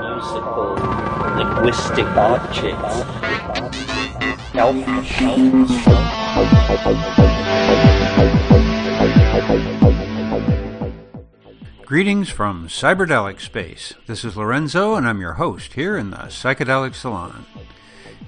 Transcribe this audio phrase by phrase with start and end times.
[0.00, 0.74] musical
[1.36, 3.04] linguistic objects.
[11.84, 13.94] Greetings from Cyberdelic Space.
[14.06, 17.44] This is Lorenzo, and I'm your host here in the Psychedelic Salon.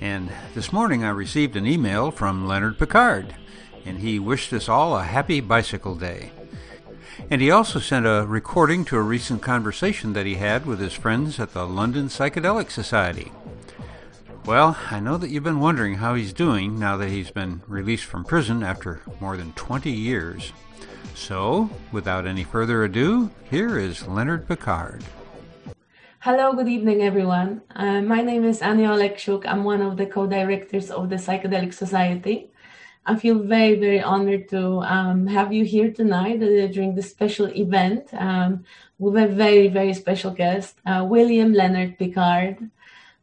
[0.00, 3.34] And this morning I received an email from Leonard Pickard,
[3.86, 6.32] and he wished us all a happy bicycle day.
[7.30, 10.92] And he also sent a recording to a recent conversation that he had with his
[10.92, 13.32] friends at the London Psychedelic Society.
[14.44, 18.04] Well, I know that you've been wondering how he's doing now that he's been released
[18.04, 20.52] from prison after more than 20 years.
[21.14, 25.02] So, without any further ado, here is Leonard Pickard.
[26.20, 27.62] Hello, good evening, everyone.
[27.74, 29.46] Uh, my name is Anya Olekshuk.
[29.46, 32.50] I'm one of the co-directors of the Psychedelic Society.
[33.08, 37.46] I feel very, very honored to um, have you here tonight uh, during this special
[37.46, 38.64] event um,
[38.98, 42.68] with a very, very special guest, uh, William Leonard Pickard.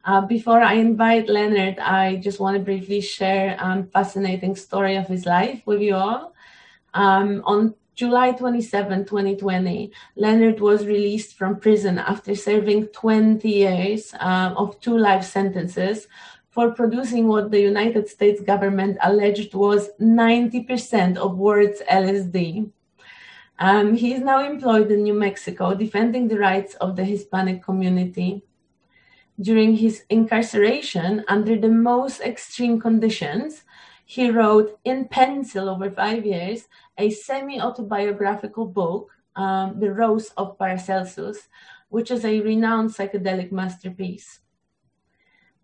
[0.06, 4.96] Uh, before I invite Leonard, I just want to briefly share a um, fascinating story
[4.96, 6.34] of his life with you all.
[6.94, 14.54] Um, on July 27, 2020, Leonard was released from prison after serving 20 years uh,
[14.56, 16.08] of two life sentences
[16.54, 22.70] for producing what the United States government alleged was 90% of world's LSD.
[23.58, 28.44] Um, he is now employed in New Mexico defending the rights of the Hispanic community.
[29.42, 33.64] During his incarceration, under the most extreme conditions,
[34.06, 36.68] he wrote in pencil over five years
[37.00, 41.48] a semi autobiographical book, um, The Rose of Paracelsus,
[41.90, 44.43] which is a renowned psychedelic masterpiece.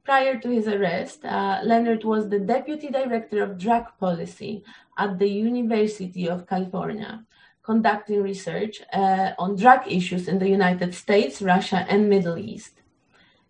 [0.03, 4.63] Prior to his arrest, uh, Leonard was the deputy director of drug policy
[4.97, 7.25] at the University of California,
[7.63, 12.79] conducting research uh, on drug issues in the United States, Russia, and Middle East.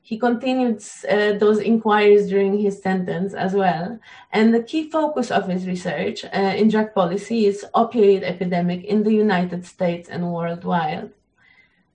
[0.02, 4.00] He continued uh, those inquiries during his sentence as well.
[4.32, 9.04] And the key focus of his research uh, in drug policy is opioid epidemic in
[9.04, 11.12] the United States and worldwide.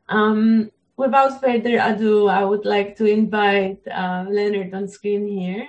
[0.08, 5.68] Um, without further ado, I would like to invite uh, Leonard on screen here.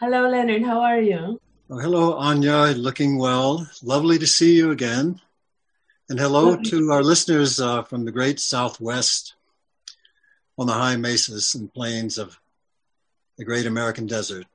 [0.00, 0.62] Hello, Leonard.
[0.62, 1.40] How are you?
[1.68, 2.74] Oh, hello, Anya.
[2.76, 3.66] Looking well.
[3.82, 5.20] Lovely to see you again.
[6.08, 6.70] And hello Lovely.
[6.70, 9.34] to our listeners uh, from the great Southwest
[10.56, 12.38] on the high mesas and plains of
[13.36, 14.46] the great American desert.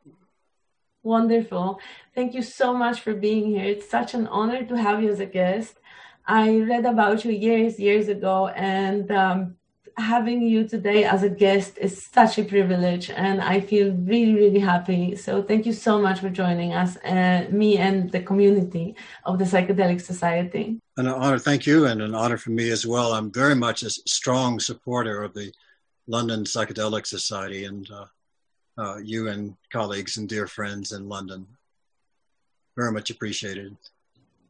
[1.03, 1.79] Wonderful.
[2.15, 3.65] Thank you so much for being here.
[3.65, 5.79] It's such an honor to have you as a guest.
[6.25, 9.57] I read about you years, years ago, and um,
[9.97, 14.59] having you today as a guest is such a privilege and i feel really really
[14.59, 15.15] happy.
[15.15, 19.45] So thank you so much for joining us uh, me and the community of the
[19.45, 20.79] psychedelic society.
[20.97, 21.39] An honor.
[21.39, 23.13] Thank you and an honor for me as well.
[23.13, 25.51] I'm very much a strong supporter of the
[26.07, 28.05] london psychedelic society and uh,
[28.77, 31.45] uh, you and colleagues and dear friends in london.
[32.75, 33.77] Very much appreciated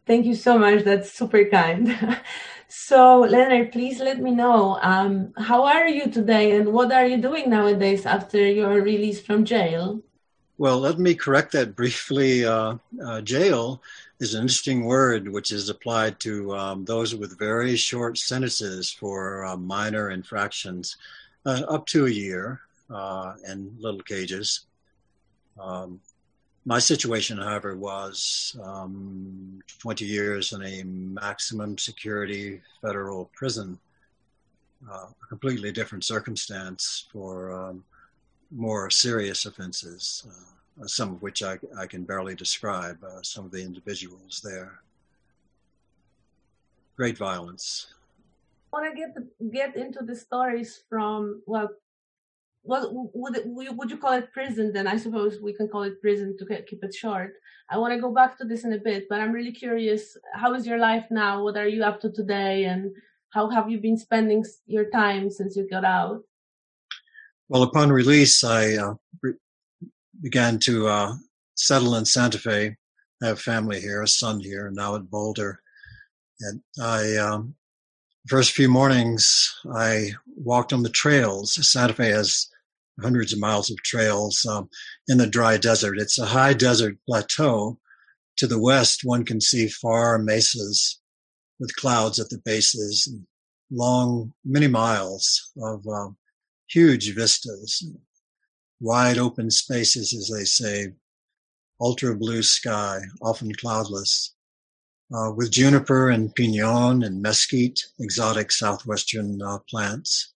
[0.06, 0.84] Thank you so much.
[0.84, 2.20] That's super kind.
[2.68, 7.18] so, Leonard, please let me know um, how are you today and what are you
[7.18, 10.02] doing nowadays after your release from jail?
[10.58, 12.46] Well, let me correct that briefly.
[12.46, 13.82] Uh, uh, jail
[14.20, 19.46] is an interesting word which is applied to um, those with very short sentences for
[19.46, 20.98] uh, minor infractions,
[21.46, 24.68] uh, up to a year uh, in little cages.
[25.60, 26.00] Um,
[26.66, 33.80] my situation, however, was um, 20 years in a maximum security federal prison,
[34.90, 37.84] uh, a completely different circumstance for um,
[38.52, 43.52] more serious offenses, uh, some of which I, I, can barely describe, uh, some of
[43.52, 44.82] the individuals there.
[46.96, 47.88] Great violence.
[48.72, 51.70] I want to get the, get into the stories from well
[52.64, 54.88] what would would you call it prison then?
[54.88, 57.34] I suppose we can call it prison to keep it short.
[57.70, 60.54] I want to go back to this in a bit but i'm really curious how
[60.54, 61.44] is your life now?
[61.44, 62.66] What are you up to today?
[62.66, 62.92] And
[63.30, 66.22] how have you been spending your time since you got out?
[67.50, 68.94] Well upon release i uh,
[69.24, 69.42] re-
[70.22, 71.16] began to uh,
[71.56, 72.76] settle in santa fe.
[73.24, 75.62] I have family here a son here now at boulder.
[76.42, 77.56] And i um,
[78.28, 81.54] first few mornings I walked on the trails.
[81.68, 82.51] Santa Fe has
[83.02, 84.70] hundreds of miles of trails um,
[85.08, 85.98] in the dry desert.
[85.98, 87.80] It's a high desert plateau.
[88.38, 91.00] To the west, one can see far mesas
[91.60, 93.26] with clouds at the bases, and
[93.70, 96.18] long, many miles of um,
[96.68, 97.86] huge vistas,
[98.80, 100.94] wide open spaces, as they say,
[101.80, 104.34] ultra blue sky, often cloudless,
[105.14, 110.34] uh, with juniper and pinon and mesquite, exotic southwestern uh, plants.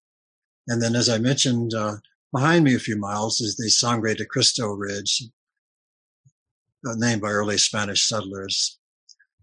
[0.67, 1.97] And then, as I mentioned, uh,
[2.31, 5.23] behind me a few miles is the Sangre de Cristo Ridge,
[6.87, 8.77] uh, named by early Spanish settlers.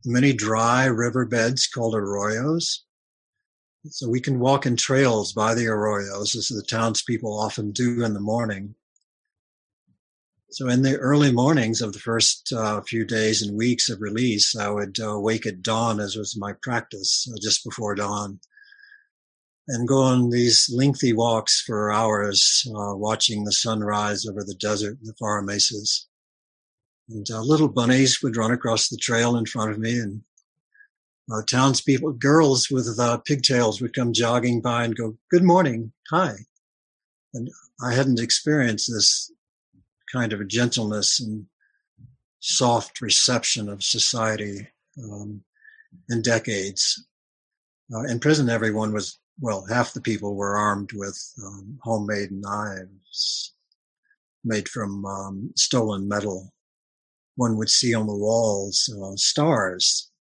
[0.04, 2.80] Many dry riverbeds called arroyos.
[3.86, 8.14] So we can walk in trails by the arroyos, as the townspeople often do in
[8.14, 8.74] the morning.
[10.52, 14.54] So in the early mornings of the first uh, few days and weeks of release,
[14.54, 18.38] I would uh, wake at dawn, as was my practice, uh, just before dawn,
[19.68, 24.98] and go on these lengthy walks for hours, uh, watching the sunrise over the desert
[24.98, 26.08] and the far mesas.
[27.08, 30.22] And uh, little bunnies would run across the trail in front of me, and
[31.32, 36.34] uh, townspeople, girls with pigtails would come jogging by and go, "Good morning, hi."
[37.34, 37.50] And
[37.82, 39.32] I hadn't experienced this
[40.12, 41.46] kind of a gentleness and
[42.40, 44.68] soft reception of society
[45.02, 45.42] um,
[46.10, 47.06] in decades.
[47.94, 53.54] Uh, in prison, everyone was, well, half the people were armed with um, homemade knives
[54.44, 56.52] made from um, stolen metal.
[57.34, 60.12] One would see on the walls uh, stars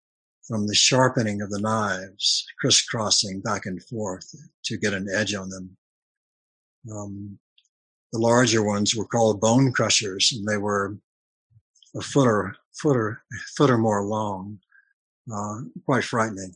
[0.48, 4.26] from the sharpening of the knives, crisscrossing back and forth
[4.64, 5.76] to get an edge on them.
[6.90, 7.38] Um,
[8.14, 10.96] the larger ones were called bone crushers, and they were
[11.94, 13.22] a foot or foot or
[13.54, 14.60] foot or more long.
[15.30, 16.54] Uh, quite frightening,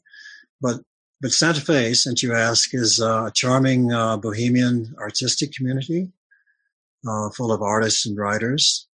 [0.63, 0.81] but
[1.25, 6.13] but Santa Fe, since you ask, is a charming uh, bohemian artistic community
[7.09, 8.89] uh, full of artists and writers.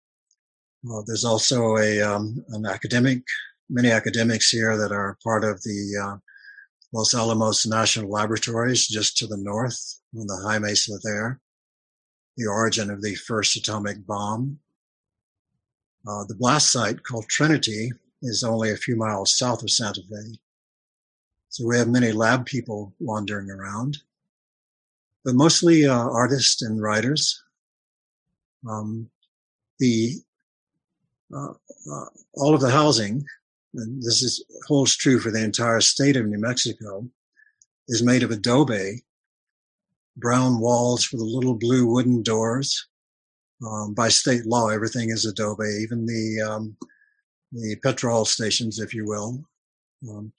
[0.91, 3.23] Uh, there's also a um, an academic,
[3.69, 6.17] many academics here that are part of the uh,
[6.91, 9.79] Los Alamos National Laboratories, just to the north
[10.13, 11.39] on the high mesa there
[12.35, 14.59] the origin of the first atomic bomb.
[16.05, 20.37] Uh, the blast site called Trinity is only a few miles south of Santa Fe.
[21.49, 23.97] So we have many lab people wandering around,
[25.23, 27.41] but mostly uh, artists and writers.
[28.67, 29.09] Um,
[29.79, 30.15] the
[31.33, 33.25] uh, uh all of the housing,
[33.75, 37.07] and this is holds true for the entire state of New Mexico,
[37.87, 39.03] is made of adobe
[40.17, 42.87] brown walls with the little blue wooden doors.
[43.65, 46.77] Um, by state law, everything is adobe, even the um,
[47.51, 49.43] the petrol stations, if you will.
[50.07, 50.31] Um,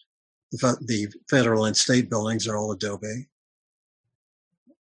[0.52, 3.26] the, federal and state buildings are all adobe.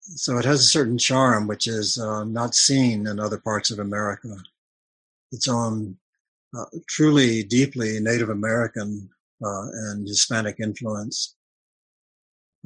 [0.00, 3.78] So it has a certain charm which is uh, not seen in other parts of
[3.78, 4.34] America.
[5.32, 5.98] Its own
[6.56, 9.10] uh, truly deeply Native American
[9.44, 11.36] uh, and Hispanic influence,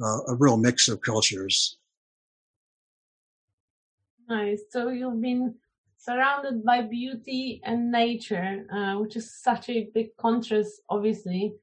[0.01, 1.77] uh, a real mix of cultures.
[4.29, 4.61] Nice.
[4.69, 5.55] So you've been
[5.97, 11.53] surrounded by beauty and nature, uh, which is such a big contrast, obviously,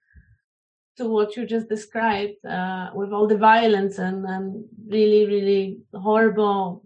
[1.01, 6.85] to what you just described, uh, with all the violence and, and really, really horrible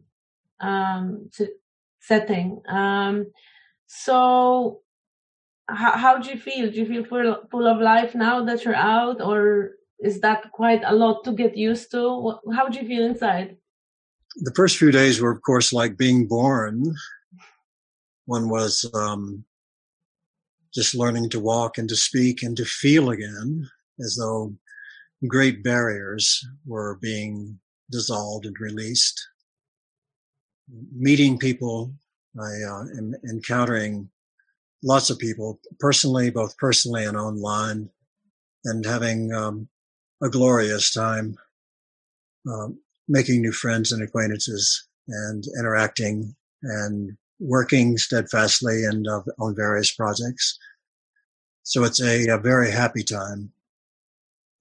[0.61, 1.31] um,
[2.00, 2.62] setting.
[2.69, 3.26] Um,
[3.87, 4.81] so,
[5.69, 6.70] how, how do you feel?
[6.70, 10.82] Do you feel full, full of life now that you're out, or is that quite
[10.84, 12.38] a lot to get used to?
[12.55, 13.56] How do you feel inside?
[14.37, 16.94] the first few days were, of course, like being born.
[18.26, 19.44] One was um,
[20.75, 23.69] just learning to walk and to speak and to feel again,
[24.00, 24.55] as though
[25.26, 27.58] great barriers were being
[27.91, 29.20] dissolved and released.
[30.93, 31.94] Meeting people,
[32.39, 34.10] I uh, am encountering
[34.82, 37.91] lots of people personally, both personally and online,
[38.65, 39.69] and having um,
[40.22, 41.36] a glorious time.
[42.46, 49.93] Um, making new friends and acquaintances and interacting and working steadfastly and uh, on various
[49.94, 50.58] projects.
[51.63, 53.53] So it's a, a, very happy time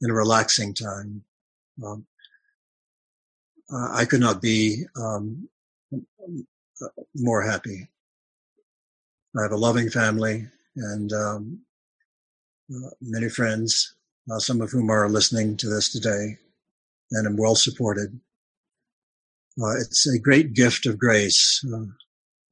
[0.03, 1.23] and a relaxing time.
[1.83, 2.05] Um,
[3.73, 5.49] uh, I could not be um,
[7.15, 7.87] more happy.
[9.37, 10.45] I have a loving family
[10.75, 11.61] and um,
[12.69, 13.95] uh, many friends,
[14.31, 16.37] uh, some of whom are listening to this today,
[17.11, 18.19] and I'm well supported.
[19.61, 21.85] Uh, it's a great gift of grace, uh,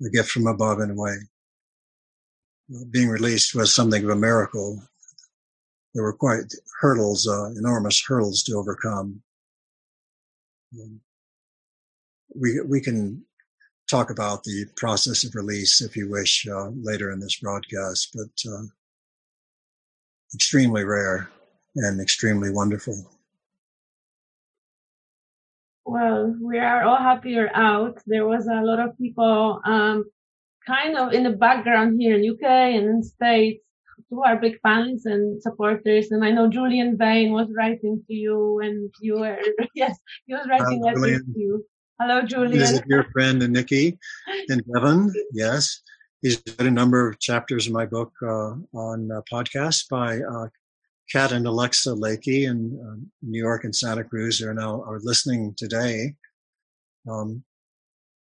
[0.06, 1.16] a gift from above in a way.
[2.92, 4.82] Being released was something of a miracle.
[5.94, 9.22] There were quite hurdles, uh, enormous hurdles to overcome.
[10.74, 11.02] Um,
[12.34, 13.26] we we can
[13.90, 18.52] talk about the process of release if you wish uh, later in this broadcast, but
[18.52, 18.64] uh,
[20.34, 21.30] extremely rare
[21.76, 22.96] and extremely wonderful.
[25.86, 28.02] Well, we are all happy you're out.
[28.06, 30.06] There was a lot of people um,
[30.66, 33.62] kind of in the background here in UK and in States
[34.12, 36.12] to our big fans and supporters.
[36.12, 39.40] And I know Julian Vayne was writing to you, and you were
[39.76, 41.66] yes, he was writing Hello, letters to you.
[42.00, 42.58] Hello, Julian.
[42.58, 43.98] This is your friend and Nikki
[44.50, 45.12] and Devon.
[45.34, 45.82] Yes,
[46.22, 50.48] he's read a number of chapters in my book uh, on uh, podcasts by uh,
[51.12, 54.40] Kat and Alexa Lakey in uh, New York and Santa Cruz.
[54.40, 56.16] They're now are listening today.
[57.10, 57.44] Um,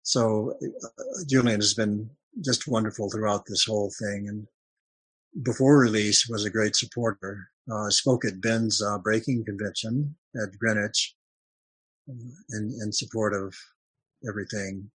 [0.03, 2.09] so uh, Julian has been
[2.41, 4.47] just wonderful throughout this whole thing, and
[5.43, 7.49] before release was a great supporter.
[7.71, 11.15] Uh, spoke at Ben's uh, breaking convention at Greenwich
[12.09, 12.13] uh,
[12.51, 13.55] in, in support of
[14.27, 14.89] everything.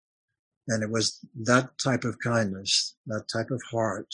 [0.68, 4.08] And it was that type of kindness, that type of heart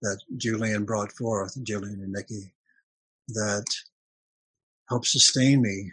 [0.00, 2.52] that Julian brought forth, Julian and Nikki,
[3.28, 3.66] that
[4.88, 5.92] helped sustain me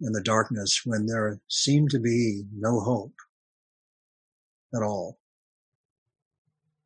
[0.00, 3.14] in the darkness when there seemed to be no hope
[4.74, 5.18] at all.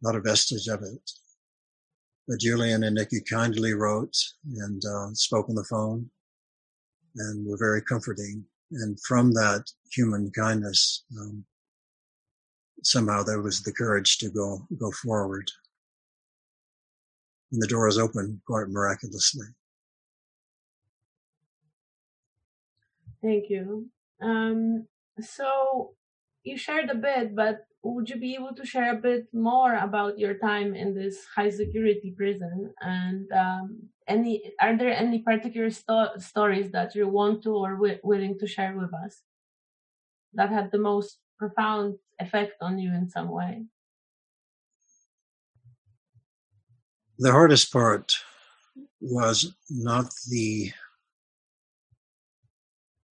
[0.02, 1.10] Not a vestige of it.
[2.36, 4.16] Julian and Nikki kindly wrote
[4.56, 6.10] and uh, spoke on the phone
[7.16, 8.44] and were very comforting.
[8.70, 11.44] And from that human kindness, um,
[12.82, 15.50] somehow there was the courage to go go forward.
[17.50, 19.46] And the door was open quite miraculously.
[23.22, 23.88] Thank you.
[24.20, 24.86] Um,
[25.20, 25.94] so
[26.44, 30.18] you shared a bit, but would you be able to share a bit more about
[30.18, 32.72] your time in this high security prison?
[32.80, 38.38] And um, any are there any particular sto- stories that you want to or willing
[38.38, 39.22] to share with us
[40.34, 43.64] that had the most profound effect on you in some way?
[47.18, 48.12] The hardest part
[49.00, 50.72] was not the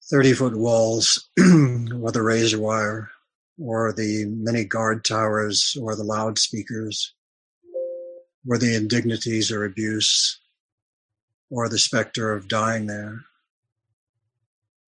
[0.10, 3.10] 30 foot walls or the razor wire
[3.58, 7.14] or the many guard towers or the loudspeakers
[8.48, 10.40] or the indignities or abuse
[11.50, 13.22] or the specter of dying there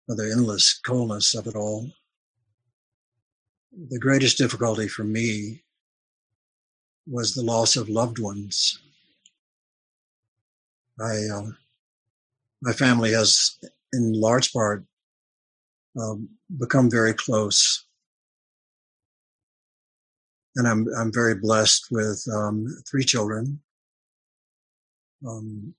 [0.09, 1.91] or the endless coldness of it all.
[3.91, 5.63] The greatest difficulty for me
[7.07, 8.79] was the loss of loved ones.
[11.01, 11.51] I, uh,
[12.63, 13.59] my family has,
[13.93, 14.85] in large part,
[16.01, 17.86] um, become very close
[20.57, 23.61] and I'm I'm very blessed with um, three children.
[25.27, 25.75] Um,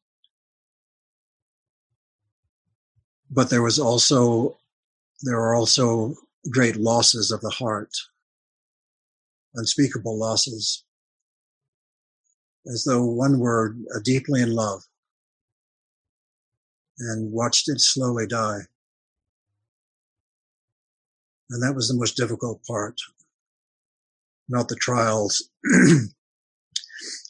[3.30, 4.58] but there was also
[5.24, 6.14] there are also
[6.50, 7.90] great losses of the heart,
[9.56, 10.84] unspeakable losses,
[12.68, 14.84] as though one were uh, deeply in love
[17.00, 18.62] and watched it slowly die.
[21.50, 23.00] And that was the most difficult part
[24.50, 25.50] not the trials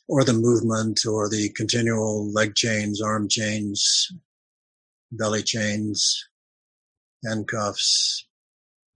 [0.08, 4.12] or the movement or the continual leg chains, arm chains,
[5.12, 6.30] belly chains,
[7.26, 8.26] handcuffs,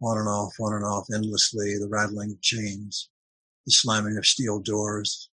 [0.01, 3.09] on and off, on and off endlessly, the rattling of chains,
[3.65, 5.29] the slamming of steel doors,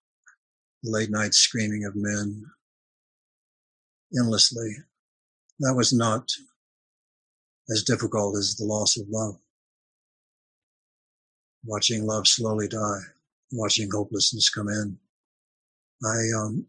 [0.83, 2.45] the late night screaming of men,
[4.19, 4.77] endlessly.
[5.61, 6.31] That was not
[7.71, 9.39] as difficult as the loss of love
[11.69, 13.01] watching love slowly die,
[13.53, 14.99] watching hopelessness come in.
[16.03, 16.67] I, um,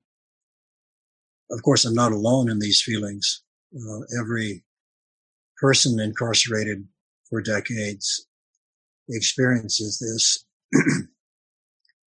[1.51, 3.41] of course, I'm not alone in these feelings.
[3.73, 4.63] Uh, every
[5.57, 6.85] person incarcerated
[7.29, 8.27] for decades
[9.09, 10.45] experiences this,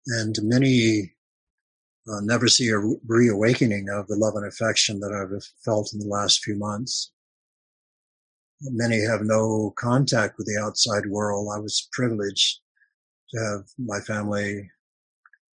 [0.06, 1.14] and many
[2.12, 6.06] uh, never see a reawakening of the love and affection that I've felt in the
[6.06, 7.10] last few months.
[8.60, 11.48] Many have no contact with the outside world.
[11.52, 12.61] I was privileged
[13.34, 14.70] have my family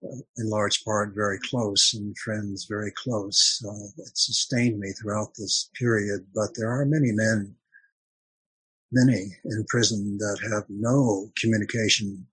[0.04, 3.62] uh, in large part very close and friends very close.
[3.68, 7.56] Uh, it sustained me throughout this period, but there are many men,
[8.92, 12.26] many in prison that have no communication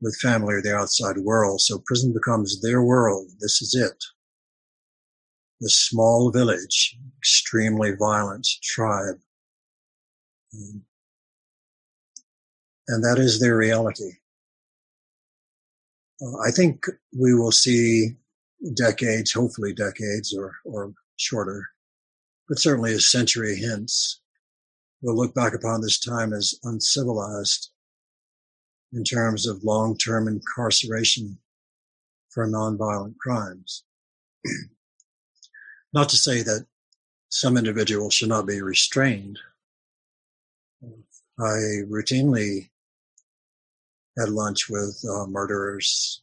[0.00, 1.60] with family or the outside world.
[1.60, 3.28] So prison becomes their world.
[3.40, 4.04] This is it.
[5.60, 9.20] This small village, extremely violent tribe.
[10.54, 10.82] Um,
[12.88, 14.10] and that is their reality.
[16.22, 16.86] Uh, I think
[17.18, 18.16] we will see
[18.74, 21.68] decades, hopefully decades or, or shorter,
[22.48, 24.20] but certainly a century hence,
[25.00, 27.70] we'll look back upon this time as uncivilized
[28.92, 31.38] in terms of long-term incarceration
[32.30, 33.84] for nonviolent crimes.
[35.92, 36.66] not to say that
[37.30, 39.38] some individuals should not be restrained.
[41.38, 42.68] I routinely
[44.18, 46.22] had lunch with uh, murderers,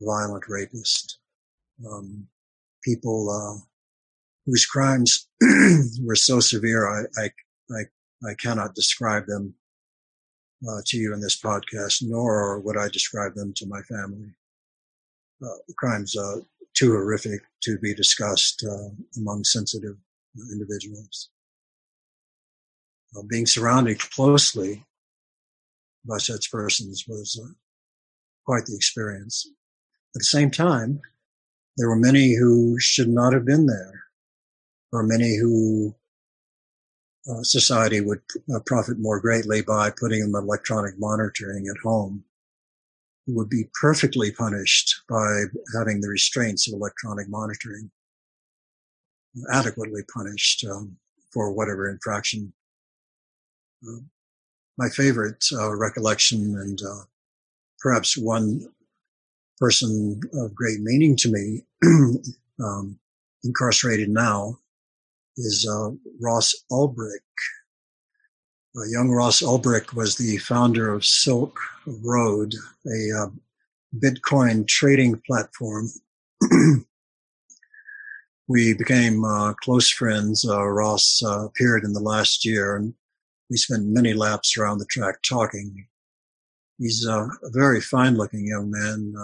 [0.00, 1.14] violent rapists,
[1.86, 2.26] um,
[2.82, 3.60] people uh,
[4.46, 5.28] whose crimes
[6.02, 7.30] were so severe, I, I,
[7.70, 9.54] I, I cannot describe them
[10.68, 14.30] uh, to you in this podcast, nor would I describe them to my family.
[15.42, 16.14] Uh, crimes
[16.74, 19.96] too horrific to be discussed uh, among sensitive
[20.52, 21.30] individuals.
[23.16, 24.84] Uh, being surrounded closely
[26.04, 27.52] by such persons was uh,
[28.44, 29.46] quite the experience.
[30.14, 31.00] At the same time,
[31.76, 34.04] there were many who should not have been there,
[34.92, 35.94] or many who
[37.30, 38.20] uh, society would
[38.54, 42.24] uh, profit more greatly by putting them electronic monitoring at home
[43.26, 45.44] who would be perfectly punished by
[45.76, 47.90] having the restraints of electronic monitoring
[49.52, 50.96] adequately punished um,
[51.30, 52.52] for whatever infraction.
[53.86, 54.00] Uh,
[54.78, 57.04] my favorite uh, recollection and uh,
[57.80, 58.60] perhaps one
[59.58, 61.62] person of great meaning to me,
[62.64, 62.98] um,
[63.44, 64.58] incarcerated now,
[65.36, 67.20] is uh, Ross Ulbricht.
[68.76, 72.54] Uh, young Ross Ulbricht was the founder of Silk Road,
[72.86, 73.26] a uh,
[74.02, 75.88] Bitcoin trading platform.
[78.48, 80.46] we became uh, close friends.
[80.48, 82.94] Ross appeared in the last year, and
[83.52, 85.86] we spent many laps around the track talking.
[86.78, 89.14] He's a very fine-looking young man,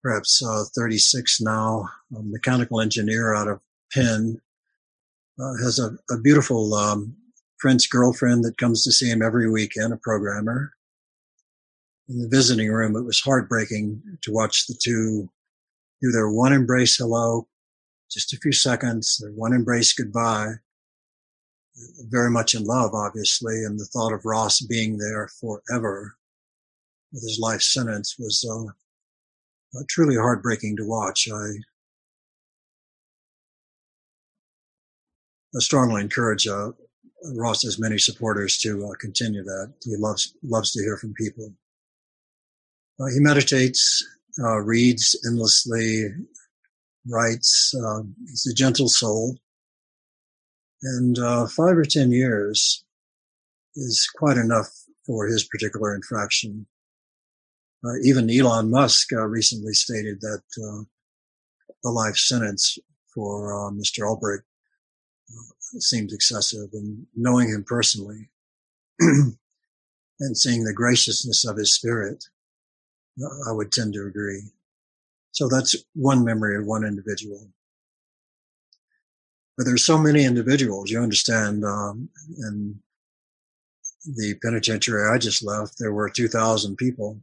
[0.00, 0.40] perhaps
[0.76, 3.60] 36 now, a mechanical engineer out of
[3.92, 4.40] Penn
[5.40, 7.16] uh, has a, a beautiful um,
[7.58, 10.72] French girlfriend that comes to see him every weekend, a programmer.
[12.08, 15.28] In the visiting room, it was heartbreaking to watch the two
[16.00, 17.48] do their one embrace hello,
[18.08, 20.52] just a few seconds, their one embrace goodbye.
[22.08, 26.16] Very much in love, obviously, and the thought of Ross being there forever
[27.12, 31.28] with his life sentence was uh, truly heartbreaking to watch.
[31.32, 31.48] I
[35.56, 36.72] I strongly encourage uh,
[37.34, 39.72] Ross's many supporters to uh, continue that.
[39.84, 41.52] He loves loves to hear from people.
[43.00, 44.04] Uh, he meditates,
[44.42, 46.08] uh, reads endlessly,
[47.06, 47.74] writes.
[48.26, 49.38] He's a gentle soul,
[50.82, 52.84] and uh, five or ten years
[53.74, 54.68] is quite enough
[55.06, 56.66] for his particular infraction.
[57.84, 60.82] Uh, even Elon Musk uh, recently stated that uh,
[61.82, 62.78] the life sentence
[63.14, 64.00] for uh, Mr.
[64.00, 64.42] Ulbricht
[65.78, 66.68] seems excessive.
[66.72, 68.30] And knowing him personally
[69.00, 69.36] and
[70.36, 72.24] seeing the graciousness of his spirit,
[73.48, 74.42] I would tend to agree.
[75.32, 77.48] So that's one memory of one individual.
[79.58, 82.80] But there's so many individuals, you understand, um, in
[84.06, 87.20] the penitentiary I just left, there were 2,000 people,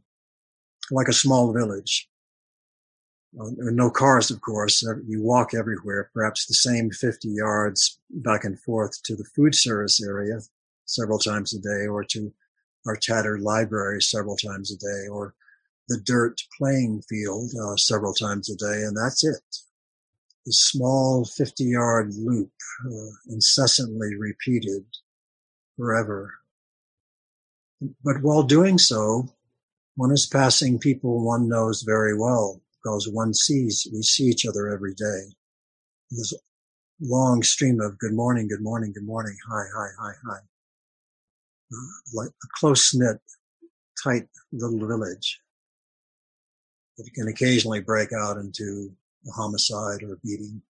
[0.90, 2.10] like a small village.
[3.40, 4.82] Uh, no cars, of course.
[5.06, 10.02] You walk everywhere, perhaps the same 50 yards back and forth to the food service
[10.06, 10.40] area
[10.84, 12.34] several times a day or to
[12.86, 15.34] our tattered library several times a day or
[15.88, 18.82] the dirt playing field uh, several times a day.
[18.82, 19.42] And that's it.
[20.46, 22.52] The small 50 yard loop,
[22.86, 24.86] uh, incessantly repeated
[25.76, 26.34] forever.
[28.04, 29.28] But while doing so,
[29.96, 34.68] one is passing people one knows very well because one sees, we see each other
[34.68, 35.22] every day.
[36.12, 36.22] A
[37.00, 40.36] long stream of good morning, good morning, good morning, hi, hi, hi, hi.
[41.72, 43.18] Uh, like a close knit,
[44.02, 45.40] tight little village
[46.96, 48.94] that can occasionally break out into
[49.28, 50.62] a homicide or a beating.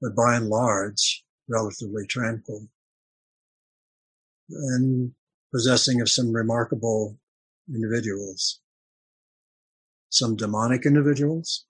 [0.00, 2.68] But by and large, relatively tranquil
[4.50, 5.12] and
[5.52, 7.18] possessing of some remarkable
[7.68, 8.60] individuals
[10.14, 11.66] some demonic individuals,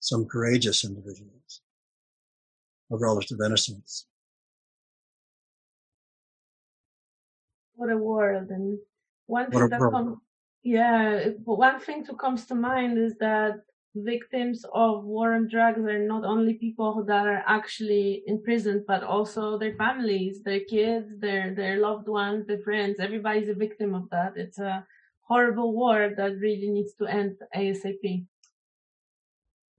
[0.00, 1.60] some courageous individuals
[2.90, 4.06] of relative innocence.
[7.74, 8.48] What a world.
[8.48, 8.78] And
[9.26, 10.16] one thing that comes,
[10.62, 13.56] yeah, one thing that comes to mind is that
[13.96, 19.02] victims of war and drugs are not only people that are actually in prison, but
[19.02, 22.96] also their families, their kids, their, their loved ones, their friends.
[23.00, 24.34] Everybody's a victim of that.
[24.36, 24.86] It's a,
[25.26, 28.26] horrible war that really needs to end ASAP.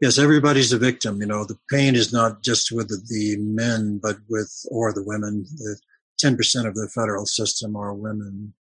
[0.01, 1.19] Yes, everybody's a victim.
[1.21, 5.03] You know, the pain is not just with the, the men, but with, or the
[5.03, 5.45] women.
[5.57, 5.79] The
[6.23, 8.53] 10% of the federal system are women.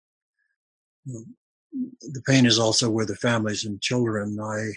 [1.05, 4.37] The pain is also with the families and children.
[4.39, 4.71] I,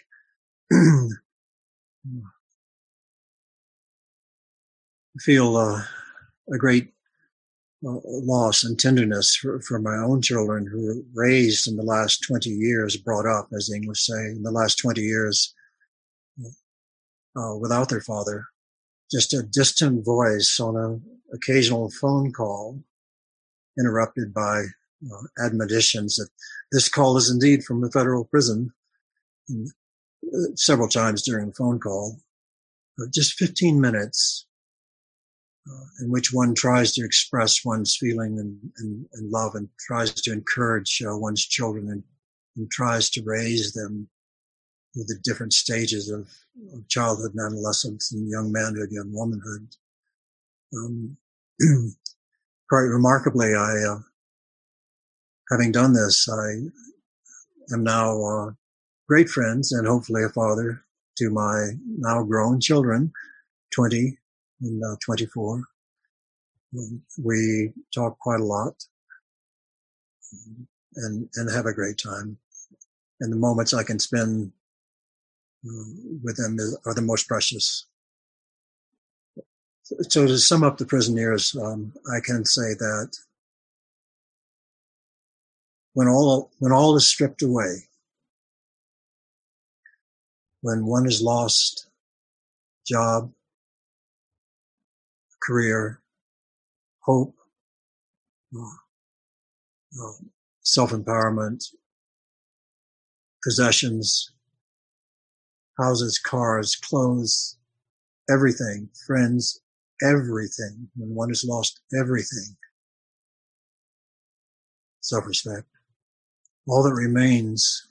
[5.21, 5.83] feel uh,
[6.53, 6.93] a great
[7.87, 12.23] uh, loss and tenderness for, for my own children who were raised in the last
[12.27, 15.55] 20 years, brought up, as the English say, in the last 20 years
[17.37, 18.47] uh, without their father,
[19.11, 21.03] just a distant voice on an
[21.33, 22.83] occasional phone call,
[23.79, 24.65] interrupted by
[25.13, 26.29] uh, admonitions that
[26.73, 28.73] this call is indeed from a federal prison.
[29.49, 29.69] And,
[30.55, 32.19] several times during the phone call,
[33.01, 34.47] uh, just 15 minutes
[35.69, 40.13] uh, in which one tries to express one's feeling and, and, and love and tries
[40.13, 42.03] to encourage uh, one's children and,
[42.57, 44.09] and, tries to raise them
[44.95, 46.29] through the different stages of,
[46.75, 49.69] of, childhood and adolescence and young manhood, young womanhood.
[50.75, 51.17] Um,
[52.69, 53.99] quite remarkably, I, uh,
[55.51, 58.51] having done this, I am now uh,
[59.09, 60.83] great friends and hopefully a father
[61.16, 63.12] to my now grown children,
[63.75, 64.16] 20
[64.61, 65.62] and uh, 24.
[67.25, 68.75] We talk quite a lot
[70.97, 72.37] and, and have a great time.
[73.21, 74.53] And the moments I can spend
[75.66, 75.90] uh,
[76.23, 77.87] with them are the most precious.
[79.83, 83.16] So to sum up the prison years, um, I can say that
[85.94, 87.88] when all when all is stripped away,
[90.61, 91.88] when one has lost
[92.87, 93.31] job,
[95.42, 96.01] career,
[97.01, 97.35] hope,
[98.57, 100.12] uh, uh,
[100.62, 101.64] self-empowerment,
[103.42, 104.33] possessions,
[105.79, 107.57] houses, cars, clothes,
[108.29, 109.61] everything, friends,
[110.03, 110.88] everything.
[110.97, 112.57] When one has lost everything,
[115.01, 115.66] self-respect,
[116.66, 117.87] all that remains,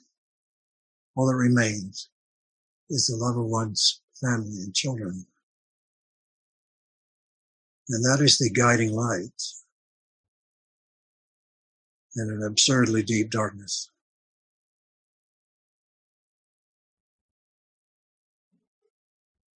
[1.16, 2.10] all that remains
[2.90, 5.26] is the love of one's family and children.
[7.88, 9.42] And that is the guiding light
[12.16, 13.90] in an absurdly deep darkness.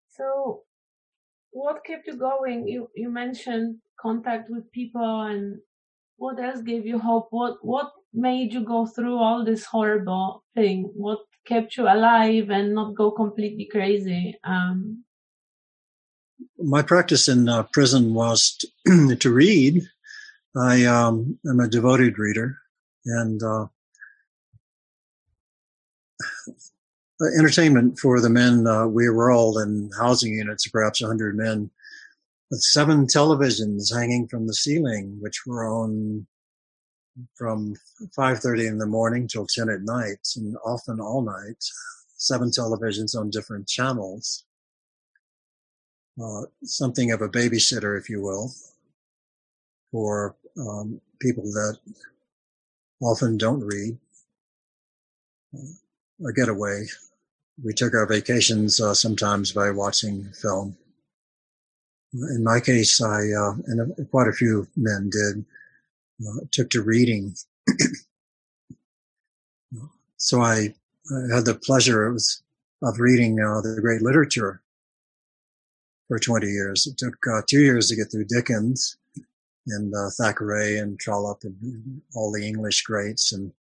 [0.09, 0.63] So,
[1.51, 2.67] what kept you going?
[2.67, 5.59] You you mentioned contact with people, and
[6.17, 7.27] what else gave you hope?
[7.31, 10.91] What what made you go through all this horrible thing?
[10.95, 14.37] What kept you alive and not go completely crazy?
[14.43, 15.03] Um,
[16.57, 19.81] my practice in uh, prison was to, to read.
[20.55, 22.57] I um, am a devoted reader,
[23.05, 23.67] and uh,
[27.37, 28.67] entertainment for the men.
[28.67, 31.69] Uh, we were all in housing units, perhaps 100 men,
[32.49, 36.27] with seven televisions hanging from the ceiling, which were on
[37.35, 37.75] from
[38.17, 41.63] 5.30 in the morning till 10 at night, and often all night.
[42.17, 44.43] Seven televisions on different channels
[46.21, 48.51] uh, something of a babysitter, if you will,
[49.91, 51.77] for um, people that
[53.01, 53.97] often don't read
[55.55, 56.85] uh, a getaway.
[57.63, 60.77] We took our vacations uh, sometimes by watching film.
[62.13, 65.45] In my case, I uh, and quite a few men did
[66.27, 67.35] uh, took to reading.
[70.17, 70.73] so I,
[71.11, 72.21] I, had the pleasure of,
[72.83, 74.61] of reading uh, the great literature
[76.07, 76.87] for 20 years.
[76.87, 78.97] It took uh, two years to get through Dickens
[79.67, 83.31] and uh, Thackeray and Trollope and all the English greats.
[83.31, 83.53] And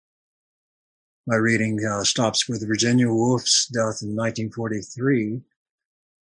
[1.26, 5.42] my reading uh, stops with Virginia Woolf's death in 1943.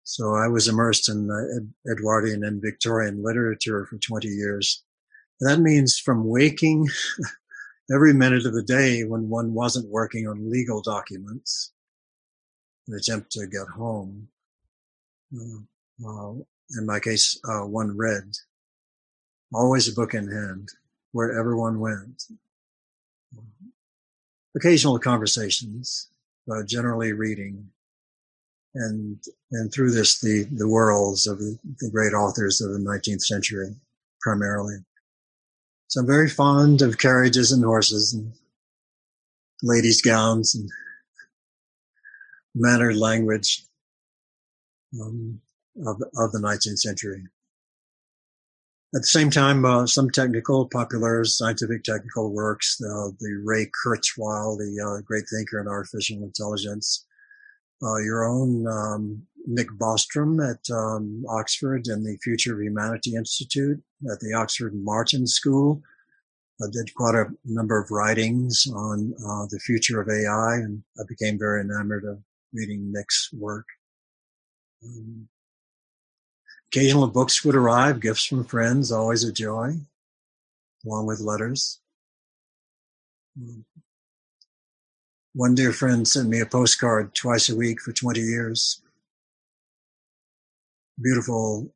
[0.03, 4.83] So I was immersed in uh, Edwardian and Victorian literature for 20 years.
[5.39, 6.87] That means from waking
[7.93, 11.71] every minute of the day when one wasn't working on legal documents,
[12.87, 14.27] an attempt to get home,
[15.35, 16.33] uh, uh,
[16.77, 18.35] in my case, uh, one read,
[19.53, 20.69] always a book in hand,
[21.11, 22.23] wherever one went.
[24.55, 26.09] Occasional conversations,
[26.45, 27.69] but generally reading,
[28.75, 29.17] and
[29.51, 33.75] and through this the the worlds of the, the great authors of the 19th century,
[34.21, 34.75] primarily.
[35.87, 38.33] So I'm very fond of carriages and horses and
[39.61, 40.69] ladies' gowns and
[42.55, 43.65] mannered language.
[44.99, 45.41] Um,
[45.85, 47.23] of, of the 19th century.
[48.95, 54.57] At the same time, uh, some technical, popular scientific technical works, uh, the Ray Kurzweil,
[54.57, 57.05] the uh, great thinker in artificial intelligence,
[57.81, 63.81] uh, your own um, Nick Bostrom at um, Oxford and the Future of Humanity Institute
[64.11, 65.81] at the Oxford Martin School.
[66.61, 71.03] I did quite a number of writings on uh, the future of AI, and I
[71.07, 72.19] became very enamored of
[72.53, 73.65] reading Nick's work.
[74.83, 75.27] Um,
[76.73, 79.73] Occasional books would arrive, gifts from friends, always a joy,
[80.85, 81.79] along with letters.
[85.33, 88.81] One dear friend sent me a postcard twice a week for 20 years.
[91.01, 91.72] beautiful,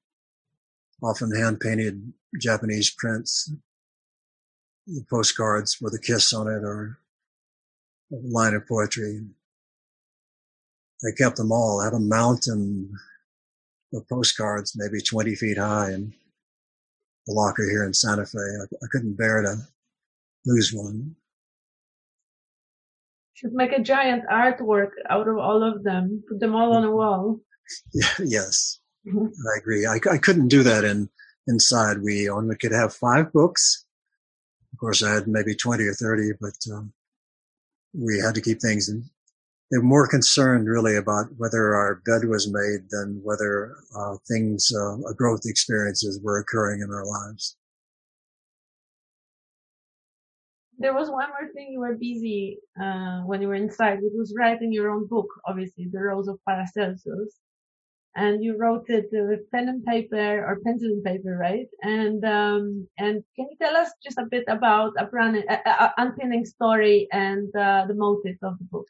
[1.02, 3.52] often hand painted Japanese prints,
[4.88, 7.00] the postcards with a kiss on it or
[8.12, 9.22] a line of poetry.
[11.04, 11.82] I kept them all.
[11.82, 12.92] I had a mountain
[13.94, 16.14] of postcards, maybe 20 feet high, in
[17.30, 18.40] a locker here in Santa Fe.
[18.40, 19.58] I, I couldn't bear to
[20.46, 21.16] lose one.
[23.36, 26.24] Should make a giant artwork out of all of them.
[26.28, 27.40] Put them all on a wall.
[27.94, 29.86] Yeah, yes, I agree.
[29.86, 31.10] I, I couldn't do that in
[31.48, 32.02] inside.
[32.02, 33.86] We only could have five books.
[34.74, 36.94] Of course, I had maybe 20 or 30, but um,
[37.94, 39.04] we had to keep things in.
[39.72, 44.98] They're more concerned really about whether our bed was made than whether uh, things, uh,
[45.14, 47.58] growth experiences were occurring in our lives.
[50.80, 54.34] There was one more thing you were busy uh, when you were inside, which was
[54.38, 57.40] writing your own book, obviously, The Rose of Paracelsus
[58.18, 61.68] and you wrote it with pen and paper or pencil and paper, right?
[61.84, 66.44] And um, and can you tell us just a bit about a uh, uh, unpinning
[66.44, 68.88] story and uh, the motive of the book?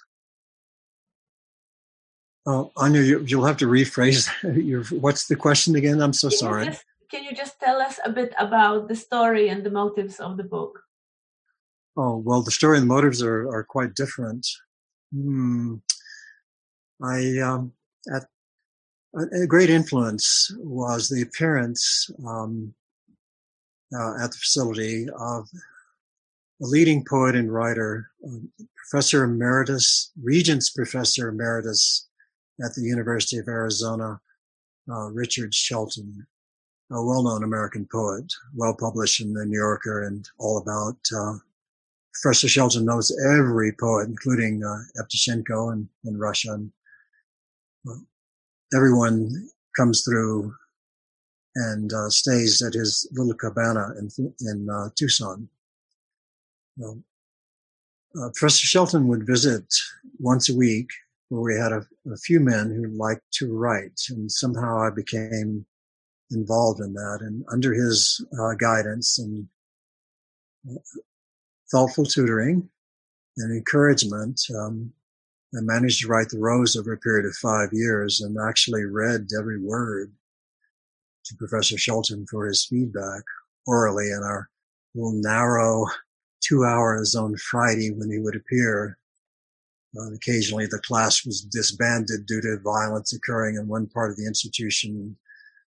[2.45, 4.31] Oh, Anya, you, will have to rephrase
[4.65, 4.83] your.
[4.85, 6.01] What's the question again?
[6.01, 6.63] I'm so can sorry.
[6.63, 10.21] You just, can you just tell us a bit about the story and the motives
[10.21, 10.79] of the book?
[11.97, 14.47] Oh well, the story and the motives are are quite different.
[15.13, 15.75] Hmm.
[17.03, 17.73] I um,
[18.15, 18.23] at
[19.17, 22.73] a great influence was the appearance um,
[23.93, 25.47] uh, at the facility of
[26.61, 28.37] a leading poet and writer, uh,
[28.75, 32.07] Professor Emeritus, Regents Professor Emeritus
[32.63, 34.19] at the University of Arizona,
[34.89, 36.25] uh, Richard Shelton,
[36.91, 40.97] a well-known American poet, well published in the New Yorker and all about.
[41.15, 41.37] Uh,
[42.21, 46.71] Professor Shelton knows every poet, including uh, Evtushenko in, in Russia and
[47.87, 47.95] uh,
[48.75, 50.53] everyone comes through
[51.55, 54.09] and uh, stays at his little cabana in,
[54.41, 55.49] in uh, Tucson.
[56.81, 59.65] uh, Professor Shelton would visit
[60.19, 60.89] once a week
[61.29, 65.65] where we had a, a, few men who liked to write and somehow I became
[66.31, 69.47] involved in that and under his uh, guidance and
[70.69, 70.79] uh,
[71.71, 72.69] thoughtful tutoring
[73.37, 74.93] and encouragement, um,
[75.55, 79.27] I managed to write The Rose over a period of five years and actually read
[79.39, 80.11] every word
[81.25, 83.23] to Professor Shelton for his feedback
[83.65, 84.49] orally in our
[84.93, 85.85] little narrow
[86.41, 88.97] two hours on Friday when he would appear.
[89.97, 94.27] Uh, occasionally the class was disbanded due to violence occurring in one part of the
[94.27, 95.15] institution.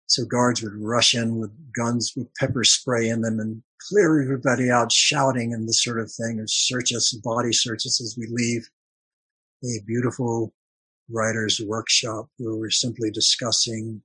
[0.08, 4.70] So guards would rush in with guns with pepper spray in them and clear everybody
[4.70, 8.28] out shouting and this sort of thing and search us, body search us as we
[8.30, 8.70] leave
[9.64, 10.54] a beautiful
[11.10, 14.02] writer's workshop where we're simply discussing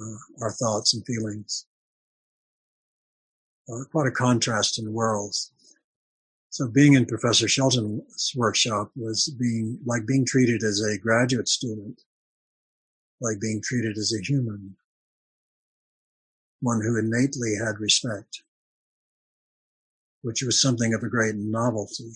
[0.00, 1.66] uh, our thoughts and feelings.
[3.68, 5.52] Uh, quite a contrast in worlds.
[6.50, 12.02] So being in Professor Shelton's workshop was being like being treated as a graduate student,
[13.20, 14.76] like being treated as a human,
[16.60, 18.42] one who innately had respect,
[20.20, 22.12] which was something of a great novelty.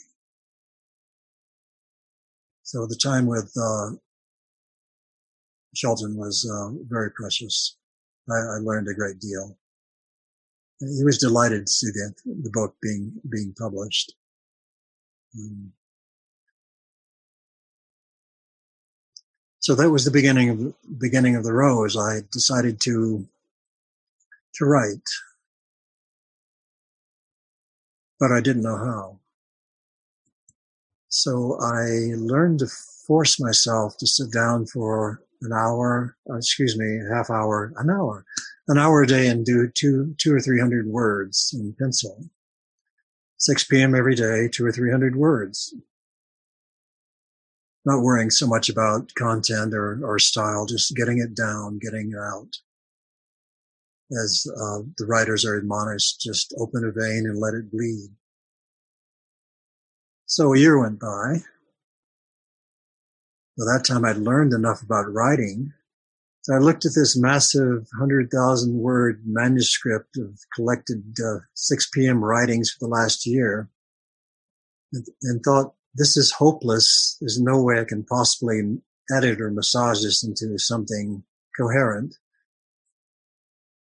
[2.66, 3.90] So the time with uh,
[5.76, 7.76] Shelton was uh, very precious.
[8.28, 9.56] I, I, learned a great deal.
[10.80, 14.12] He was delighted to see the, the book being being published.
[15.38, 15.72] Um,
[19.60, 21.96] so that was the beginning of beginning of the rose.
[21.96, 23.24] I decided to
[24.54, 25.08] to write,
[28.18, 29.20] but I didn't know how.
[31.08, 32.68] So I learned to
[33.06, 37.90] force myself to sit down for an hour, uh, excuse me, a half hour, an
[37.90, 38.24] hour,
[38.68, 42.28] an hour a day and do two, two or three hundred words in pencil.
[43.38, 43.94] 6 p.m.
[43.94, 45.74] every day, two or three hundred words.
[47.84, 52.18] Not worrying so much about content or, or style, just getting it down, getting it
[52.18, 52.56] out.
[54.10, 58.08] As uh, the writers are admonished, just open a vein and let it bleed.
[60.26, 61.36] So a year went by.
[63.56, 65.72] By that time, I'd learned enough about writing.
[66.42, 72.24] So I looked at this massive 100,000 word manuscript of collected uh, 6 p.m.
[72.24, 73.70] writings for the last year
[74.92, 77.16] and, and thought, this is hopeless.
[77.20, 78.78] There's no way I can possibly
[79.10, 81.22] edit or massage this into something
[81.56, 82.16] coherent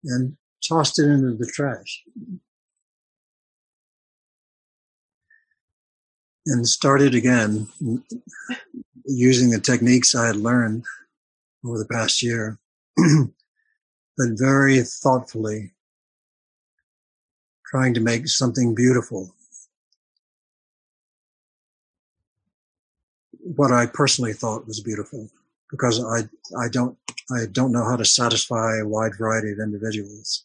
[0.05, 2.05] and tossed it into the trash.
[6.47, 7.69] And started again
[9.05, 10.85] using the techniques I had learned
[11.65, 12.59] over the past year.
[12.97, 15.73] but very thoughtfully
[17.67, 19.35] trying to make something beautiful.
[23.41, 25.29] What I personally thought was beautiful
[25.71, 26.29] because I,
[26.59, 26.97] I don't,
[27.31, 30.45] I don't know how to satisfy a wide variety of individuals.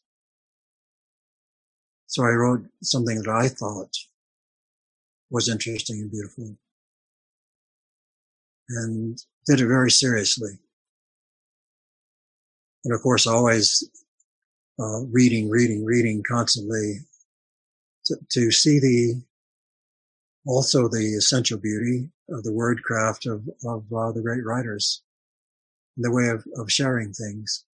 [2.08, 3.96] So I wrote something that I thought
[5.30, 6.56] was interesting and beautiful
[8.70, 10.52] and did it very seriously.
[12.86, 13.90] And of course, always
[14.80, 17.00] uh, reading, reading, reading constantly
[18.06, 19.22] to, to see the
[20.46, 25.02] also the essential beauty of the word craft of, of uh, the great writers,
[25.98, 27.66] the way of, of sharing things.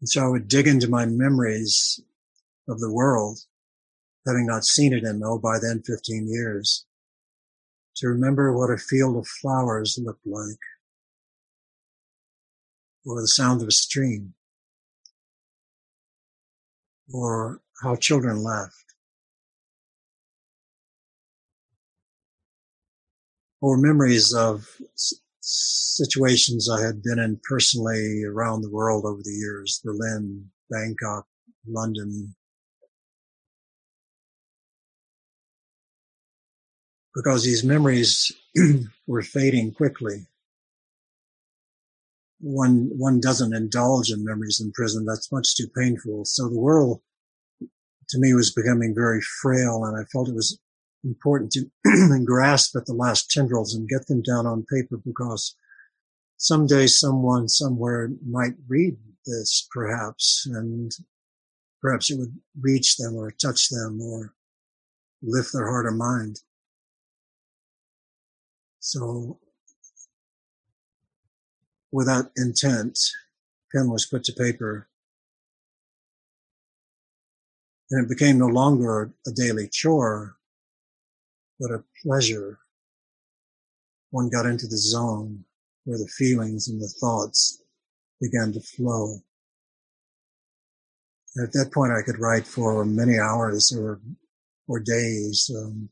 [0.00, 2.00] And so I would dig into my memories
[2.68, 3.38] of the world,
[4.26, 6.86] having not seen it in, oh, by then 15 years,
[7.96, 10.58] to remember what a field of flowers looked like,
[13.06, 14.34] or the sound of a stream,
[17.12, 18.94] or how children laughed,
[23.60, 24.66] or memories of
[25.40, 31.26] situations I had been in personally around the world over the years, Berlin, Bangkok,
[31.68, 32.34] London,
[37.14, 38.32] because these memories
[39.06, 40.26] were fading quickly.
[42.40, 45.04] One, one doesn't indulge in memories in prison.
[45.06, 46.24] That's much too painful.
[46.24, 47.00] So the world
[48.08, 50.58] to me was becoming very frail and I felt it was
[51.04, 55.56] important to grasp at the last tendrils and get them down on paper because
[56.36, 58.96] someday someone somewhere might read
[59.26, 60.92] this perhaps and
[61.80, 64.34] perhaps it would reach them or touch them or
[65.22, 66.40] lift their heart or mind.
[68.86, 69.38] So
[71.90, 72.98] without intent,
[73.72, 74.88] pen was put to paper
[77.90, 80.36] and it became no longer a daily chore,
[81.58, 82.58] but a pleasure.
[84.10, 85.46] One got into the zone
[85.84, 87.62] where the feelings and the thoughts
[88.20, 89.16] began to flow.
[91.36, 94.02] And at that point, I could write for many hours or,
[94.68, 95.50] or days.
[95.56, 95.88] Um,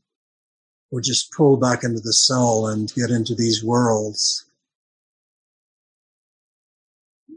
[0.93, 4.45] or just pull back into the cell and get into these worlds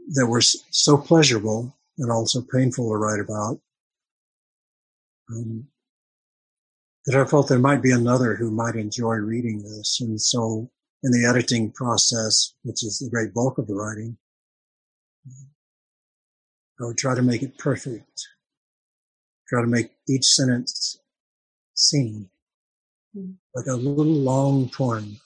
[0.09, 3.59] that were so pleasurable and also painful to write about.
[5.31, 5.67] Um,
[7.07, 10.01] that I felt there might be another who might enjoy reading this.
[10.01, 10.69] And so
[11.01, 14.17] in the editing process, which is the great bulk of the writing,
[16.79, 18.27] I would try to make it perfect.
[19.49, 20.99] Try to make each sentence
[21.73, 22.29] sing
[23.55, 25.19] like a little long poem.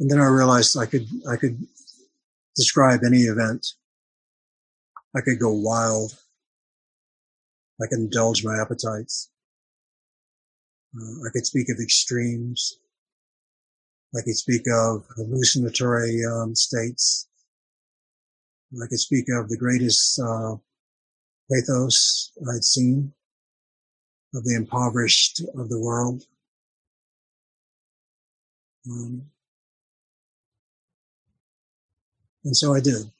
[0.00, 1.58] And then I realized I could, I could
[2.54, 3.66] describe any event.
[5.16, 6.16] I could go wild.
[7.82, 9.30] I could indulge my appetites.
[10.94, 12.78] Uh, I could speak of extremes.
[14.16, 17.28] I could speak of hallucinatory um, states.
[18.74, 20.56] I could speak of the greatest uh,
[21.50, 23.12] pathos I'd seen
[24.34, 26.24] of the impoverished of the world.
[28.90, 29.22] Um,
[32.44, 33.10] and so I did.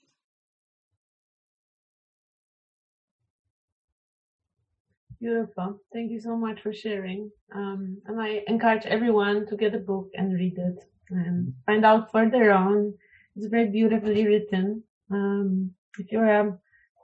[5.21, 5.81] Beautiful.
[5.93, 7.31] Thank you so much for sharing.
[7.53, 12.13] Um, and I encourage everyone to get the book and read it and find out
[12.13, 12.95] further on.
[13.35, 14.83] It's very beautifully written.
[15.11, 16.57] Um, if you're a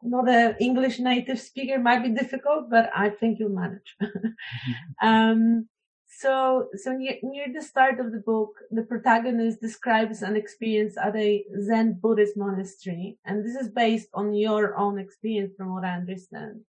[0.05, 3.97] not an English native speaker might be difficult, but I think you'll manage.
[5.03, 5.69] um,
[6.07, 11.17] so, so near, near, the start of the book, the protagonist describes an experience at
[11.17, 15.95] a Zen Buddhist monastery, and this is based on your own experience, from what I
[15.95, 16.61] understand.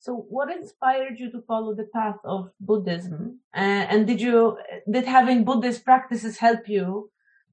[0.00, 4.58] So, what inspired you to follow the path of Buddhism, uh, and did you
[4.90, 7.10] did having Buddhist practices help you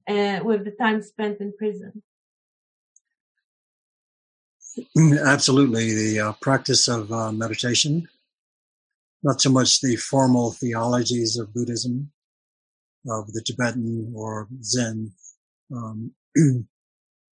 [0.08, 2.02] uh, with the time spent in prison?
[4.96, 5.94] Absolutely.
[5.94, 8.08] The uh, practice of uh, meditation,
[9.22, 12.12] not so much the formal theologies of Buddhism,
[13.08, 15.12] of the Tibetan or Zen,
[15.74, 16.12] um,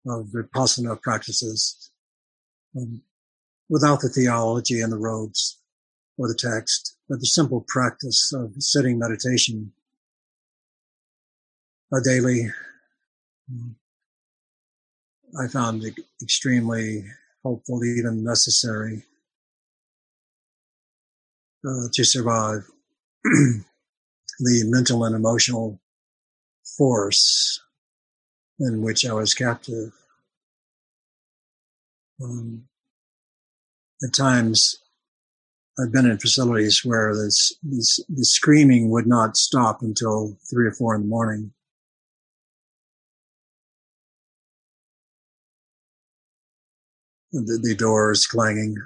[0.06, 1.90] of Vipassana practices,
[2.76, 3.02] um,
[3.68, 5.58] without the theology and the robes
[6.18, 9.72] or the text, but the simple practice of sitting meditation
[11.92, 12.50] a daily.
[13.50, 13.76] Um,
[15.38, 15.84] I found
[16.22, 17.04] extremely
[17.42, 19.04] helpful, even necessary
[21.66, 22.66] uh, to survive
[23.24, 23.64] the
[24.66, 25.80] mental and emotional
[26.76, 27.60] force
[28.58, 29.92] in which I was captive.
[32.22, 32.64] Um,
[34.04, 34.78] at times,
[35.78, 40.72] I've been in facilities where this, this, the screaming would not stop until three or
[40.72, 41.52] four in the morning.
[47.32, 48.76] The, the doors clanging,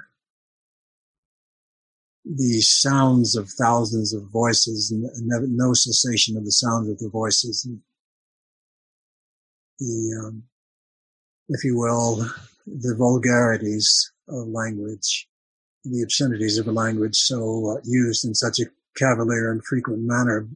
[2.23, 5.09] the sounds of thousands of voices and
[5.57, 7.65] no cessation of the sound of the voices.
[7.65, 7.81] And
[9.79, 10.43] the, um,
[11.49, 12.25] if you will,
[12.65, 15.27] the vulgarities of language,
[15.83, 18.65] the obscenities of a language so uh, used in such a
[18.97, 20.47] cavalier and frequent manner,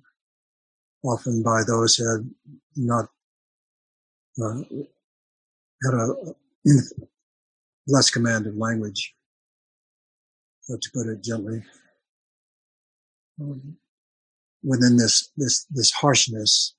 [1.03, 2.29] often by those who had
[2.75, 3.09] not
[4.41, 4.61] uh,
[5.83, 6.15] had a
[7.87, 9.13] less command of language,
[10.67, 11.63] to put it gently.
[13.39, 13.77] Um,
[14.63, 16.75] within this this this harshness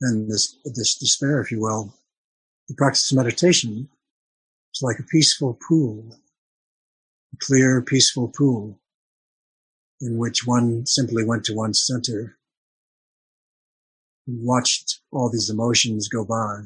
[0.00, 1.94] and this this despair, if you will,
[2.68, 3.88] the practice of meditation
[4.74, 6.04] is like a peaceful pool,
[7.32, 8.78] a clear, peaceful pool
[10.00, 12.36] in which one simply went to one's center
[14.26, 16.62] and watched all these emotions go by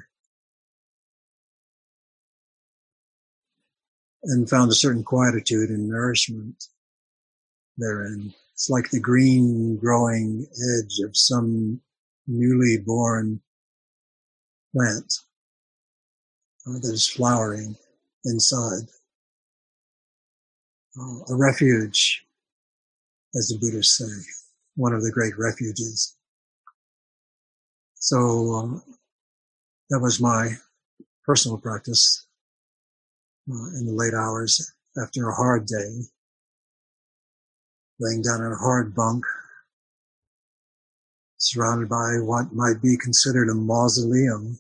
[4.28, 6.64] and found a certain quietude and nourishment
[7.78, 8.34] therein.
[8.52, 11.80] It's like the green growing edge of some
[12.26, 13.40] newly born
[14.74, 15.14] plant
[16.66, 17.76] uh, that is flowering
[18.26, 18.82] inside.
[21.00, 22.26] Uh, a refuge,
[23.34, 24.32] as the Buddhists say,
[24.74, 26.16] one of the great refuges.
[27.94, 28.80] So uh,
[29.90, 30.56] that was my
[31.24, 32.27] personal practice
[33.48, 34.72] in the late hours
[35.02, 36.00] after a hard day,
[37.98, 39.24] laying down in a hard bunk,
[41.38, 44.58] surrounded by what might be considered a mausoleum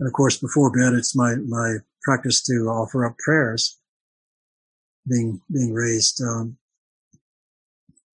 [0.00, 3.78] And of course, before bed, it's my, my practice to offer up prayers
[5.06, 6.56] being, being raised, um,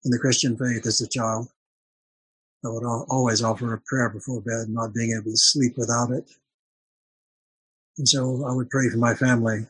[0.05, 1.49] in the Christian faith as a child.
[2.66, 6.30] I would always offer a prayer before bed, not being able to sleep without it.
[7.97, 9.68] And so I would pray for my family,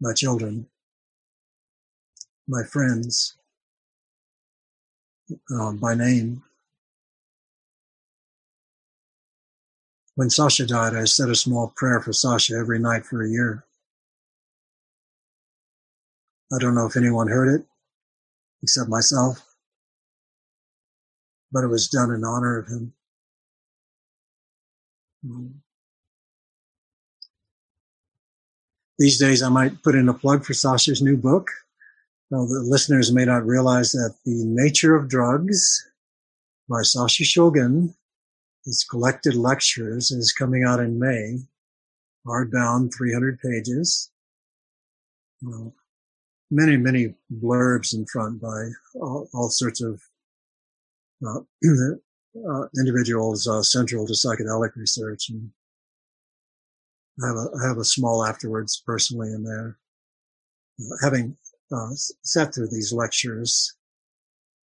[0.00, 0.66] my children,
[2.46, 3.36] my friends,
[5.54, 6.42] uh, by name.
[10.14, 13.64] When Sasha died, I said a small prayer for Sasha every night for a year.
[16.52, 17.66] I don't know if anyone heard it
[18.62, 19.53] except myself,
[21.54, 22.92] but it was done in honor of him.
[28.98, 31.48] These days, I might put in a plug for Sasha's new book.
[32.30, 35.82] Now, the listeners may not realize that The Nature of Drugs
[36.68, 37.94] by Sasha Shulgin
[38.64, 41.38] his collected lectures is coming out in May,
[42.26, 44.10] hardbound, 300 pages.
[45.46, 45.68] Uh,
[46.50, 50.00] many, many blurbs in front by all, all sorts of
[52.78, 55.28] individuals uh, central to psychedelic research.
[55.30, 55.50] And
[57.22, 59.78] I have a, I have a small afterwards personally in there.
[60.80, 61.36] Uh, having
[61.72, 61.90] uh,
[62.22, 63.74] sat through these lectures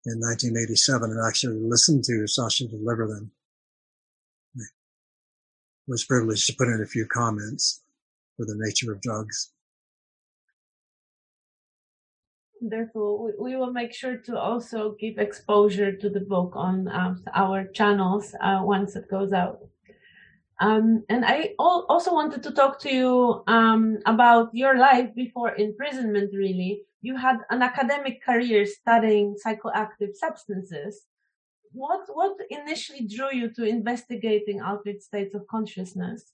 [0.06, 3.32] in 1987 and actually listened to Sasha deliver them,
[4.58, 4.64] I
[5.88, 7.82] was privileged to put in a few comments
[8.38, 9.52] for the nature of drugs.
[12.62, 17.66] Therefore, we will make sure to also give exposure to the book on um, our
[17.66, 19.60] channels uh, once it goes out.
[20.60, 26.34] Um, and I also wanted to talk to you um, about your life before imprisonment,
[26.34, 26.82] really.
[27.02, 31.06] You had an academic career studying psychoactive substances
[31.78, 36.34] what what initially drew you to investigating altered states of consciousness?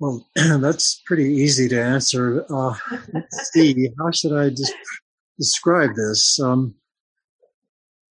[0.00, 2.44] Well, that's pretty easy to answer.
[2.50, 2.74] Uh,
[3.12, 4.74] let's see, how should I just
[5.38, 6.38] describe this?
[6.40, 6.74] Um,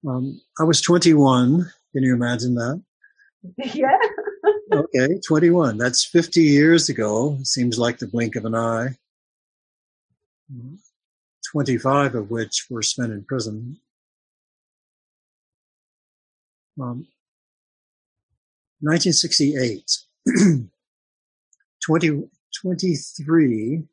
[0.07, 1.71] um, I was 21.
[1.93, 2.83] Can you imagine that?
[3.75, 3.97] Yeah.
[4.73, 5.79] okay, 21.
[5.79, 7.39] That's 50 years ago.
[7.45, 8.97] Seems like the blink of an eye.
[11.53, 13.79] 25 of which were spent in prison.
[16.81, 17.07] Um,
[18.81, 19.91] 1968,
[21.85, 22.29] 20,
[22.63, 23.85] 23,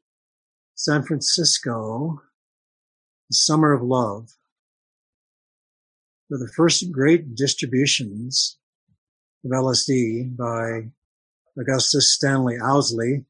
[0.76, 2.22] San Francisco,
[3.30, 4.30] the Summer of Love,
[6.30, 8.58] were the first great distributions
[9.46, 10.90] of LSD by
[11.60, 13.26] Augustus Stanley Owsley,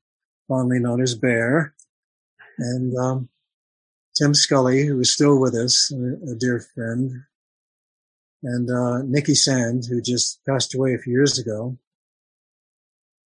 [0.47, 1.73] fondly known as Bear,
[2.57, 3.29] and um,
[4.15, 7.23] Tim Scully, who is still with us, a, dear friend,
[8.43, 11.77] and uh, Nikki Sand, who just passed away a few years ago.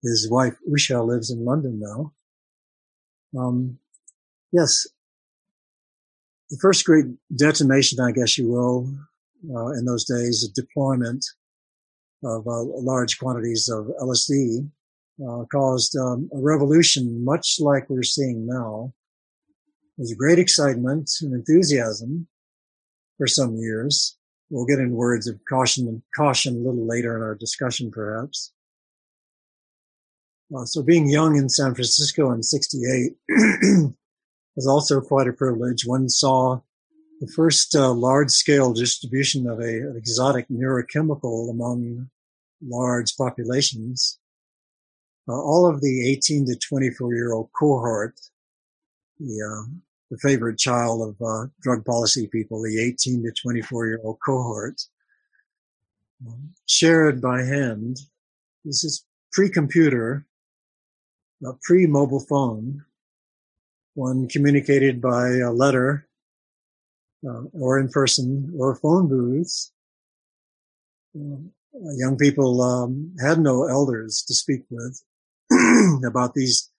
[0.03, 2.13] His wife Usha lives in London now.
[3.37, 3.79] Um,
[4.51, 4.87] yes,
[6.49, 8.89] the first great detonation, I guess you will,
[9.53, 11.25] uh, in those days, a deployment
[12.23, 14.69] of uh, large quantities of LSD
[15.27, 18.93] uh, caused um, a revolution, much like we're seeing now.
[19.97, 22.27] There's great excitement and enthusiasm
[23.17, 24.17] for some years.
[24.49, 28.53] We'll get in words of caution caution a little later in our discussion, perhaps.
[30.55, 33.13] Uh, so being young in San Francisco in 68
[34.55, 35.85] was also quite a privilege.
[35.85, 36.61] One saw
[37.19, 42.09] the first uh, large scale distribution of a, an exotic neurochemical among
[42.61, 44.19] large populations.
[45.27, 48.17] Uh, all of the 18 to 24 year old cohort,
[49.19, 49.69] the, uh,
[50.09, 54.81] the favorite child of uh, drug policy people, the 18 to 24 year old cohort,
[56.25, 57.97] um, shared by hand.
[58.63, 60.25] This is pre-computer,
[61.61, 62.83] pre-mobile phone.
[63.93, 66.07] One communicated by a letter
[67.27, 69.71] uh, or in person or phone booths.
[71.15, 71.51] Um,
[71.97, 75.01] young people um, had no elders to speak with
[76.05, 76.71] about these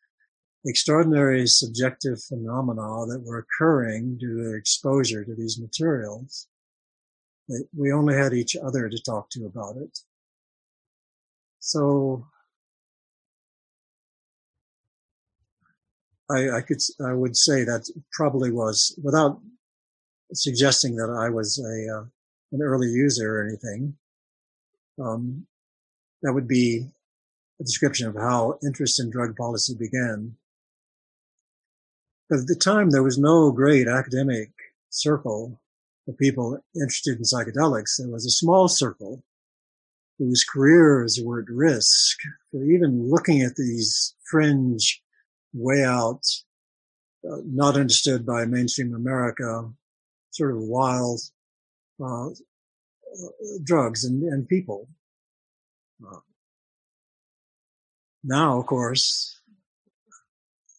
[0.65, 6.49] extraordinary subjective phenomena that were occurring due to exposure to these materials.
[7.77, 9.99] We only had each other to talk to about it.
[11.61, 12.27] So
[16.31, 19.41] I, I could, I would say that probably was without
[20.33, 22.05] suggesting that I was a, uh,
[22.53, 23.97] an early user or anything.
[25.03, 25.47] Um,
[26.23, 26.87] that would be
[27.61, 30.37] a description of how interest in drug policy began.
[32.29, 34.51] But at the time, there was no great academic
[34.91, 35.61] circle
[36.07, 37.99] of people interested in psychedelics.
[37.99, 39.23] There was a small circle
[40.19, 42.19] whose careers were at risk
[42.51, 45.01] for even looking at these fringe,
[45.53, 46.23] way out,
[47.29, 49.71] uh, not understood by mainstream America,
[50.31, 51.21] sort of wild
[52.05, 52.29] uh,
[53.65, 54.89] drugs and, and people.
[56.07, 56.21] Uh,
[58.23, 59.41] now, of course,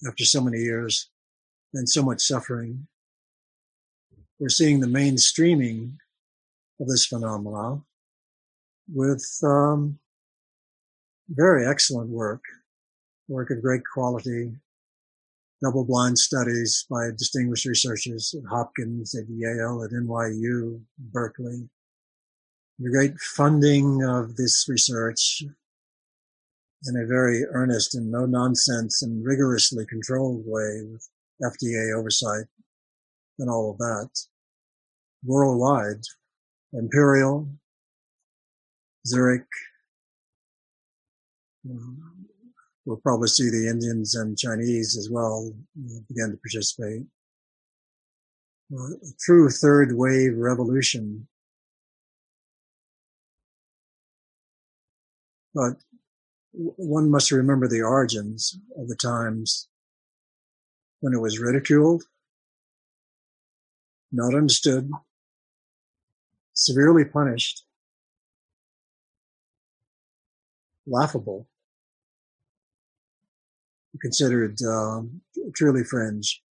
[0.07, 1.09] after so many years
[1.73, 2.87] and so much suffering,
[4.39, 5.93] we're seeing the mainstreaming
[6.79, 7.83] of this phenomenon
[8.93, 9.99] with um,
[11.29, 12.41] very excellent work,
[13.29, 14.51] work of great quality,
[15.61, 21.69] double blind studies by distinguished researchers at Hopkins, at Yale, at NYU, Berkeley.
[22.79, 25.43] The great funding of this research
[26.85, 31.07] in a very earnest and no nonsense and rigorously controlled way with
[31.43, 32.45] FDA oversight
[33.37, 34.09] and all of that
[35.23, 36.01] worldwide.
[36.71, 37.49] Imperial,
[39.05, 39.47] Zurich,
[42.89, 45.53] we'll probably see the Indians and Chinese as well
[46.07, 47.03] begin to participate.
[48.73, 51.27] A true third wave revolution.
[55.53, 55.73] But
[56.51, 59.67] one must remember the origins of the times
[61.01, 62.03] when it was ridiculed,
[64.11, 64.89] not understood,
[66.55, 67.65] severely punished,
[70.87, 71.47] laughable,
[74.01, 75.21] considered um,
[75.55, 76.41] truly fringe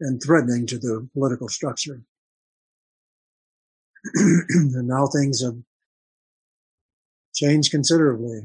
[0.00, 2.02] and threatening to the political structure.
[4.14, 5.56] and now things have
[7.34, 8.40] changed considerably.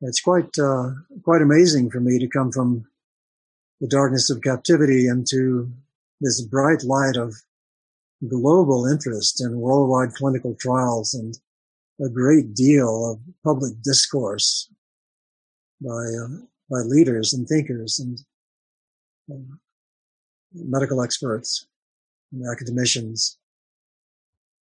[0.00, 0.90] It's quite uh,
[1.22, 2.86] quite amazing for me to come from
[3.80, 5.72] the darkness of captivity into
[6.20, 7.34] this bright light of
[8.28, 11.38] global interest in worldwide clinical trials and
[12.04, 14.70] a great deal of public discourse
[15.80, 18.18] by uh, by leaders and thinkers and
[19.30, 19.54] uh,
[20.54, 21.66] medical experts
[22.32, 23.38] and academicians.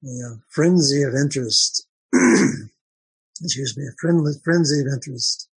[0.04, 1.88] A frenzy of interest,
[3.43, 5.47] excuse me, a frenzy of interest.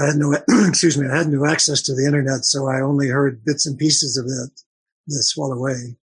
[0.00, 0.34] I had no,
[0.68, 3.78] excuse me, I had no access to the internet, so I only heard bits and
[3.78, 4.60] pieces of it
[5.06, 5.96] this while away.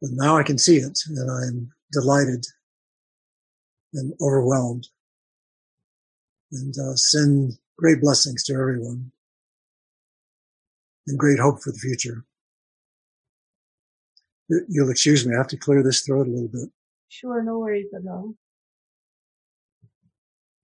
[0.00, 2.46] But now I can see it, and I'm delighted
[3.94, 4.86] and overwhelmed
[6.52, 9.10] and uh, send great blessings to everyone
[11.06, 12.24] and great hope for the future.
[14.68, 16.70] You'll excuse me, I have to clear this throat a little bit.
[17.08, 18.34] Sure, no worries at all.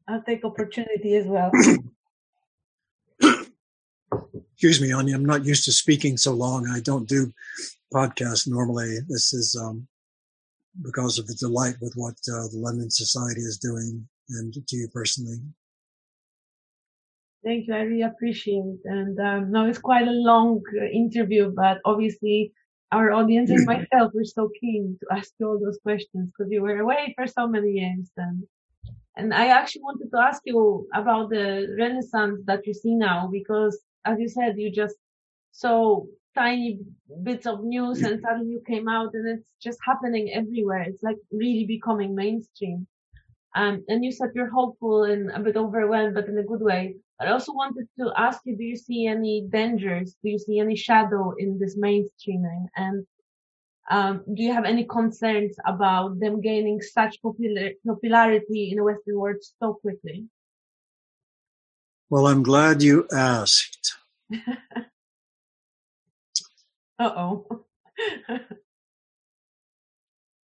[0.09, 1.51] I'll take opportunity as well.
[4.53, 5.15] Excuse me, Anya.
[5.15, 6.69] I'm not used to speaking so long.
[6.69, 7.33] I don't do
[7.93, 8.99] podcasts normally.
[9.09, 9.87] This is um,
[10.83, 14.89] because of the delight with what uh, the London Society is doing and to you
[14.89, 15.39] personally.
[17.45, 17.75] Thank you.
[17.75, 18.81] I really appreciate it.
[18.85, 22.53] And um, now it's quite a long uh, interview, but obviously
[22.91, 26.63] our audience and myself were so keen to ask you all those questions because you
[26.63, 28.11] were away for so many years.
[28.17, 28.45] And
[29.17, 33.79] and I actually wanted to ask you about the renaissance that you see now because,
[34.05, 34.97] as you said, you just
[35.53, 36.81] saw tiny
[37.23, 40.83] bits of news and suddenly you came out and it's just happening everywhere.
[40.83, 42.87] It's like really becoming mainstream.
[43.55, 46.97] Um, and you said you're hopeful and a bit overwhelmed, but in a good way.
[47.21, 50.17] I also wanted to ask you, do you see any dangers?
[50.23, 52.67] Do you see any shadow in this mainstreaming?
[52.77, 53.07] And
[53.91, 59.19] um, do you have any concerns about them gaining such popular, popularity in the Western
[59.19, 60.27] world so quickly?
[62.11, 63.97] Well, I'm glad you asked.
[64.35, 64.39] uh
[66.99, 67.65] oh.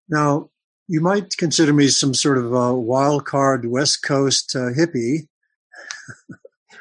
[0.09, 0.49] now,
[0.89, 5.27] you might consider me some sort of a wild card West Coast uh, hippie,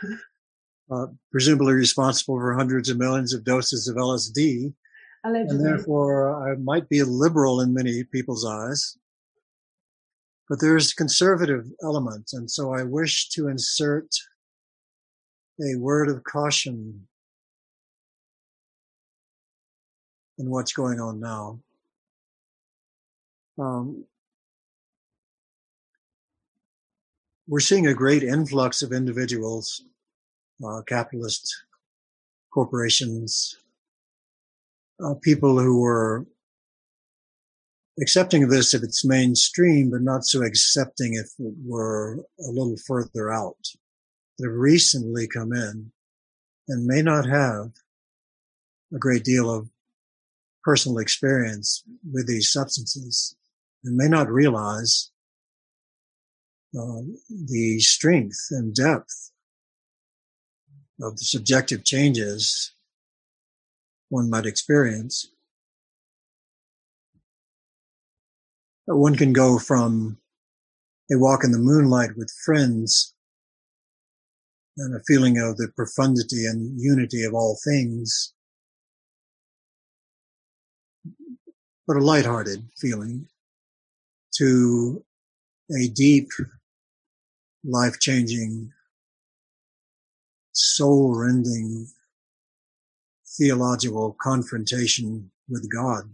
[0.91, 4.73] uh, presumably responsible for hundreds of millions of doses of LSD.
[5.25, 5.57] Allegedly.
[5.57, 8.97] And therefore, I might be a liberal in many people's eyes.
[10.49, 14.09] But there's conservative elements, and so I wish to insert
[15.61, 17.07] a word of caution
[20.39, 21.61] in what's going on now.
[23.59, 24.05] Um,
[27.49, 29.83] we're seeing a great influx of individuals,
[30.65, 31.65] uh, capitalist
[32.53, 33.57] corporations,
[35.03, 36.27] uh, people who were
[38.01, 42.77] accepting of this if it's mainstream, but not so accepting if it were a little
[42.87, 43.57] further out,
[44.39, 45.91] that have recently come in
[46.69, 47.73] and may not have
[48.95, 49.69] a great deal of
[50.63, 51.83] personal experience
[52.13, 53.35] with these substances
[53.85, 55.11] and may not realize
[56.79, 57.01] uh,
[57.47, 59.31] the strength and depth
[61.01, 62.73] of the subjective changes
[64.11, 65.29] one might experience.
[68.87, 70.19] One can go from
[71.13, 73.15] a walk in the moonlight with friends
[74.79, 78.33] and a feeling of the profundity and unity of all things,
[81.87, 83.29] but a lighthearted feeling
[84.39, 85.05] to
[85.77, 86.29] a deep,
[87.65, 88.73] life changing,
[90.53, 91.87] soul rending
[93.37, 96.11] theological confrontation with God,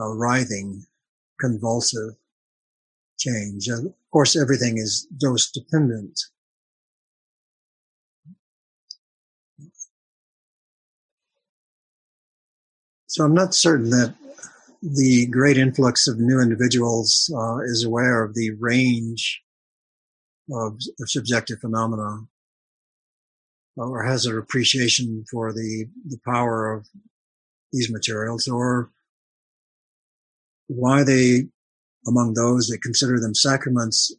[0.00, 0.86] a writhing,
[1.40, 2.14] convulsive
[3.18, 3.68] change.
[3.68, 6.18] Of course, everything is dose dependent.
[13.06, 14.14] So I'm not certain that
[14.82, 19.42] the great influx of new individuals uh, is aware of the range
[20.50, 22.20] of, of subjective phenomena
[23.76, 26.86] or has an appreciation for the, the power of
[27.72, 28.90] these materials or
[30.68, 31.46] why they,
[32.06, 34.14] among those that consider them sacraments,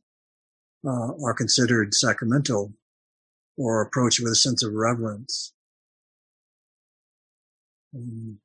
[0.85, 2.73] uh, are considered sacramental
[3.57, 5.53] or approached with a sense of reverence.
[7.95, 8.39] Um,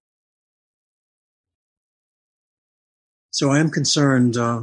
[3.36, 4.62] so I am concerned uh,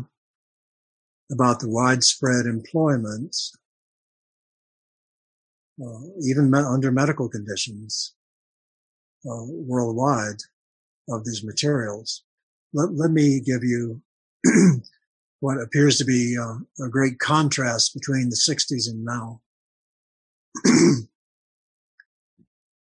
[1.31, 3.37] about the widespread employment
[5.79, 8.15] uh, even me- under medical conditions
[9.29, 10.41] uh, worldwide
[11.07, 12.23] of these materials.
[12.73, 14.01] Let, let me give you
[15.39, 19.39] what appears to be uh, a great contrast between the 60s and now.
[20.65, 21.07] In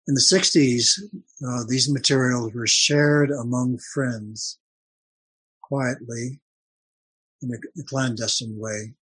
[0.07, 0.99] the 60s,
[1.47, 4.59] uh, these materials were shared among friends
[5.68, 6.39] quietly
[7.41, 8.93] in a, clandestine way,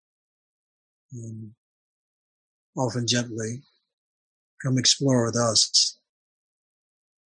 [1.12, 1.52] and
[2.76, 3.62] often gently
[4.62, 5.98] come explore with us.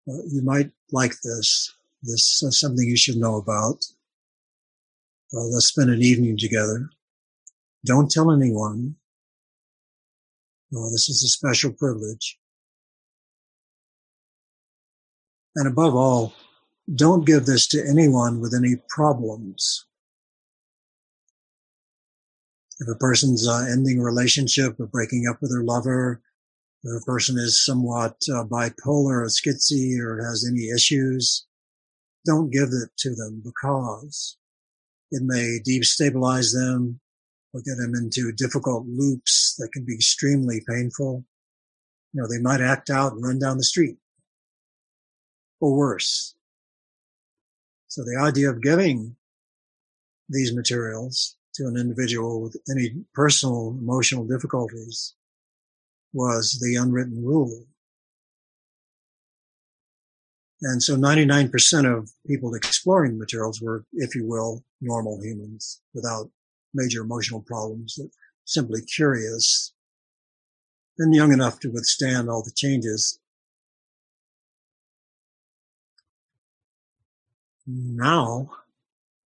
[0.09, 1.75] Uh, you might like this.
[2.03, 3.85] This is something you should know about.
[5.35, 6.91] Uh, let's spend an evening together.
[7.85, 8.97] Don't tell anyone.
[10.75, 12.39] Uh, this is a special privilege.
[15.57, 16.35] And above all,
[16.95, 19.87] don't give this to anyone with any problems.
[22.81, 26.23] If a person's uh, ending a relationship or breaking up with their lover,
[26.85, 31.47] if a person is somewhat uh, bipolar or schizzy or has any issues,
[32.25, 34.37] don't give it to them because
[35.11, 37.01] it may destabilize them,
[37.53, 41.25] or get them into difficult loops that can be extremely painful.
[42.13, 43.97] You know, they might act out and run down the street
[45.61, 46.35] or worse.
[47.89, 49.17] So the idea of giving
[50.29, 55.15] these materials to an individual with any personal emotional difficulties
[56.13, 57.65] was the unwritten rule.
[60.63, 66.31] And so 99% of people exploring the materials were, if you will, normal humans without
[66.75, 67.99] major emotional problems,
[68.45, 69.73] simply curious
[70.99, 73.21] and young enough to withstand all the changes.
[77.71, 78.51] Now,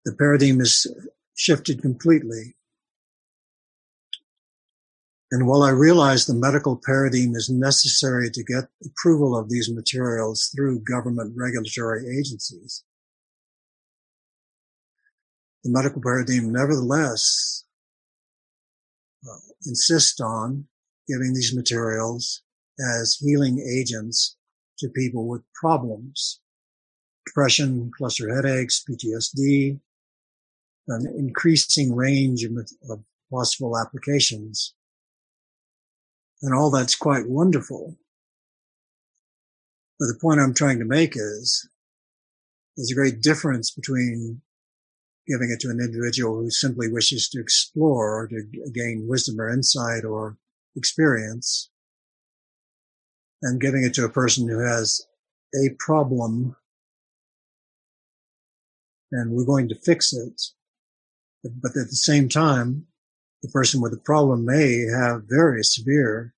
[0.03, 0.85] the paradigm is
[1.35, 2.57] shifted completely.
[5.31, 10.51] And while I realize the medical paradigm is necessary to get approval of these materials
[10.53, 12.83] through government regulatory agencies,
[15.63, 17.63] the medical paradigm nevertheless
[19.25, 20.67] uh, insists on
[21.07, 22.41] giving these materials
[22.95, 24.35] as healing agents
[24.79, 26.41] to people with problems
[27.25, 29.79] depression, cluster headaches, PTSD,
[30.87, 32.51] an increasing range of,
[32.89, 34.73] of possible applications.
[36.41, 37.97] And all that's quite wonderful.
[39.99, 41.67] But the point I'm trying to make is
[42.75, 44.41] there's a great difference between
[45.27, 49.49] giving it to an individual who simply wishes to explore or to gain wisdom or
[49.49, 50.37] insight or
[50.75, 51.69] experience
[53.41, 55.01] and giving it to a person who has
[55.55, 56.55] a problem
[59.11, 60.41] and we're going to fix it.
[61.43, 62.87] But at the same time,
[63.43, 66.33] the person with the problem may have very severe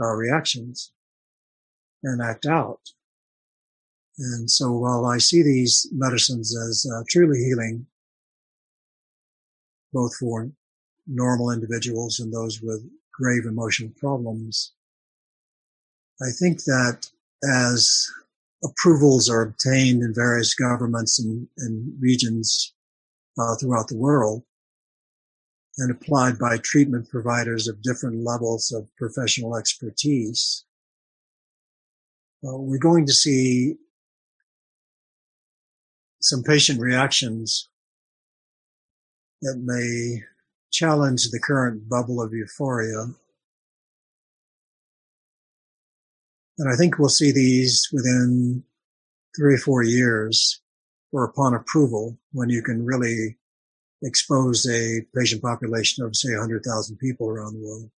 [0.00, 0.92] uh, reactions
[2.02, 2.80] and act out.
[4.18, 7.86] And so while I see these medicines as uh, truly healing,
[9.92, 10.50] both for
[11.06, 14.72] normal individuals and those with grave emotional problems,
[16.20, 17.08] I think that
[17.44, 18.10] as
[18.64, 22.74] approvals are obtained in various governments and, and regions
[23.38, 24.42] uh, throughout the world
[25.78, 30.64] and applied by treatment providers of different levels of professional expertise,
[32.44, 33.76] uh, we're going to see
[36.20, 37.68] some patient reactions
[39.42, 40.22] that may
[40.72, 43.06] challenge the current bubble of euphoria.
[46.58, 48.64] And I think we'll see these within
[49.36, 50.60] three or four years
[51.12, 53.36] or upon approval when you can really
[54.02, 57.90] expose a patient population of say 100,000 people around the world.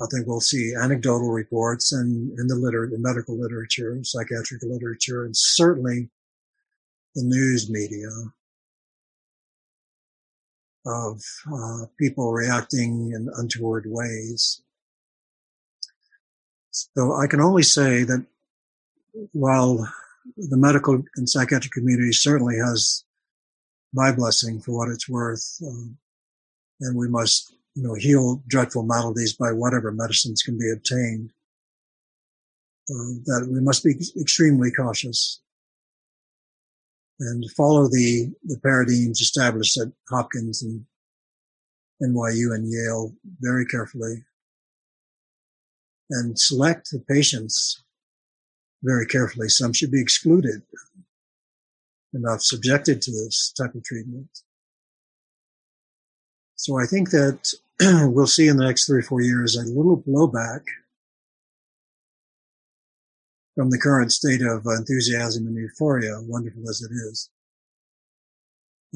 [0.00, 5.36] I think we'll see anecdotal reports and in the liter- medical literature, psychiatric literature, and
[5.36, 6.10] certainly
[7.14, 8.08] the news media
[10.86, 11.22] of
[11.52, 14.62] uh, people reacting in untoward ways.
[16.74, 18.26] So I can only say that
[19.32, 19.88] while
[20.36, 23.04] the medical and psychiatric community certainly has
[23.92, 25.96] my blessing for what it's worth, um,
[26.80, 31.30] and we must, you know, heal dreadful maladies by whatever medicines can be obtained.
[32.90, 35.40] Uh, that we must be extremely cautious
[37.20, 40.84] and follow the, the paradigms established at Hopkins and
[42.02, 44.24] NYU and Yale very carefully
[46.10, 47.82] and select the patients
[48.82, 49.48] very carefully.
[49.48, 50.62] Some should be excluded
[52.12, 54.28] and not subjected to this type of treatment.
[56.56, 60.00] So I think that we'll see in the next three or four years a little
[60.00, 60.62] blowback
[63.54, 67.30] from the current state of enthusiasm and euphoria, wonderful as it is.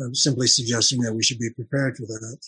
[0.00, 2.38] I'm simply suggesting that we should be prepared for that.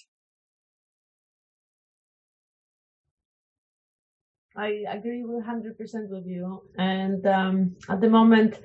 [4.56, 6.62] I agree with 100% with you.
[6.78, 8.58] And um, at the moment,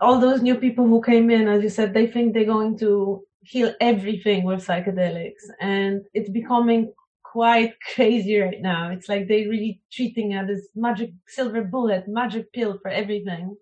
[0.00, 3.24] all those new people who came in, as you said, they think they're going to
[3.42, 5.44] heal everything with psychedelics.
[5.60, 8.90] And it's becoming quite crazy right now.
[8.90, 13.56] It's like they're really treating it as magic silver bullet, magic pill for everything.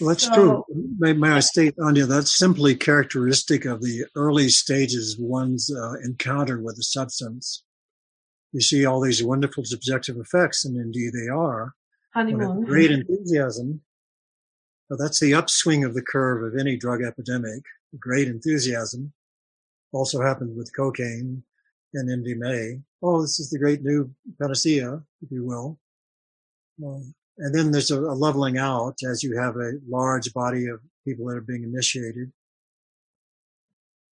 [0.00, 0.64] Well, that's so, true.
[0.98, 6.60] May, may, I state, Anya, that's simply characteristic of the early stages one's uh, encounter
[6.60, 7.62] with the substance.
[8.52, 11.74] You see all these wonderful subjective effects, and indeed they are.
[12.14, 12.64] Honeymoon.
[12.64, 13.80] Great enthusiasm.
[14.88, 17.62] Well, that's the upswing of the curve of any drug epidemic.
[17.98, 19.12] Great enthusiasm.
[19.92, 21.42] Also happened with cocaine
[21.94, 22.82] and MDMA.
[23.02, 25.78] Oh, this is the great new panacea, if you will.
[26.84, 30.80] Um, and then there's a, a, leveling out as you have a large body of
[31.06, 32.32] people that are being initiated.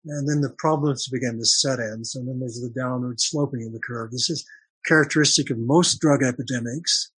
[0.07, 2.05] And then the problems begin to set in.
[2.05, 4.11] So then there's the downward sloping of the curve.
[4.11, 4.47] This is
[4.87, 7.11] characteristic of most drug epidemics.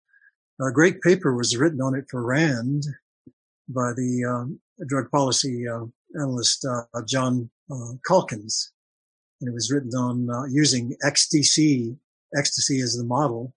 [0.61, 2.85] A great paper was written on it for RAND
[3.69, 5.85] by the um, drug policy uh,
[6.21, 8.71] analyst uh, John uh, Caulkins.
[9.41, 11.97] And it was written on uh, using XTC,
[12.37, 13.55] ecstasy as the model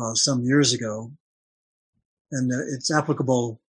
[0.00, 1.12] uh, some years ago.
[2.32, 3.60] And uh, it's applicable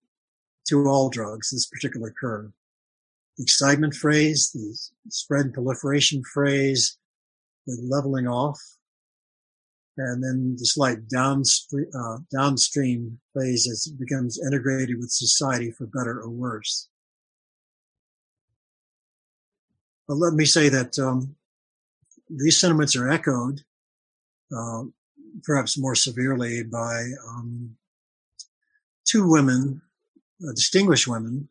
[0.67, 2.51] to all drugs, this particular curve.
[3.39, 4.77] Excitement phrase, the
[5.09, 6.97] spread and proliferation phrase,
[7.65, 8.59] the leveling off,
[9.97, 15.87] and then the slight downstream, uh, downstream phase as it becomes integrated with society for
[15.87, 16.89] better or worse.
[20.07, 21.35] But let me say that um,
[22.29, 23.61] these sentiments are echoed,
[24.55, 24.83] uh,
[25.43, 27.75] perhaps more severely, by um,
[29.05, 29.81] two women,
[30.45, 31.47] uh, distinguished women.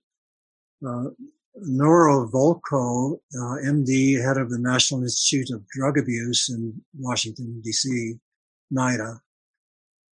[1.63, 8.15] Nora Volkow, uh, MD, head of the National Institute of Drug Abuse in Washington, D.C.,
[8.73, 9.21] NIDA.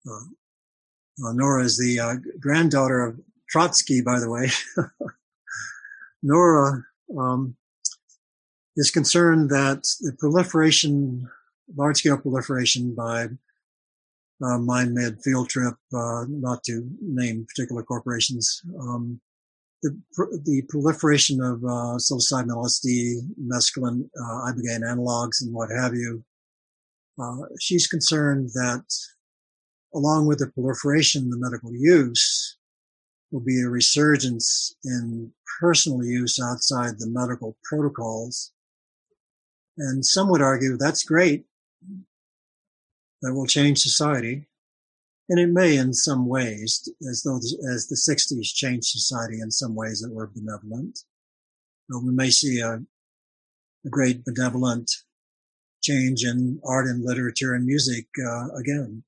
[0.08, 3.20] Uh, uh, Nora is the uh, granddaughter of
[3.50, 4.50] Trotsky, by the way.
[6.24, 6.84] Nora
[7.18, 7.56] um,
[8.76, 11.30] is concerned that the proliferation,
[11.76, 13.26] large scale proliferation by
[14.44, 19.20] uh, MindMed Field Trip, uh, not to name particular corporations, um,
[19.84, 26.24] the, the proliferation of uh, psilocybin, LSD, mescaline, uh, ibogaine analogs, and what have you,
[27.22, 28.84] uh, she's concerned that
[29.94, 32.58] along with the proliferation, the medical use
[33.32, 38.52] will be a resurgence in personal use outside the medical protocols.
[39.78, 41.46] And some would argue that's great.
[43.22, 44.48] That will change society.
[45.30, 49.74] And it may in some ways, as though as the 60s changed society in some
[49.74, 51.00] ways that were benevolent.
[51.90, 52.82] We may see a,
[53.86, 54.92] a great benevolent
[55.82, 59.04] change in art and literature and music uh, again.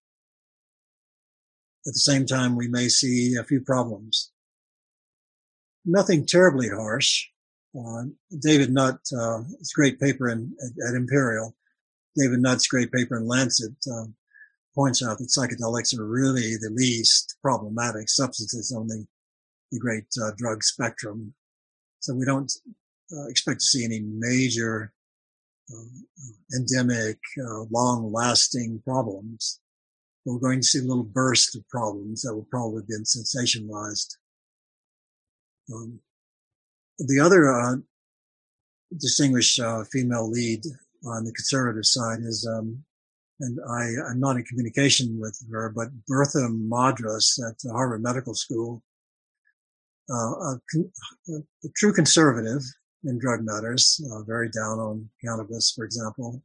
[1.87, 4.31] At the same time, we may see a few problems.
[5.85, 7.27] Nothing terribly harsh.
[7.77, 8.05] Uh,
[8.39, 9.45] David Nutt, uh, a
[9.75, 11.55] great paper in, at, at, Imperial.
[12.17, 14.05] David Nutt's great paper in Lancet uh,
[14.75, 19.05] points out that psychedelics are really the least problematic substances on the,
[19.71, 21.33] the great uh, drug spectrum.
[22.01, 22.51] So we don't
[23.11, 24.93] uh, expect to see any major
[25.71, 29.59] uh, endemic, uh, long-lasting problems.
[30.25, 34.17] We're going to see little bursts of problems that will probably be sensationalized.
[35.73, 35.99] Um,
[36.99, 37.75] the other uh,
[38.99, 40.63] distinguished uh, female lead
[41.05, 42.83] on the conservative side is, um,
[43.39, 48.81] and I, am not in communication with her, but Bertha Madras at Harvard Medical School,
[50.09, 50.59] uh, a,
[51.29, 52.61] a, true conservative
[53.03, 56.41] in drug matters, uh, very down on cannabis, for example.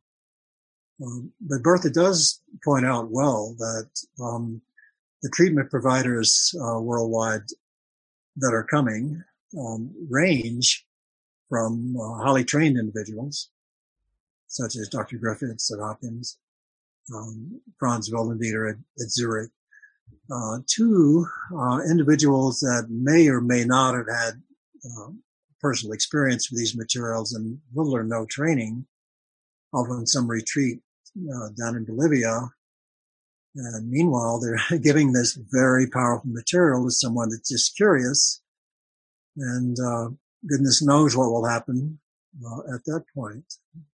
[1.03, 3.89] Um, but Bertha does point out well that
[4.23, 4.61] um,
[5.23, 7.45] the treatment providers uh, worldwide
[8.37, 9.23] that are coming
[9.59, 10.87] um, range
[11.49, 13.51] from uh, highly trained individuals,
[14.47, 15.19] such as Dr.
[15.19, 16.39] Griffiths at Hopkins,
[17.15, 19.51] um, Franz Vollenweider at, at Zurich,
[20.31, 24.43] uh, to uh, individuals that may or may not have had
[24.85, 25.11] uh,
[25.61, 28.87] personal experience with these materials and little or no training,
[29.75, 30.81] in some retreat
[31.19, 32.49] uh, down in Bolivia.
[33.57, 38.41] And meanwhile, they're giving this very powerful material to someone that's just curious,
[39.37, 40.11] and uh,
[40.49, 41.99] goodness knows what will happen
[42.45, 43.45] uh, at that point.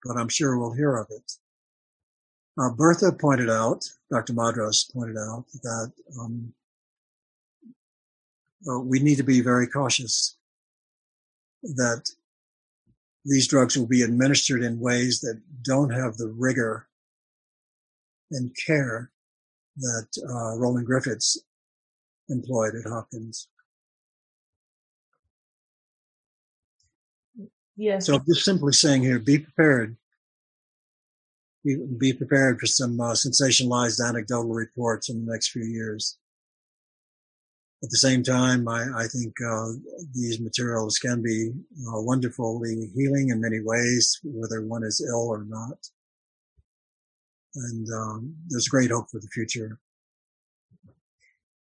[0.05, 1.33] But I'm sure we'll hear of it.
[2.59, 4.33] Uh, Bertha pointed out, Dr.
[4.33, 6.53] Madras pointed out that um,
[8.69, 10.37] uh, we need to be very cautious
[11.63, 12.09] that
[13.25, 16.87] these drugs will be administered in ways that don't have the rigor
[18.31, 19.11] and care
[19.77, 21.39] that uh, Roland Griffiths
[22.29, 23.49] employed at Hopkins.
[27.77, 28.07] Yes.
[28.07, 29.97] So just simply saying here, be prepared.
[31.99, 36.17] Be, prepared for some uh, sensationalized anecdotal reports in the next few years
[37.83, 39.69] at the same time, I, I think uh,
[40.15, 41.53] these materials can be
[41.87, 45.79] uh, wonderfully healing in many ways, whether one is ill or not.
[47.55, 49.79] And um, there's great hope for the future.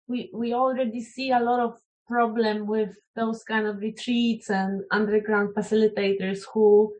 [0.08, 5.54] We we already see a lot of problem with those kind of retreats and underground
[5.54, 6.92] facilitators who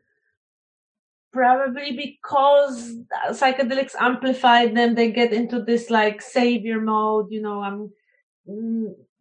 [1.33, 2.97] probably because
[3.31, 7.91] psychedelics amplify them they get into this like savior mode you know i'm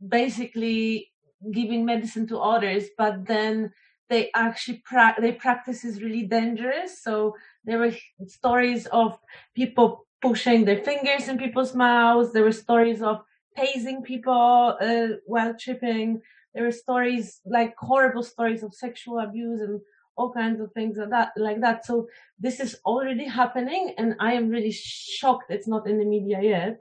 [0.08, 1.10] basically
[1.52, 3.72] giving medicine to others, but then
[4.08, 7.02] they actually pra- they practice is really dangerous.
[7.02, 7.34] So
[7.64, 7.92] there were
[8.26, 9.18] stories of
[9.54, 12.32] people pushing their fingers in people's mouths.
[12.32, 13.22] There were stories of
[13.56, 16.20] tasing people uh, while tripping.
[16.54, 19.80] There were stories like horrible stories of sexual abuse and
[20.16, 21.32] all kinds of things like that.
[21.36, 21.86] Like that.
[21.86, 22.08] So
[22.38, 26.80] this is already happening, and I am really shocked it's not in the media yet.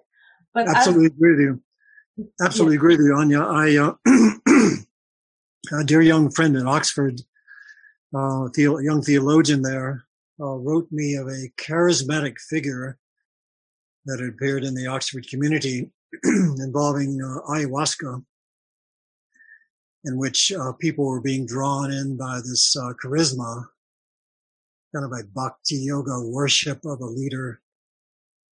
[0.54, 1.62] But absolutely as, agree with you.
[2.42, 2.80] Absolutely yeah.
[2.80, 3.42] agree with you, Anya.
[3.42, 3.94] I, uh,
[5.80, 7.22] a dear young friend in Oxford,
[8.16, 10.06] uh, the, young theologian there,
[10.40, 12.98] uh, wrote me of a charismatic figure
[14.06, 15.92] that had appeared in the Oxford community
[16.24, 18.24] involving uh, ayahuasca,
[20.06, 23.66] in which uh, people were being drawn in by this uh, charisma,
[24.94, 27.62] kind of a bhakti yoga worship of a leader.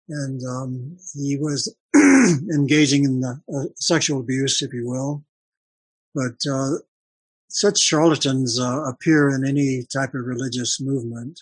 [0.08, 5.24] And um, he was engaging in the, uh, sexual abuse, if you will.
[6.14, 6.78] But uh,
[7.48, 11.40] such charlatans uh, appear in any type of religious movement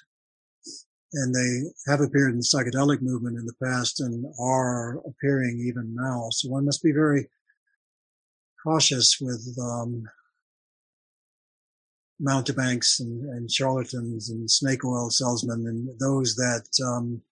[1.12, 5.94] and they have appeared in the psychedelic movement in the past and are appearing even
[5.94, 6.28] now.
[6.30, 7.28] So one must be very
[8.64, 10.04] cautious with um,
[12.18, 17.22] mountebanks and, and, charlatans and snake oil salesmen and those that um,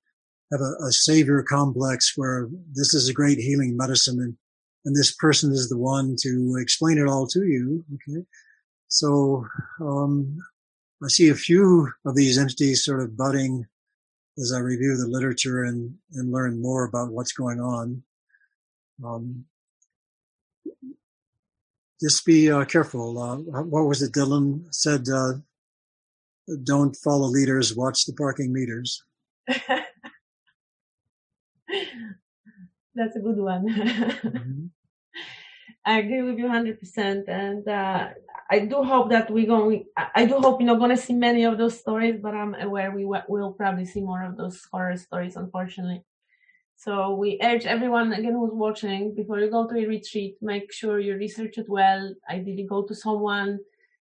[0.50, 4.36] have a, a, savior complex where this is a great healing medicine and,
[4.86, 7.84] and this person is the one to explain it all to you.
[7.94, 8.24] Okay.
[8.88, 9.44] So
[9.80, 10.38] um,
[11.04, 13.66] I see a few of these entities sort of budding
[14.38, 18.02] as I review the literature and, and learn more about what's going on.
[19.04, 19.44] Um,
[22.00, 23.18] just be uh, careful.
[23.18, 25.08] Uh, what was it Dylan said?
[25.08, 25.34] Uh,
[26.62, 29.02] don't follow leaders, watch the parking meters.
[32.94, 33.68] That's a good one.
[33.68, 34.66] mm-hmm.
[35.84, 37.28] I agree with you 100%.
[37.28, 38.08] And uh,
[38.50, 39.84] I do hope that we're going.
[39.96, 42.90] I do hope you're not going to see many of those stories, but I'm aware
[42.90, 46.02] we will probably see more of those horror stories, unfortunately.
[46.78, 51.00] So we urge everyone again who's watching before you go to a retreat, make sure
[51.00, 52.14] you research it well.
[52.30, 53.58] Ideally, go to someone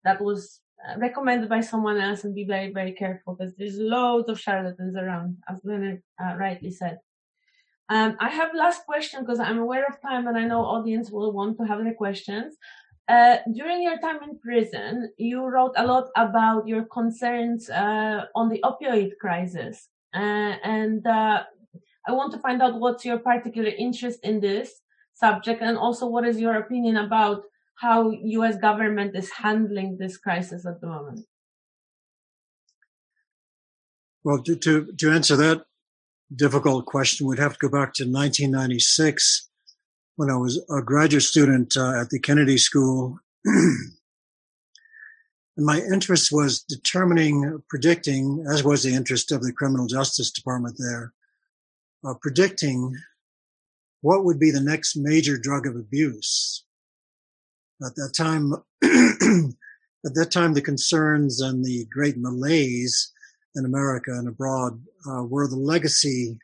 [0.04, 4.30] that was uh, recommended by someone else, and be very very careful because there's loads
[4.30, 7.00] of charlatans around, as Leonard uh, rightly said.
[7.90, 11.34] Um, I have last question because I'm aware of time and I know audience will
[11.34, 12.56] want to have their questions.
[13.08, 18.50] Uh, during your time in prison, you wrote a lot about your concerns uh, on
[18.50, 19.90] the opioid crisis.
[20.14, 21.44] Uh, and uh,
[22.08, 24.82] I want to find out what's your particular interest in this
[25.14, 27.44] subject and also what is your opinion about
[27.76, 31.26] how US government is handling this crisis at the moment.
[34.24, 35.66] Well, to, to, to answer that
[36.36, 39.50] difficult question, we'd have to go back to 1996
[40.18, 43.18] when I was a graduate student uh, at the Kennedy School.
[43.46, 43.94] and
[45.58, 51.14] my interest was determining, predicting, as was the interest of the criminal justice department there,
[52.06, 52.96] uh, predicting
[54.02, 56.64] what would be the next major drug of abuse.
[57.86, 58.54] At that time,
[60.06, 63.12] at that time, the concerns and the great malaise
[63.56, 66.38] in America and abroad uh, were the legacy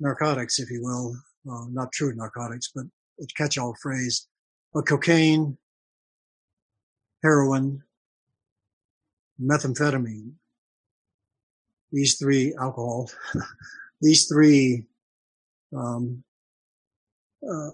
[0.00, 1.14] narcotics, if you will,
[1.50, 2.84] uh, not true narcotics, but
[3.20, 4.26] a catch-all phrase,
[4.72, 5.56] but cocaine,
[7.22, 7.82] heroin,
[9.40, 10.32] methamphetamine,
[11.92, 13.10] these three alcohol,
[14.00, 14.84] these three
[15.76, 16.22] um,
[17.48, 17.70] uh,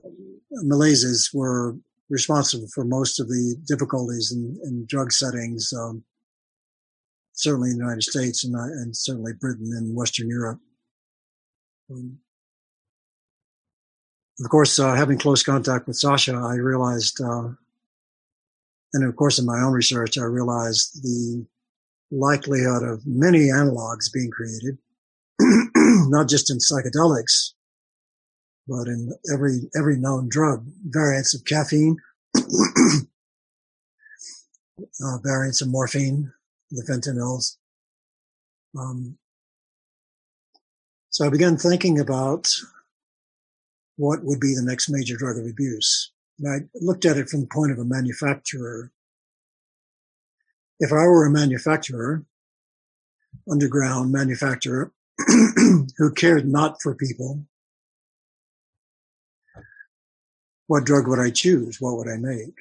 [0.50, 1.76] malaises were
[2.08, 6.04] responsible for most of the difficulties in, in drug settings, um,
[7.32, 10.60] certainly in the United States and, uh, and certainly Britain and Western Europe.
[11.90, 12.18] Um,
[14.42, 17.48] of course, uh, having close contact with Sasha, I realized, uh,
[18.92, 21.46] and of course, in my own research, I realized the
[22.10, 24.78] likelihood of many analogs being created,
[26.10, 27.52] not just in psychedelics,
[28.66, 31.96] but in every every known drug, variants of caffeine,
[32.36, 32.42] uh,
[35.22, 36.32] variants of morphine,
[36.70, 37.56] the fentanyls.
[38.78, 39.18] Um,
[41.10, 42.48] so I began thinking about
[43.96, 46.12] what would be the next major drug of abuse.
[46.38, 48.92] And I looked at it from the point of a manufacturer.
[50.78, 52.24] If I were a manufacturer,
[53.50, 54.92] underground manufacturer,
[55.96, 57.46] who cared not for people,
[60.66, 61.80] what drug would I choose?
[61.80, 62.54] What would I make?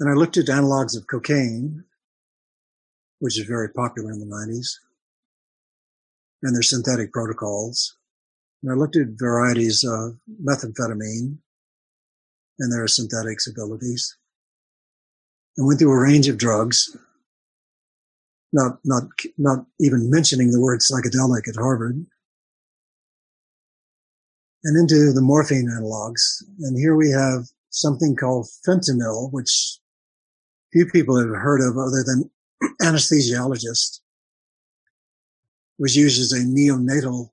[0.00, 1.84] And I looked at analogs of cocaine,
[3.20, 4.78] which is very popular in the 90s
[6.42, 7.96] and their synthetic protocols.
[8.62, 11.38] And I looked at varieties of methamphetamine
[12.58, 14.16] and their synthetics abilities.
[15.56, 16.96] And went through a range of drugs,
[18.52, 19.04] not, not,
[19.38, 22.04] not even mentioning the word psychedelic at Harvard,
[24.64, 26.42] and into the morphine analogs.
[26.60, 29.78] And here we have something called fentanyl, which
[30.72, 32.30] few people have heard of other than
[32.82, 34.00] anesthesiologists.
[35.78, 37.30] Was used as a neonatal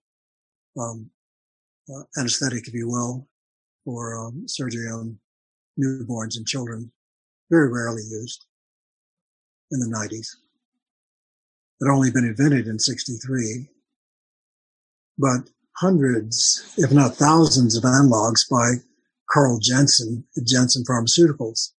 [0.79, 1.11] um,
[1.87, 3.27] uh, anesthetic, if you will,
[3.85, 5.19] for um, surgery on
[5.79, 6.91] newborns and children.
[7.51, 8.45] Very rarely used
[9.71, 10.35] in the 90s.
[11.81, 13.67] It had only been invented in 63.
[15.17, 18.75] But hundreds, if not thousands of analogs by
[19.29, 21.71] Carl Jensen at Janssen Pharmaceuticals.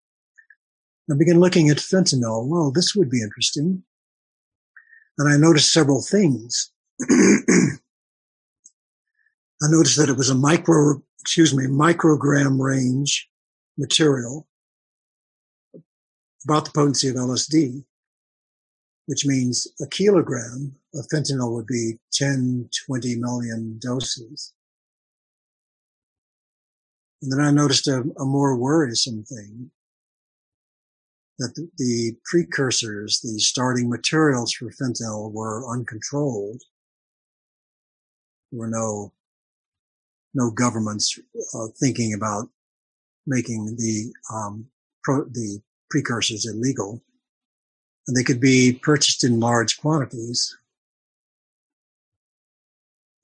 [1.10, 2.46] I began looking at fentanyl.
[2.46, 3.82] Well, this would be interesting.
[5.18, 6.70] And I noticed several things.
[7.10, 7.76] I
[9.68, 13.28] noticed that it was a micro, excuse me, microgram range
[13.78, 14.48] material
[16.44, 17.84] about the potency of LSD,
[19.06, 24.52] which means a kilogram of fentanyl would be 10, 20 million doses.
[27.22, 29.70] And then I noticed a, a more worrisome thing
[31.38, 36.60] that the, the, precursors, the starting materials for fentanyl were uncontrolled.
[38.50, 39.12] There were no,
[40.34, 41.18] no governments
[41.54, 42.48] uh, thinking about
[43.26, 44.66] making the, um,
[45.02, 45.60] pro, the
[45.92, 47.02] precursors illegal.
[48.08, 50.56] And they could be purchased in large quantities.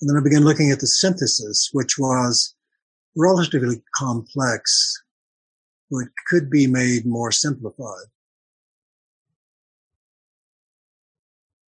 [0.01, 2.55] And then I began looking at the synthesis, which was
[3.17, 5.03] relatively complex,
[5.91, 8.07] but could be made more simplified.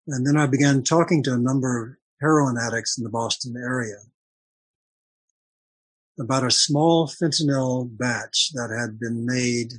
[0.07, 3.97] And then I began talking to a number of heroin addicts in the Boston area
[6.19, 9.73] about a small fentanyl batch that had been made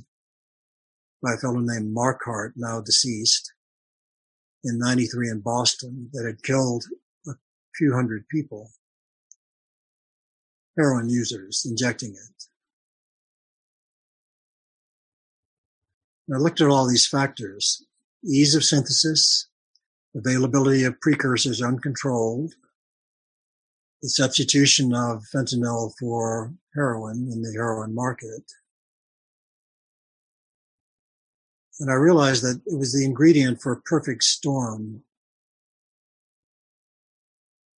[1.21, 3.53] by a fellow named Marquardt, now deceased,
[4.63, 6.85] in 93 in Boston that had killed
[7.27, 7.33] a
[7.75, 8.69] few hundred people
[10.77, 12.43] heroin users injecting it.
[16.33, 17.83] I looked at all these factors,
[18.23, 19.47] ease of synthesis,
[20.15, 22.53] availability of precursors uncontrolled,
[24.01, 28.43] the substitution of fentanyl for heroin in the heroin market.
[31.79, 35.03] And I realized that it was the ingredient for a perfect storm.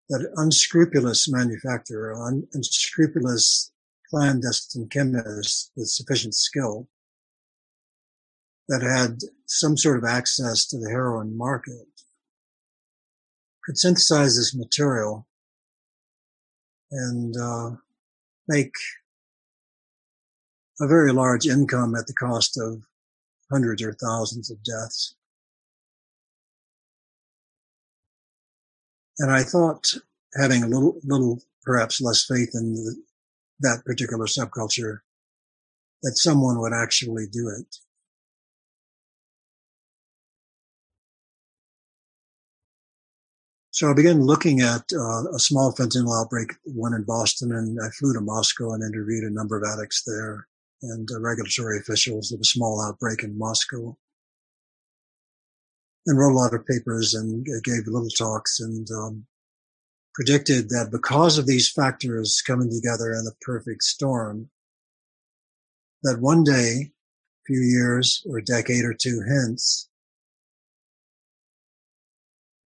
[0.09, 3.71] That unscrupulous manufacturer, un- unscrupulous
[4.09, 6.89] clandestine chemist with sufficient skill
[8.67, 11.87] that had some sort of access to the heroin market
[13.63, 15.27] could synthesize this material
[16.91, 17.71] and uh,
[18.47, 18.73] make
[20.79, 22.81] a very large income at the cost of
[23.51, 25.15] hundreds or thousands of deaths.
[29.19, 29.93] And I thought
[30.39, 32.95] having a little, little, perhaps less faith in the,
[33.59, 34.99] that particular subculture,
[36.01, 37.75] that someone would actually do it.
[43.69, 47.89] So I began looking at uh, a small fentanyl outbreak, one in Boston, and I
[47.89, 50.47] flew to Moscow and interviewed a number of addicts there
[50.81, 53.95] and uh, regulatory officials of a small outbreak in Moscow.
[56.07, 59.25] And wrote a lot of papers and gave little talks and um,
[60.15, 64.49] predicted that because of these factors coming together in the perfect storm,
[66.03, 69.89] that one day, a few years or a decade or two hence,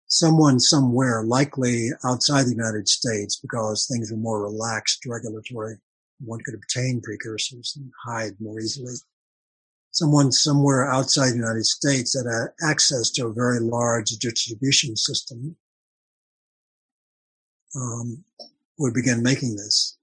[0.07, 5.77] someone somewhere, likely outside the United States, because things were more relaxed regulatory,
[6.21, 8.95] one could obtain precursors and hide more easily
[9.95, 15.57] someone somewhere outside the United States that had access to a very large distribution system
[17.77, 18.25] um,
[18.77, 19.97] would begin making this.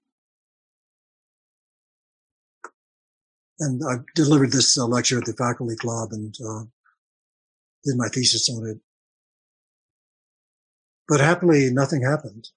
[3.60, 6.64] And I delivered this uh, lecture at the faculty club and uh,
[7.84, 8.78] did my thesis on it.
[11.10, 12.48] But happily, nothing happened.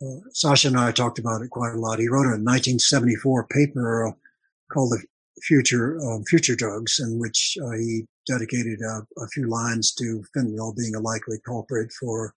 [0.00, 1.98] Uh, Sasha and I talked about it quite a lot.
[1.98, 4.12] He wrote a 1974 paper uh,
[4.72, 5.02] called the
[5.42, 10.76] future um, future drugs, in which uh, he dedicated a, a, few lines to fentanyl
[10.76, 12.34] being a likely culprit for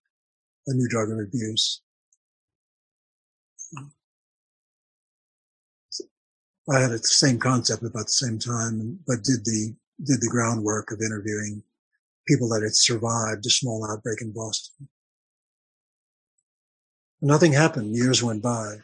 [0.66, 1.82] a new drug of abuse.
[6.70, 9.74] I had the same concept about the same time, but did the
[10.04, 11.62] did the groundwork of interviewing
[12.26, 14.88] people that had survived a small outbreak in Boston.
[17.24, 17.94] Nothing happened.
[17.94, 18.78] Years went by.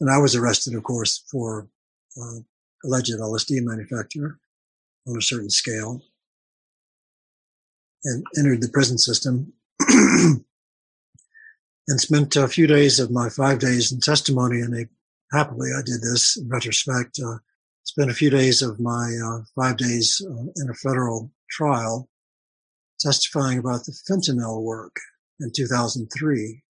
[0.00, 1.68] And I was arrested, of course, for
[2.16, 2.38] uh,
[2.84, 4.38] alleged LSD manufacture
[5.08, 6.02] on a certain scale
[8.04, 9.52] and entered the prison system
[9.88, 10.44] and
[11.96, 14.60] spent a few days of my five days in testimony.
[14.60, 14.88] And
[15.32, 17.18] happily, I did this in retrospect.
[17.18, 17.38] Uh,
[17.82, 22.08] spent a few days of my uh, five days uh, in a federal trial
[23.00, 24.96] testifying about the fentanyl work
[25.40, 26.62] in 2003.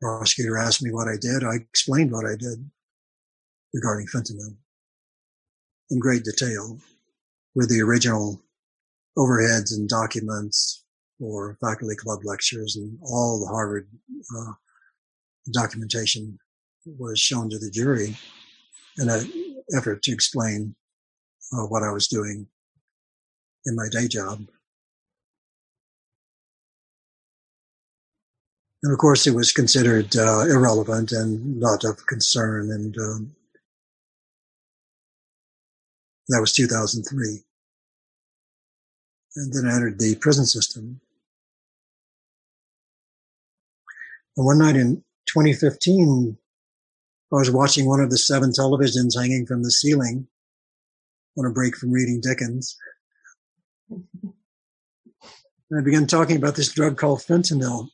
[0.00, 1.44] Prosecutor asked me what I did.
[1.44, 2.70] I explained what I did
[3.72, 4.56] regarding fentanyl
[5.90, 6.78] in great detail
[7.54, 8.42] with the original
[9.16, 10.84] overheads and documents
[11.18, 13.88] for faculty club lectures and all the Harvard
[14.36, 14.52] uh,
[15.52, 16.38] documentation
[16.86, 18.16] was shown to the jury
[18.98, 20.74] in an effort to explain
[21.52, 22.46] uh, what I was doing
[23.66, 24.44] in my day job.
[28.84, 32.70] And of course, it was considered uh, irrelevant and not of concern.
[32.70, 33.34] And um,
[36.28, 37.40] that was 2003.
[39.36, 41.00] And then I entered the prison system.
[44.36, 44.96] And one night in
[45.28, 46.36] 2015,
[47.32, 50.28] I was watching one of the seven televisions hanging from the ceiling
[51.38, 52.76] on a break from reading Dickens.
[55.70, 57.88] And I began talking about this drug called fentanyl.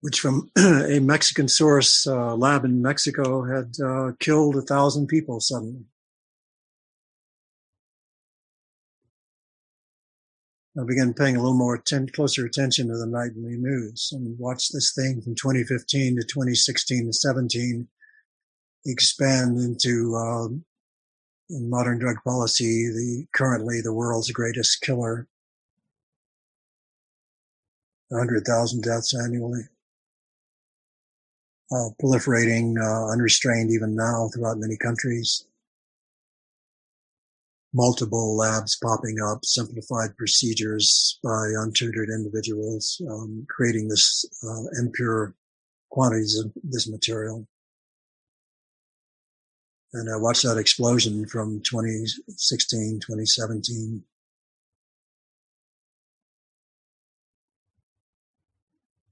[0.00, 5.40] Which from a Mexican source uh, lab in Mexico had uh, killed a thousand people
[5.40, 5.84] suddenly.
[10.78, 14.72] I began paying a little more atten- closer attention to the nightly news and watched
[14.72, 17.88] this thing from 2015 to 2016 to 17
[18.86, 20.48] expand into uh,
[21.50, 25.26] modern drug policy, the currently the world's greatest killer
[28.10, 29.62] 100,000 deaths annually.
[31.72, 35.46] Uh, proliferating uh, unrestrained even now throughout many countries.
[37.72, 45.36] Multiple labs popping up, simplified procedures by untutored individuals, um, creating this uh, impure
[45.90, 47.46] quantities of this material.
[49.92, 54.02] And I watched that explosion from 2016, 2017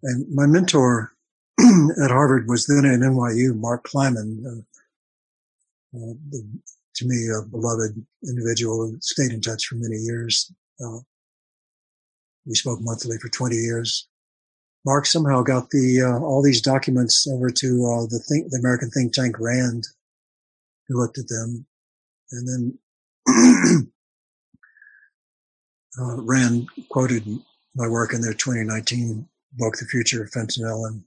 [0.03, 1.12] And my mentor
[1.61, 6.47] at Harvard was then at NYU, Mark Kleiman, uh, uh, the,
[6.97, 10.53] to me a beloved individual who stayed in touch for many years.
[10.81, 10.99] Uh,
[12.47, 14.09] we spoke monthly for 20 years.
[14.85, 18.91] Mark somehow got the uh, all these documents over to uh, the think, the American
[18.91, 19.85] think tank Rand,
[20.87, 21.66] who looked at them,
[22.31, 22.79] and then
[26.01, 27.27] uh, Rand quoted
[27.75, 31.03] my work in their 2019 book, The Future of Fentanyl and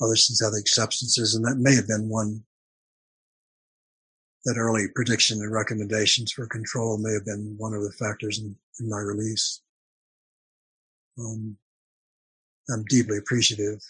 [0.00, 1.34] Other Synthetic Substances.
[1.34, 2.42] And that may have been one,
[4.44, 8.54] that early prediction and recommendations for control may have been one of the factors in,
[8.80, 9.60] in my release.
[11.18, 11.56] Um,
[12.70, 13.80] I'm deeply appreciative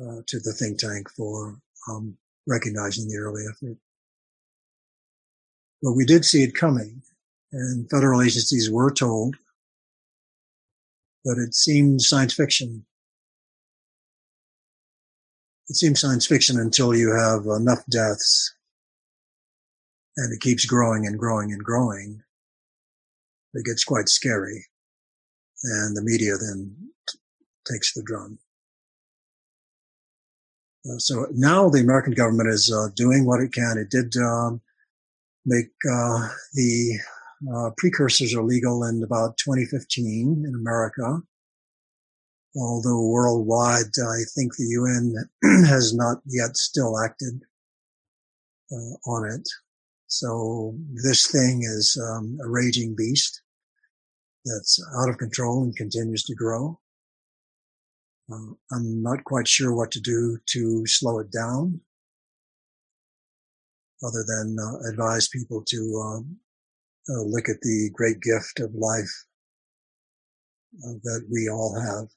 [0.00, 1.56] uh, to the think tank for
[1.88, 3.76] um, recognizing the early effort.
[5.82, 7.02] But we did see it coming,
[7.52, 9.36] and federal agencies were told
[11.26, 12.86] but it seemed science fiction.
[15.68, 18.54] It seems science fiction until you have enough deaths
[20.16, 22.22] and it keeps growing and growing and growing.
[23.54, 24.64] It gets quite scary.
[25.64, 26.76] And the media then
[27.10, 27.18] t-
[27.68, 28.38] takes the drum.
[30.88, 33.78] Uh, so now the American government is uh, doing what it can.
[33.78, 34.60] It did um,
[35.44, 37.00] make uh, the
[37.54, 41.20] uh, precursors are legal in about 2015 in America.
[42.56, 45.14] Although worldwide, I think the UN
[45.66, 47.42] has not yet still acted
[48.72, 49.46] uh, on it.
[50.06, 53.42] So this thing is um, a raging beast
[54.44, 56.78] that's out of control and continues to grow.
[58.32, 61.80] Uh, I'm not quite sure what to do to slow it down
[64.02, 66.36] other than uh, advise people to um,
[67.08, 69.24] uh, look at the great gift of life
[70.84, 72.08] uh, that we all have.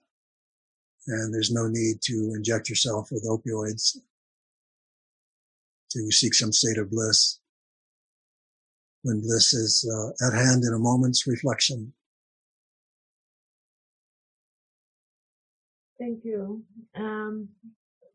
[1.08, 3.98] And there's no need to inject yourself with opioids
[5.92, 7.40] to seek some state of bliss
[9.04, 11.94] when bliss is uh, at hand in a moment's reflection.
[16.00, 16.64] Thank you.
[16.96, 17.50] Um,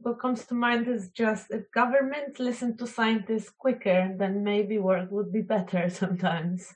[0.04, 5.10] what comes to mind is just if governments listen to scientists quicker, then maybe work
[5.10, 6.74] would be better sometimes.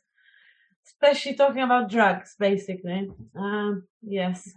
[0.86, 3.10] Especially talking about drugs, basically.
[3.36, 4.50] Um, yes.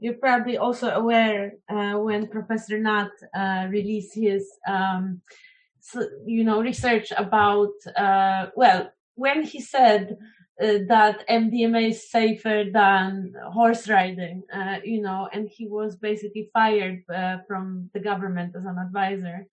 [0.00, 5.20] you're probably also aware uh, when Professor Nutt uh, released his, um,
[6.26, 10.16] you know, research about, uh, well, when he said
[10.60, 16.50] uh, that MDMA is safer than horse riding, uh, you know, and he was basically
[16.52, 19.46] fired uh, from the government as an advisor.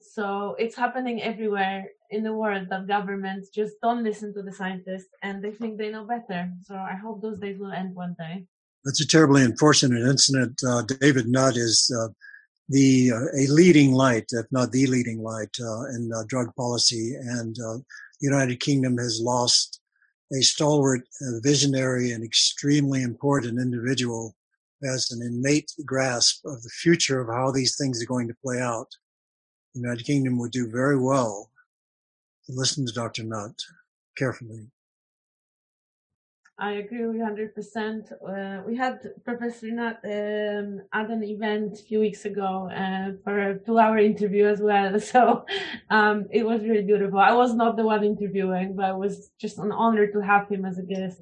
[0.00, 5.08] So it's happening everywhere in the world that governments just don't listen to the scientists
[5.22, 6.52] and they think they know better.
[6.62, 8.44] So I hope those days will end one day.
[8.84, 10.60] That's a terribly unfortunate incident.
[10.64, 12.08] Uh, David Nutt is uh,
[12.68, 17.82] the uh, a leading light, if not the leading light, in drug policy, and the
[18.20, 19.80] United Kingdom has lost
[20.32, 24.34] a stalwart, uh, visionary, and extremely important individual
[24.82, 28.60] has an innate grasp of the future of how these things are going to play
[28.60, 28.88] out.
[29.74, 31.50] The United Kingdom would do very well
[32.46, 33.24] to listen to Dr.
[33.24, 33.58] Nutt
[34.16, 34.66] carefully.
[36.58, 38.12] I agree with 100%.
[38.12, 43.50] Uh, we had Professor Nutt um, at an event a few weeks ago uh, for
[43.50, 44.98] a two hour interview as well.
[45.12, 45.44] So
[45.90, 47.18] um, it was really beautiful.
[47.18, 50.64] I was not the one interviewing, but it was just an honor to have him
[50.64, 51.20] as a guest.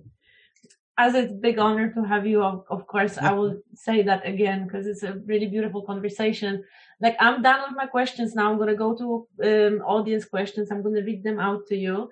[0.97, 4.25] As it's a big honor to have you, of, of course, I will say that
[4.25, 6.63] again because it's a really beautiful conversation.
[7.01, 8.53] Like I'm done with my questions now.
[8.53, 10.71] I'm going to go to um, audience questions.
[10.71, 12.11] I'm going to read them out to you.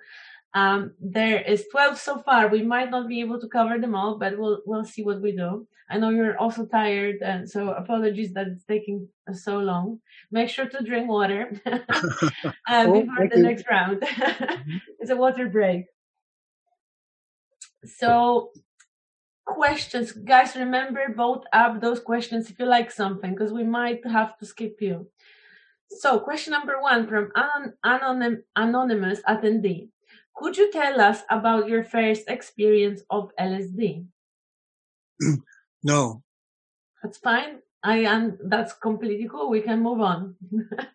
[0.54, 2.48] Um, there is 12 so far.
[2.48, 5.32] We might not be able to cover them all, but we'll we'll see what we
[5.32, 5.66] do.
[5.90, 10.00] I know you're also tired, and so apologies that it's taking so long.
[10.30, 11.78] Make sure to drink water uh,
[12.68, 13.42] Oh, before the you.
[13.42, 14.02] next round.
[14.12, 14.76] Mm-hmm.
[15.00, 15.86] it's a water break.
[17.84, 18.50] So,
[19.46, 20.54] questions, guys.
[20.56, 24.76] Remember, vote up those questions if you like something, because we might have to skip
[24.80, 25.08] you.
[25.90, 29.88] So, question number one from anon- anonym, anonymous attendee.
[30.36, 34.06] Could you tell us about your first experience of LSD?
[35.84, 36.22] No,
[37.02, 37.60] That's fine.
[37.82, 38.38] I am.
[38.44, 39.50] That's completely cool.
[39.50, 40.36] We can move on.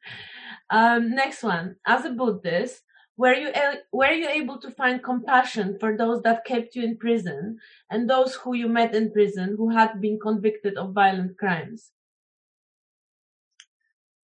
[0.70, 1.76] um, next one.
[1.86, 2.84] As a Buddhist,
[3.18, 6.98] were you a- were you able to find compassion for those that kept you in
[6.98, 7.58] prison
[7.90, 11.92] and those who you met in prison who had been convicted of violent crimes?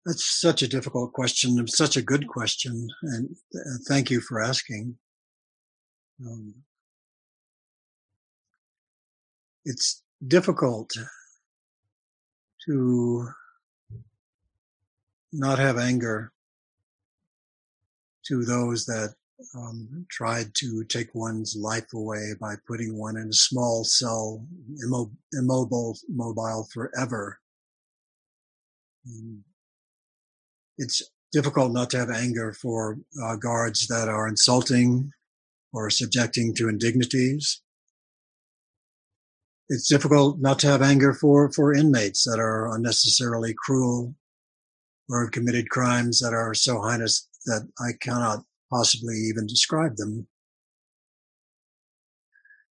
[0.05, 1.59] That's such a difficult question.
[1.59, 4.97] and Such a good question, and uh, thank you for asking.
[6.25, 6.53] Um,
[9.65, 10.91] it's difficult
[12.65, 13.27] to
[15.33, 16.31] not have anger
[18.27, 19.15] to those that
[19.55, 24.45] um, tried to take one's life away by putting one in a small cell,
[24.83, 27.39] immo- immobile, mobile forever.
[29.07, 29.43] Um,
[30.77, 35.11] it's difficult not to have anger for uh, guards that are insulting
[35.73, 37.61] or subjecting to indignities.
[39.69, 44.15] It's difficult not to have anger for, for inmates that are unnecessarily cruel
[45.07, 50.27] or have committed crimes that are so heinous that I cannot possibly even describe them.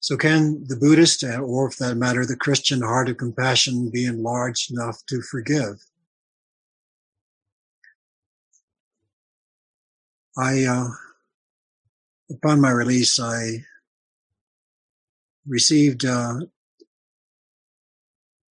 [0.01, 4.73] So can the Buddhist, or for that matter, the Christian heart of compassion be enlarged
[4.73, 5.77] enough to forgive?
[10.37, 10.89] I, uh,
[12.31, 13.65] upon my release, I
[15.47, 16.41] received uh,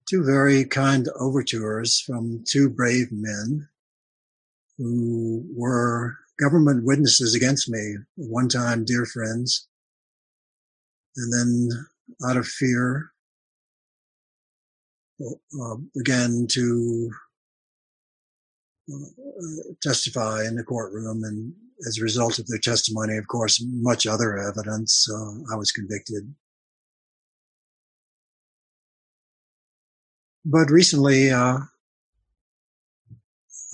[0.08, 3.68] two very kind overtures from two brave men
[4.78, 9.68] who were government witnesses against me, one time dear friends,
[11.16, 11.68] and then
[12.26, 13.10] out of fear,
[15.20, 17.10] uh, began to
[18.92, 21.52] uh, testify in the courtroom and
[21.86, 26.34] as a result of their testimony, of course, much other evidence, uh, I was convicted.
[30.44, 31.58] But recently, uh,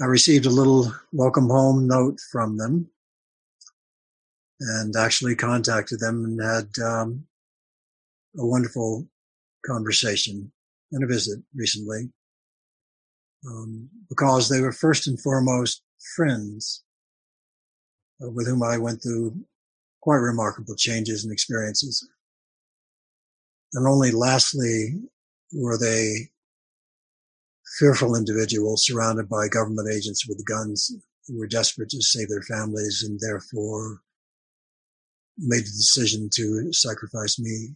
[0.01, 2.91] I received a little welcome home note from them
[4.59, 7.27] and actually contacted them and had um,
[8.39, 9.07] a wonderful
[9.67, 10.51] conversation
[10.93, 12.11] and a visit recently
[13.47, 15.83] um, because they were first and foremost
[16.17, 16.83] friends
[18.31, 19.37] with whom I went through
[20.01, 22.07] quite remarkable changes and experiences.
[23.73, 25.01] And only lastly
[25.53, 26.31] were they
[27.79, 30.93] fearful individuals surrounded by government agents with guns
[31.27, 34.01] who were desperate to save their families and therefore
[35.39, 37.75] made the decision to sacrifice me.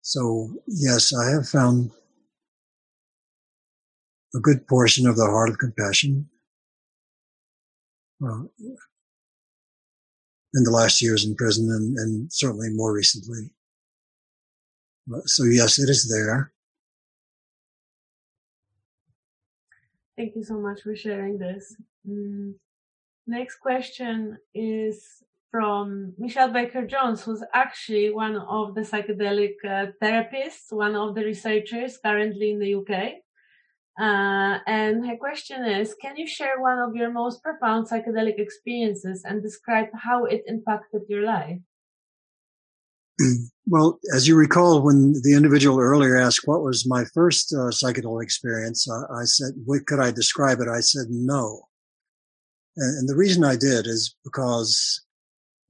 [0.00, 1.90] So yes, I have found
[4.34, 6.28] a good portion of the heart of compassion
[8.26, 8.44] uh,
[10.54, 13.50] in the last years in prison and, and certainly more recently.
[15.24, 16.52] So yes, it is there.
[20.16, 21.74] Thank you so much for sharing this.
[22.08, 22.54] Mm.
[23.26, 30.70] Next question is from Michelle Baker Jones, who's actually one of the psychedelic uh, therapists,
[30.70, 33.21] one of the researchers currently in the UK.
[34.00, 39.22] Uh, and her question is Can you share one of your most profound psychedelic experiences
[39.24, 41.58] and describe how it impacted your life?
[43.64, 48.24] Well, as you recall, when the individual earlier asked what was my first uh, psychedelic
[48.24, 50.66] experience, uh, I said, what could I describe it?
[50.68, 51.68] I said, no.
[52.76, 55.02] And, and the reason I did is because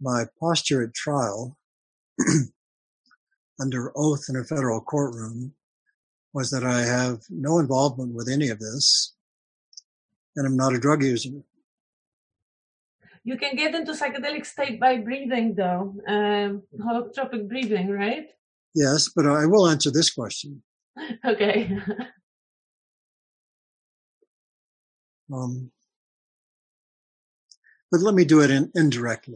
[0.00, 1.58] my posture at trial
[3.60, 5.52] under oath in a federal courtroom
[6.34, 9.14] was that I have no involvement with any of this
[10.36, 11.30] and I'm not a drug user.
[13.24, 18.26] You can get into psychedelic state by breathing, though, um, holotropic breathing, right?
[18.74, 20.62] Yes, but I will answer this question.
[21.24, 21.78] okay.
[25.32, 25.70] um,
[27.92, 29.34] but let me do it in, indirectly.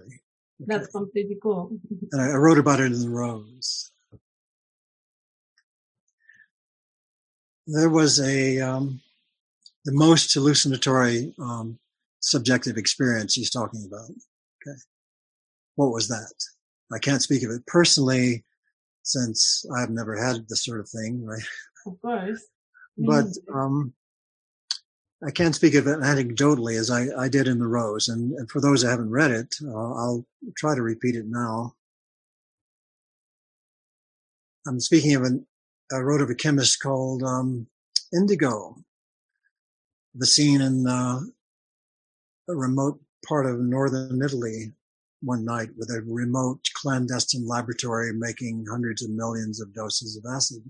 [0.63, 0.67] Okay.
[0.67, 1.79] That's completely cool.
[2.13, 3.93] and I, I wrote about it in the Rose.
[7.67, 9.01] There was a um,
[9.85, 11.79] the most hallucinatory um,
[12.21, 14.11] subjective experience he's talking about.
[14.11, 14.79] Okay.
[15.77, 16.35] What was that?
[16.93, 18.45] I can't speak of it personally
[19.03, 21.43] since I've never had this sort of thing, right?
[21.87, 22.45] Of course.
[22.99, 23.95] But um,
[25.27, 28.09] I can't speak of it anecdotally as I, I did in The Rose.
[28.09, 30.27] And, and for those that haven't read it, uh, I'll
[30.57, 31.75] try to repeat it now.
[34.67, 35.47] I'm speaking of an,
[35.93, 37.67] I wrote of a chemist called um,
[38.13, 38.77] Indigo.
[40.15, 41.21] The scene in uh,
[42.49, 44.73] a remote part of northern Italy
[45.21, 50.63] one night with a remote clandestine laboratory making hundreds of millions of doses of acid.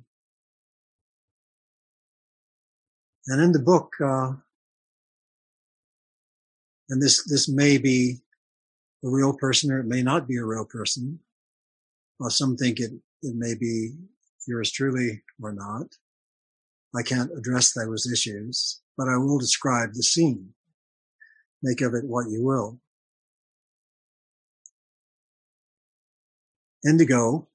[3.28, 4.32] And in the book, uh,
[6.88, 8.20] and this this may be
[9.04, 11.18] a real person or it may not be a real person.
[12.20, 13.94] Well, some think it it may be
[14.46, 15.86] yours truly or not.
[16.94, 20.50] I can't address those issues, but I will describe the scene.
[21.62, 22.80] Make of it what you will.
[26.86, 27.48] Indigo,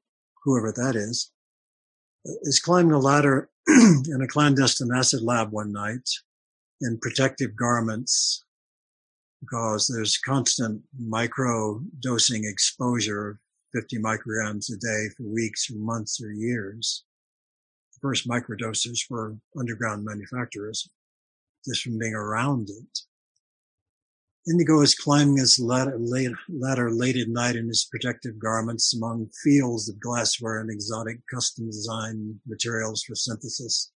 [0.43, 1.31] whoever that is,
[2.43, 6.09] is climbing a ladder in a clandestine acid lab one night
[6.81, 8.43] in protective garments
[9.39, 13.39] because there's constant micro dosing exposure,
[13.73, 17.03] 50 micrograms a day for weeks or months or years.
[17.93, 20.89] The first microdoses were underground manufacturers
[21.65, 22.99] just from being around it.
[24.49, 29.29] Indigo is climbing his ladder late, ladder late at night in his protective garments among
[29.43, 33.91] fields of glassware and exotic custom design materials for synthesis.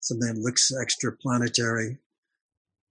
[0.00, 1.98] Something that looks extraplanetary.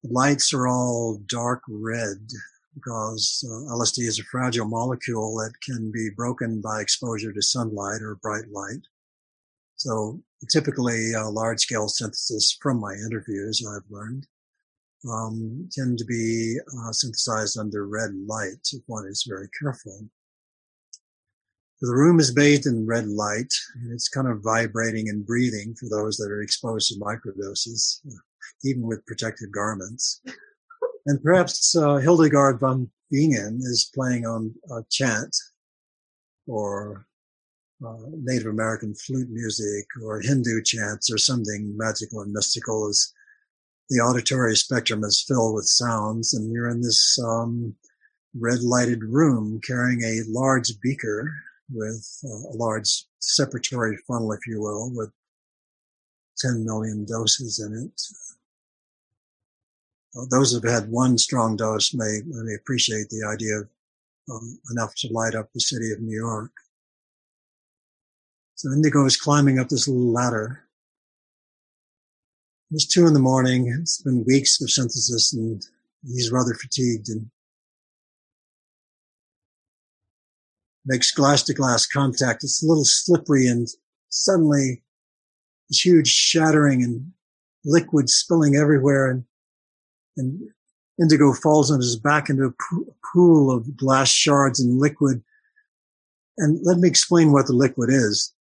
[0.04, 2.30] The lights are all dark red
[2.74, 8.02] because uh, LSD is a fragile molecule that can be broken by exposure to sunlight
[8.02, 8.82] or bright light.
[9.76, 14.28] So typically uh, large scale synthesis from my interviews I've learned
[15.10, 20.06] um, tend to be uh, synthesized under red light if one is very careful.
[21.82, 25.88] The room is bathed in red light, and it's kind of vibrating and breathing for
[25.88, 28.02] those that are exposed to microdoses,
[28.66, 30.22] even with protective garments.
[31.10, 35.36] And perhaps uh, Hildegard von Bingen is playing on a chant
[36.46, 37.08] or
[37.84, 43.12] uh, Native American flute music or Hindu chants or something magical and mystical as
[43.90, 47.74] the auditory spectrum is filled with sounds, and you're in this um,
[48.36, 51.34] red lighted room carrying a large beaker
[51.72, 55.10] with uh, a large separatory funnel, if you will, with
[56.38, 58.00] 10 million doses in it.
[60.30, 63.70] Those who've had one strong dose may, may appreciate the idea of
[64.32, 66.52] um, enough to light up the city of New York.
[68.56, 70.70] So Indigo is climbing up this little ladder
[72.72, 73.68] it's two in the morning.
[73.68, 75.66] It's been weeks of synthesis and
[76.06, 77.32] he's rather fatigued and
[80.86, 82.44] makes glass to glass contact.
[82.44, 83.68] It's a little slippery and
[84.10, 84.84] suddenly
[85.68, 87.12] this huge shattering and
[87.66, 89.24] liquid spilling everywhere and,
[90.20, 90.40] and
[91.02, 92.54] Indigo falls on his back into a
[93.14, 95.24] pool of glass shards and liquid.
[96.38, 98.34] And let me explain what the liquid is.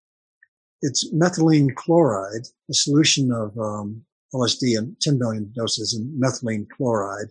[0.82, 4.05] It's methylene chloride, a solution of um,
[4.35, 7.28] LSD and 10 million doses in methylene chloride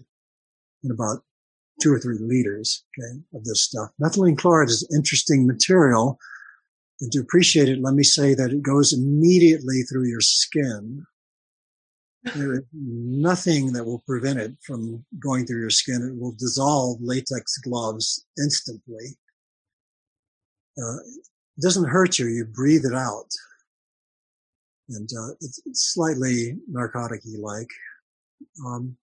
[0.84, 1.24] in about
[1.82, 3.90] two or three liters okay, of this stuff.
[4.02, 6.18] Methylene chloride is an interesting material.
[7.02, 11.06] And to appreciate it, let me say that it goes immediately through your skin
[12.34, 16.02] there is nothing that will prevent it from going through your skin.
[16.02, 19.18] It will dissolve latex gloves instantly.
[20.78, 20.98] Uh,
[21.58, 22.28] it doesn't hurt you.
[22.28, 23.30] You breathe it out.
[24.90, 27.70] And uh, it's, slightly narcotic-y like,
[28.66, 28.96] um,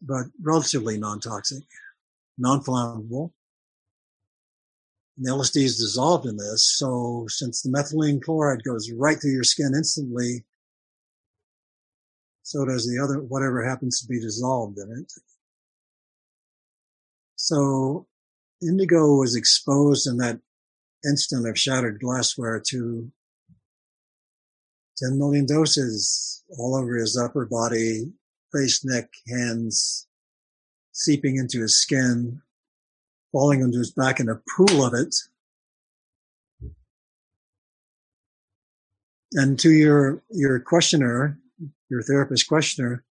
[0.00, 1.62] but relatively non-toxic,
[2.38, 3.30] non-flammable.
[5.16, 6.78] And the LSD is dissolved in this.
[6.78, 10.44] So since the methylene chloride goes right through your skin instantly,
[12.44, 15.12] so does the other, whatever happens to be dissolved in it.
[17.36, 18.06] So
[18.62, 20.40] indigo was exposed in that
[21.04, 23.10] instant of shattered glassware to
[24.98, 28.12] 10 million doses all over his upper body,
[28.52, 30.06] face, neck, hands,
[30.92, 32.42] seeping into his skin,
[33.32, 35.14] falling onto his back in a pool of it.
[39.32, 41.38] And to your, your questioner,
[41.94, 43.04] your therapist questioner,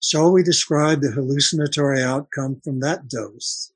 [0.00, 3.72] shall we describe the hallucinatory outcome from that dose?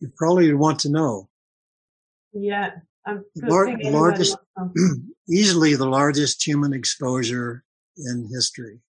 [0.00, 1.28] You probably want to know.
[2.32, 2.70] Yeah,
[3.04, 4.36] I'm Lar- largest,
[5.28, 7.64] easily the largest human exposure
[7.96, 8.80] in history.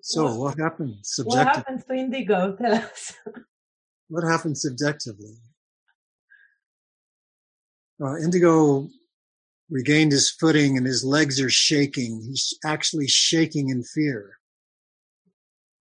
[0.00, 1.46] So what, what happens subjectively?
[1.46, 2.56] What happens to indigo?
[2.60, 3.12] Tell us.
[4.08, 5.36] what happens subjectively?
[8.00, 8.88] Uh, indigo
[9.70, 12.22] regained his footing and his legs are shaking.
[12.22, 14.38] He's actually shaking in fear.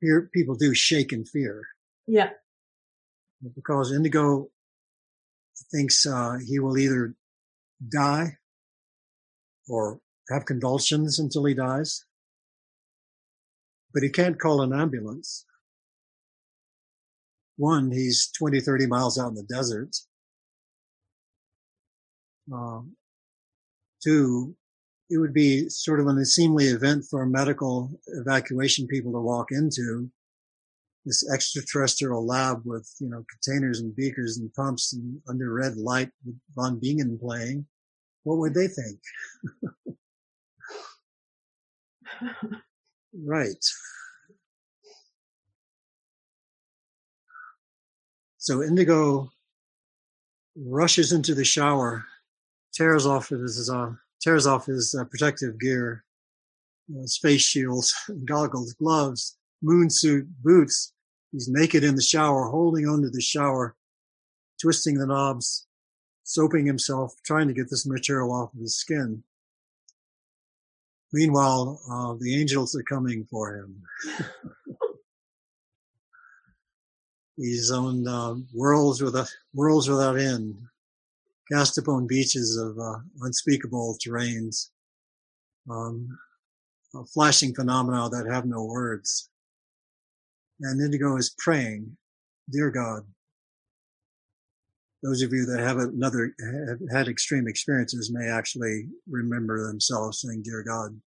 [0.01, 1.63] Fear, people do shake in fear.
[2.07, 2.29] Yeah.
[3.55, 4.49] Because Indigo
[5.71, 7.15] thinks uh, he will either
[7.89, 8.37] die
[9.69, 12.05] or have convulsions until he dies.
[13.93, 15.45] But he can't call an ambulance.
[17.57, 19.95] One, he's 20, 30 miles out in the desert.
[22.51, 22.95] Um,
[24.03, 24.55] two,
[25.09, 30.09] it would be sort of an unseemly event for medical evacuation people to walk into
[31.05, 36.09] this extraterrestrial lab with, you know, containers and beakers and pumps and under red light
[36.25, 37.65] with Von Bingen playing.
[38.23, 38.99] What would they think?
[43.23, 43.63] right.
[48.37, 49.31] So Indigo
[50.55, 52.05] rushes into the shower,
[52.75, 53.91] tears off his uh,
[54.21, 56.03] tears off his uh, protective gear,
[56.91, 57.93] uh, space shields,
[58.25, 60.93] goggles, gloves, moon suit, boots.
[61.31, 63.75] He's naked in the shower, holding onto the shower,
[64.61, 65.67] twisting the knobs,
[66.23, 69.23] soaping himself, trying to get this material off of his skin.
[71.11, 73.81] Meanwhile, uh, the angels are coming for him.
[77.37, 80.55] He's on uh, worlds without worlds without end,
[81.51, 84.69] cast upon beaches of uh, unspeakable terrains,
[85.69, 86.17] um,
[87.13, 89.29] flashing phenomena that have no words.
[90.61, 91.97] And Indigo is praying,
[92.49, 93.03] Dear God,
[95.03, 96.33] those of you that have another
[96.67, 100.99] have had extreme experiences may actually remember themselves saying, Dear God,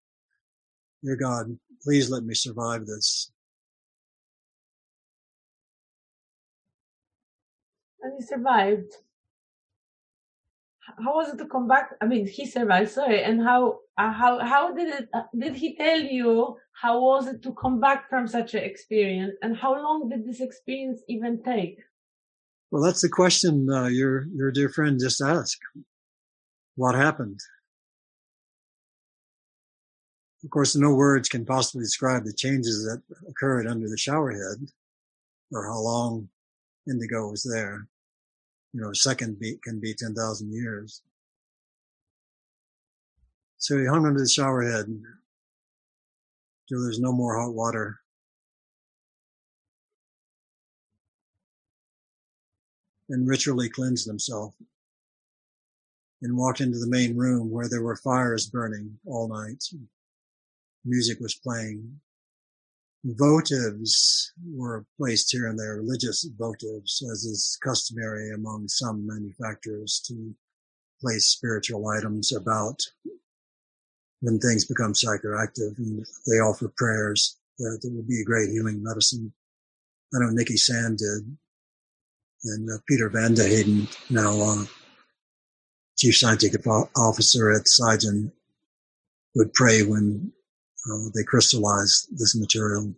[1.04, 3.32] Dear God, please let me survive this.
[8.02, 8.94] And he survived
[11.04, 11.92] how was it to come back?
[12.02, 12.92] I mean, he survived.
[12.92, 15.10] Sorry, and how uh, how how did it?
[15.14, 19.36] Uh, did he tell you how was it to come back from such an experience,
[19.42, 21.80] and how long did this experience even take?
[22.72, 25.60] Well, that's the question uh, your your dear friend just asked.
[26.76, 27.40] What happened?
[30.44, 34.68] Of course, no words can possibly describe the changes that occurred under the shower head,
[35.52, 36.30] or how long
[36.88, 37.88] Indigo was there
[38.78, 41.02] you know, a second beat can be 10,000 years.
[43.58, 44.86] So he hung under the shower head
[46.70, 47.98] till there's no more hot water.
[53.10, 54.54] And ritually cleansed himself
[56.22, 59.64] and walked into the main room where there were fires burning all night.
[60.86, 62.00] Music was playing
[63.06, 70.34] votives were placed here and there, religious votives, as is customary among some manufacturers to
[71.00, 72.82] place spiritual items about
[74.22, 78.82] when things become psychoactive and they offer prayers that it will be a great healing
[78.82, 79.32] medicine.
[80.14, 81.38] I know Nikki Sand did
[82.44, 84.66] and uh, Peter Van de Hayden, now uh,
[85.98, 86.66] chief scientific
[86.96, 88.32] officer at Scigen,
[89.36, 90.32] would pray when
[90.90, 92.94] uh, they crystallized this material.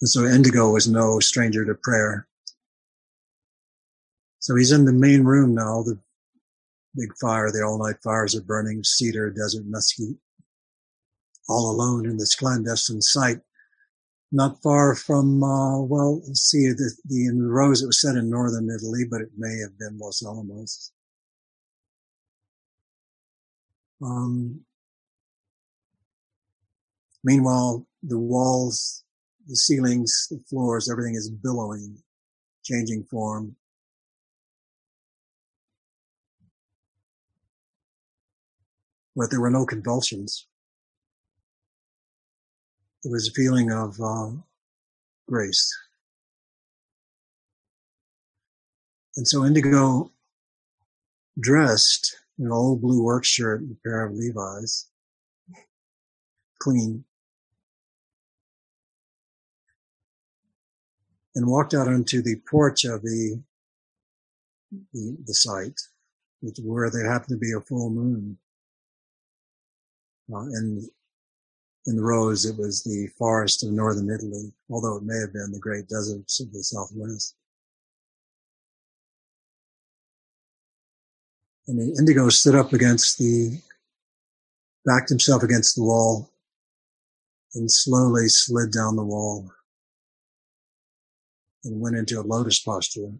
[0.00, 2.26] And so indigo was no stranger to prayer.
[4.40, 5.82] So he's in the main room now.
[5.82, 5.98] The
[6.94, 10.16] big fire, the all night fires are burning, cedar, desert, mesquite,
[11.48, 13.40] all alone in this clandestine site.
[14.30, 18.28] Not far from, uh, well, see, the, the, in the rose, it was set in
[18.28, 20.90] northern Italy, but it may have been Los Alamos.
[24.02, 24.60] Um,
[27.24, 29.02] meanwhile, the walls,
[29.48, 31.96] the ceilings, the floors, everything is billowing,
[32.62, 33.56] changing form.
[39.16, 40.46] But there were no convulsions.
[43.04, 44.30] It was a feeling of uh,
[45.28, 45.72] grace.
[49.16, 50.10] And so Indigo
[51.38, 54.88] dressed in an old blue work shirt and a pair of Levi's,
[56.58, 57.04] clean,
[61.34, 63.40] and walked out onto the porch of the
[64.92, 65.80] the, the site,
[66.62, 68.36] where there happened to be a full moon.
[70.32, 70.88] Uh, and
[71.86, 75.52] in the rose, it was the forest of northern Italy, although it may have been
[75.52, 77.36] the great deserts of the southwest.
[81.66, 83.60] And the indigo stood up against the,
[84.84, 86.30] backed himself against the wall
[87.54, 89.53] and slowly slid down the wall
[91.64, 93.12] and went into a lotus posture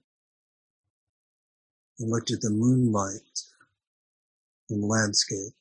[1.98, 3.40] and looked at the moonlight
[4.70, 5.52] and landscape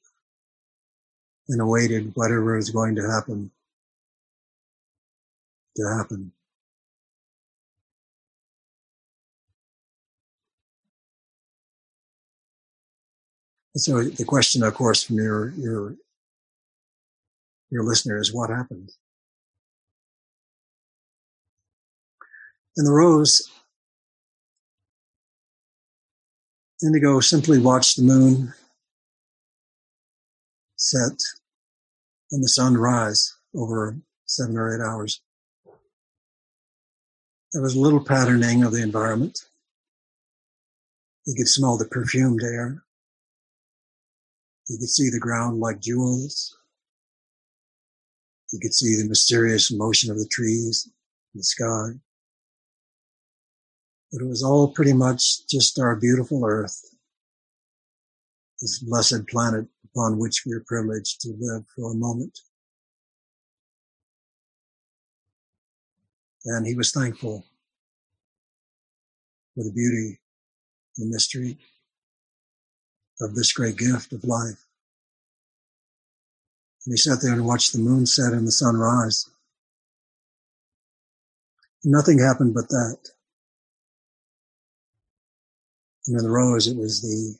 [1.49, 3.51] and awaited whatever was going to happen
[5.75, 6.31] to happen.
[13.75, 15.95] So the question, of course, from your your
[17.71, 18.91] your listener is what happened.
[22.75, 23.51] In the rose,
[26.83, 28.53] Indigo simply watched the moon
[30.75, 31.19] set
[32.31, 33.95] and the sun rise over
[34.25, 35.21] seven or eight hours.
[37.53, 39.45] There was a little patterning of the environment.
[41.27, 42.83] You could smell the perfumed air.
[44.67, 46.57] You could see the ground like jewels.
[48.51, 50.89] You could see the mysterious motion of the trees,
[51.33, 51.91] and the sky.
[54.13, 56.79] But it was all pretty much just our beautiful earth,
[58.61, 62.37] this blessed planet upon which we are privileged to live for a moment.
[66.45, 67.43] And he was thankful
[69.55, 70.19] for the beauty
[70.97, 71.57] and mystery
[73.19, 74.63] of this great gift of life.
[76.85, 79.27] And he sat there and watched the moon set and the sun rise.
[81.83, 83.12] Nothing happened but that.
[86.07, 87.35] In the rose, it was the,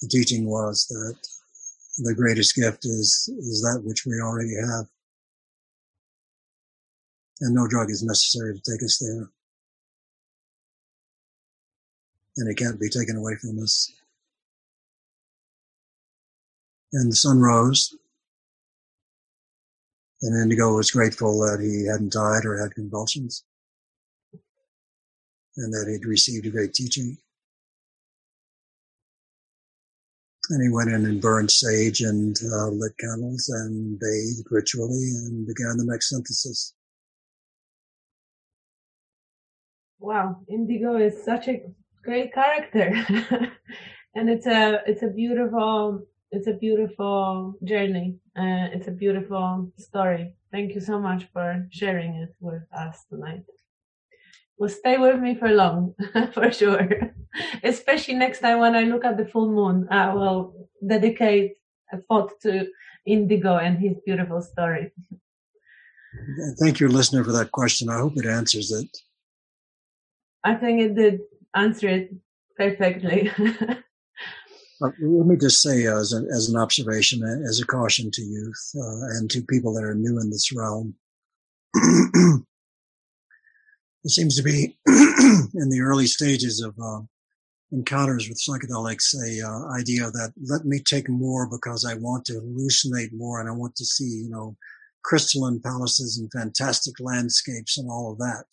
[0.00, 1.16] the teaching was that
[1.98, 4.86] the greatest gift is, is that which we already have.
[7.40, 9.28] And no drug is necessary to take us there.
[12.38, 13.92] and it can't be taken away from us.
[16.92, 17.94] And the sun rose,
[20.22, 23.44] and Indigo was grateful that he hadn't died or had convulsions,
[25.58, 27.16] and that he'd received a great teaching.
[30.50, 35.46] And he went in and burned sage and uh, lit candles and bathed ritually and
[35.46, 36.74] began the next synthesis.
[40.00, 41.60] Wow, Indigo is such a
[42.02, 42.88] great character
[44.14, 50.34] and it's a it's a beautiful it's a beautiful journey uh, it's a beautiful story
[50.52, 53.44] thank you so much for sharing it with us tonight
[54.58, 55.94] will stay with me for long
[56.32, 56.88] for sure.
[57.62, 61.54] Especially next time when i look at the full moon i will dedicate
[61.92, 62.66] a thought to
[63.06, 64.92] indigo and his beautiful story.
[66.58, 67.88] Thank you listener for that question.
[67.88, 68.88] I hope it answers it.
[70.44, 71.20] I think it did
[71.54, 72.14] answer it
[72.56, 73.30] perfectly.
[74.80, 78.12] Uh, let me just say, uh, as, a, as an observation, uh, as a caution
[78.12, 80.94] to youth uh, and to people that are new in this realm,
[84.04, 87.00] there seems to be in the early stages of uh,
[87.72, 92.34] encounters with psychedelics a uh, idea that let me take more because I want to
[92.34, 94.56] hallucinate more and I want to see, you know,
[95.04, 98.44] crystalline palaces and fantastic landscapes and all of that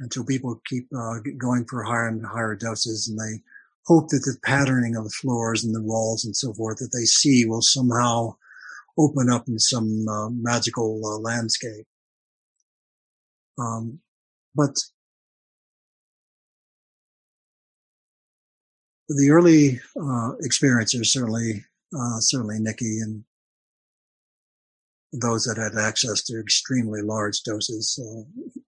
[0.00, 3.42] until people keep uh, going for higher and higher doses and they
[3.86, 7.04] hope that the patterning of the floors and the walls and so forth that they
[7.04, 8.34] see will somehow
[8.98, 11.86] open up in some uh, magical uh, landscape.
[13.58, 14.00] Um,
[14.54, 14.76] but
[19.08, 21.64] the early uh, experiences, certainly,
[21.96, 23.24] uh, certainly Nikki and
[25.12, 28.60] those that had access to extremely large doses, uh,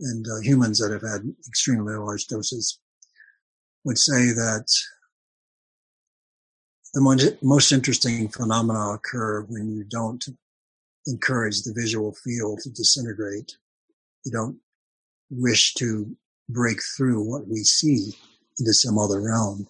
[0.00, 2.80] and uh, humans that have had extremely large doses,
[3.84, 4.66] would say that
[6.94, 10.24] the most interesting phenomena occur when you don't
[11.06, 13.56] encourage the visual field to disintegrate.
[14.24, 14.58] You don't
[15.30, 16.16] wish to
[16.48, 18.14] break through what we see
[18.58, 19.68] into some other realm.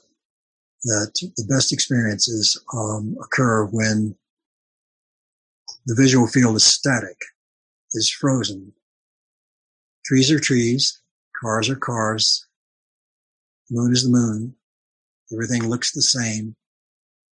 [0.84, 4.14] That the best experiences um, occur when
[5.86, 7.16] the visual field is static,
[7.92, 8.72] is frozen.
[10.04, 11.00] Trees are trees,
[11.40, 12.46] cars are cars,
[13.70, 14.54] moon is the moon.
[15.32, 16.54] Everything looks the same.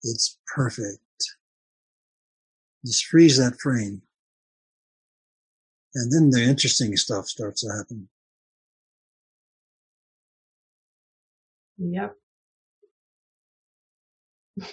[0.03, 0.99] It's perfect.
[2.85, 4.03] Just freeze that frame.
[5.95, 8.09] And then the interesting stuff starts to happen.
[11.79, 12.15] Yep.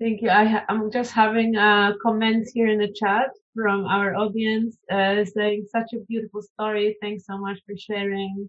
[0.00, 0.30] Thank you.
[0.30, 5.66] I am just having a comment here in the chat from our audience uh, saying
[5.70, 6.96] such a beautiful story.
[7.02, 8.48] Thanks so much for sharing.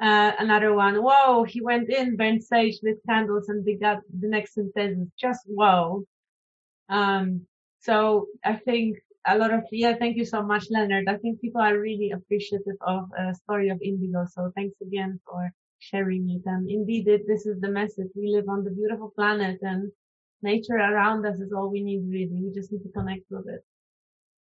[0.00, 0.96] Uh, another one.
[0.96, 5.10] Whoa, he went in, burned sage, lit candles, and got the next sentence.
[5.18, 6.04] Just whoa.
[6.88, 7.46] Um,
[7.82, 9.94] so I think a lot of yeah.
[9.94, 11.08] Thank you so much, Leonard.
[11.08, 14.26] I think people are really appreciative of a story of indigo.
[14.26, 16.42] So thanks again for sharing it.
[16.46, 18.08] And indeed, it, this is the message.
[18.14, 19.90] We live on the beautiful planet, and
[20.42, 22.02] nature around us is all we need.
[22.08, 23.64] Really, we just need to connect with it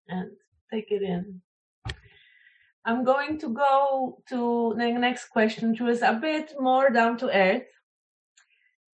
[0.07, 0.31] and
[0.71, 1.41] take it in.
[2.85, 7.29] I'm going to go to the next question, which was a bit more down to
[7.29, 7.67] earth.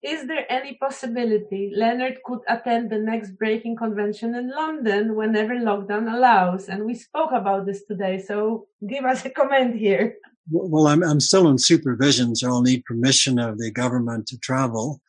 [0.04, 6.14] Is there any possibility Leonard could attend the next breaking convention in London whenever lockdown
[6.14, 6.70] allows?
[6.70, 10.16] And we spoke about this today, so give us a comment here.
[10.52, 15.02] Well, I'm I'm still in supervision, so I'll need permission of the government to travel.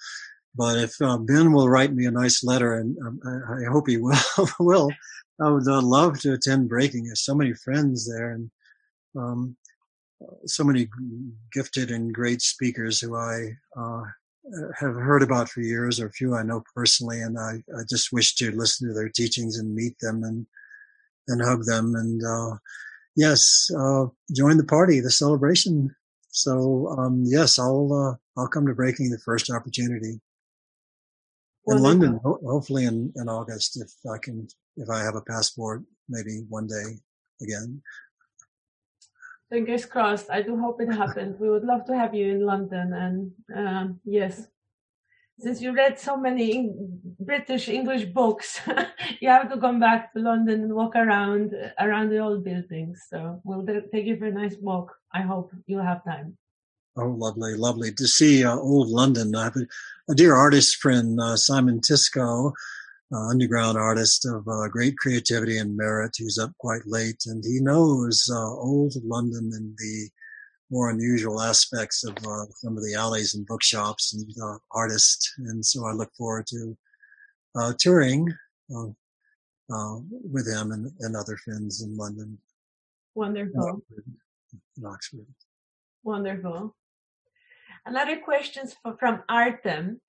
[0.55, 3.89] But if uh, Ben will write me a nice letter, and um, I, I, hope
[3.89, 4.19] he will,
[4.59, 4.91] will
[5.41, 7.05] I would uh, love to attend breaking.
[7.05, 8.51] There's so many friends there, and
[9.17, 9.57] um,
[10.47, 10.89] so many
[11.53, 14.03] gifted and great speakers who I uh,
[14.79, 18.13] have heard about for years, or a few I know personally, and I, I, just
[18.13, 20.47] wish to listen to their teachings and meet them and
[21.29, 21.95] and hug them.
[21.95, 22.57] And uh,
[23.17, 25.95] yes, uh, join the party, the celebration.
[26.31, 30.21] So um, yes, I'll uh, I'll come to breaking the first opportunity
[31.69, 35.83] in London, ho- hopefully in, in August, if I can, if I have a passport,
[36.09, 36.99] maybe one day
[37.43, 37.83] again.
[39.51, 40.31] Fingers crossed.
[40.31, 41.41] I do hope it happens.
[41.41, 42.93] We would love to have you in London.
[42.93, 44.47] And um, yes,
[45.39, 46.71] since you read so many
[47.21, 48.61] British English books,
[49.21, 53.07] you have to come back to London and walk around around the old buildings.
[53.09, 54.95] So we'll take you for a nice walk.
[55.15, 56.37] I hope you'll have time.
[56.97, 59.35] Oh, lovely, lovely to see uh, old London.
[59.37, 59.67] I have a,
[60.11, 62.53] a dear artist friend, uh, Simon Tisco,
[63.13, 67.59] uh, underground artist of uh, great creativity and merit who's up quite late and he
[67.61, 70.09] knows uh, old London and the
[70.71, 75.33] more unusual aspects of uh, some of the alleys and bookshops and uh, artists.
[75.39, 76.77] And so I look forward to
[77.59, 78.29] uh, touring
[79.71, 82.37] with him and, and, other friends in London.
[83.15, 83.83] Wonderful.
[84.77, 85.27] In Oxford.
[86.03, 86.77] Wonderful.
[87.87, 88.69] Another question
[88.99, 90.01] from Artem.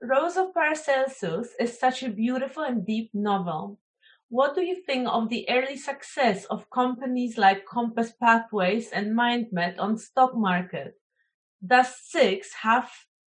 [0.00, 3.78] Rose of Paracelsus is such a beautiful and deep novel.
[4.28, 9.78] What do you think of the early success of companies like Compass Pathways and MindMed
[9.78, 10.94] on stock market?
[11.66, 12.88] Does Six have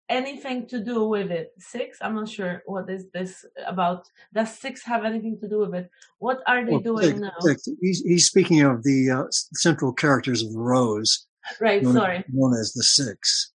[0.08, 1.52] anything to do with it?
[1.58, 1.98] Six?
[2.00, 4.06] I'm not sure what is this about.
[4.32, 5.90] Does Six have anything to do with it?
[6.18, 7.32] What are they well, doing six, now?
[7.40, 7.68] Six.
[7.80, 9.24] He's, he's speaking of the uh,
[9.54, 11.26] central characters of Rose.
[11.60, 12.24] Right, known, sorry.
[12.28, 13.50] Known as the Six.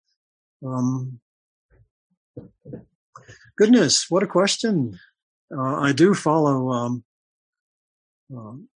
[0.66, 1.20] Um,
[3.58, 5.00] Goodness, what a question!
[5.56, 6.72] Uh, I do follow.
[6.72, 7.04] Um,
[8.36, 8.68] um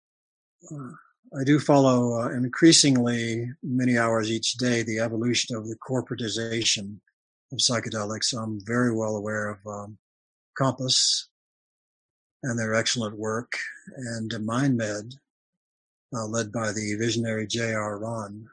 [0.72, 0.92] uh,
[1.40, 6.98] I do follow uh, increasingly many hours each day the evolution of the corporatization
[7.52, 8.34] of psychedelics.
[8.34, 9.98] I'm very well aware of um,
[10.58, 11.28] Compass
[12.42, 13.52] and their excellent work,
[13.98, 15.14] and MindMed,
[16.16, 18.00] uh, led by the visionary J.R.
[18.00, 18.48] Rahn,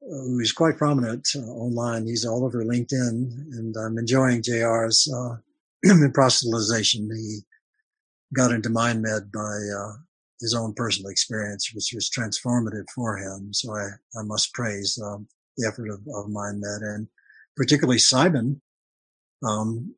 [0.00, 2.06] who's quite prominent uh, online.
[2.06, 5.36] He's all over LinkedIn, and I'm enjoying JR's uh,
[5.84, 7.08] proselytization.
[7.14, 7.40] He
[8.34, 9.96] got into MindMed by uh,
[10.40, 13.52] his own personal experience, which was transformative for him.
[13.52, 17.08] So I, I must praise um, the effort of, of MindMed and
[17.56, 18.60] particularly Cybin,
[19.46, 19.94] um,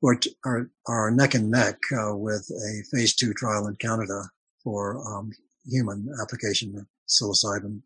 [0.00, 4.24] which are, are neck and neck uh, with a phase two trial in Canada
[4.62, 5.30] for um,
[5.66, 7.80] human application of psilocybin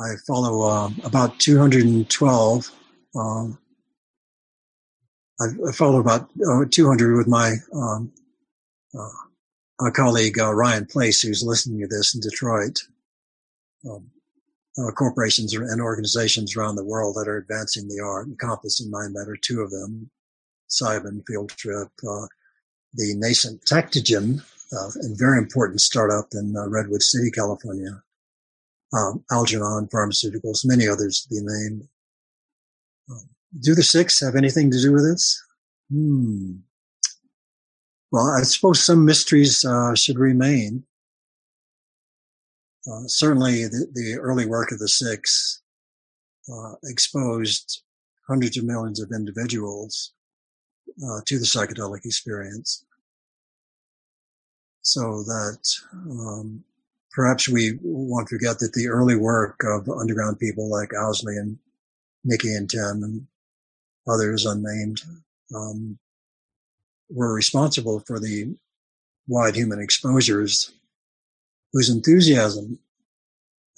[0.00, 2.70] I follow uh, about 212.
[3.14, 3.58] Um,
[5.40, 8.12] I, I, follow about uh, 200 with my um,
[8.98, 12.80] uh, colleague uh, Ryan Place, who's listening to this in Detroit.
[13.88, 14.10] Um,
[14.78, 18.28] uh, corporations and organizations around the world that are advancing the art.
[18.38, 20.10] Compass and MindMed are two of them.
[20.70, 22.26] Cybin Field Trip, uh,
[22.94, 24.40] the nascent Tactogen,
[24.72, 28.02] uh, a very important startup in Redwood City, California
[28.92, 31.88] um, Algernon Pharmaceuticals, many others to be named.
[33.10, 33.28] Um,
[33.60, 35.42] do the six have anything to do with this?
[35.90, 36.56] Hmm.
[38.10, 40.84] Well, I suppose some mysteries uh, should remain.
[42.86, 45.62] Uh, certainly, the, the, early work of the six
[46.52, 47.82] uh, exposed
[48.28, 50.12] hundreds of millions of individuals
[51.06, 52.84] uh, to the psychedelic experience.
[54.82, 55.60] So that
[55.92, 56.64] um,
[57.12, 61.58] perhaps we won't forget that the early work of underground people like Owsley and
[62.24, 63.26] Nikki and Tim and
[64.08, 65.02] others unnamed
[65.54, 65.98] um,
[67.10, 68.54] were responsible for the
[69.26, 70.72] wide human exposures
[71.72, 72.78] whose enthusiasm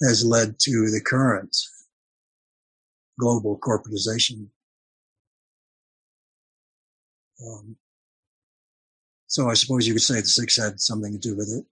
[0.01, 1.55] has led to the current
[3.19, 4.47] global corporatization.
[7.45, 7.75] Um,
[9.27, 11.65] so I suppose you could say the six had something to do with it.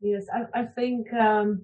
[0.00, 1.62] Yes, I, I think, um,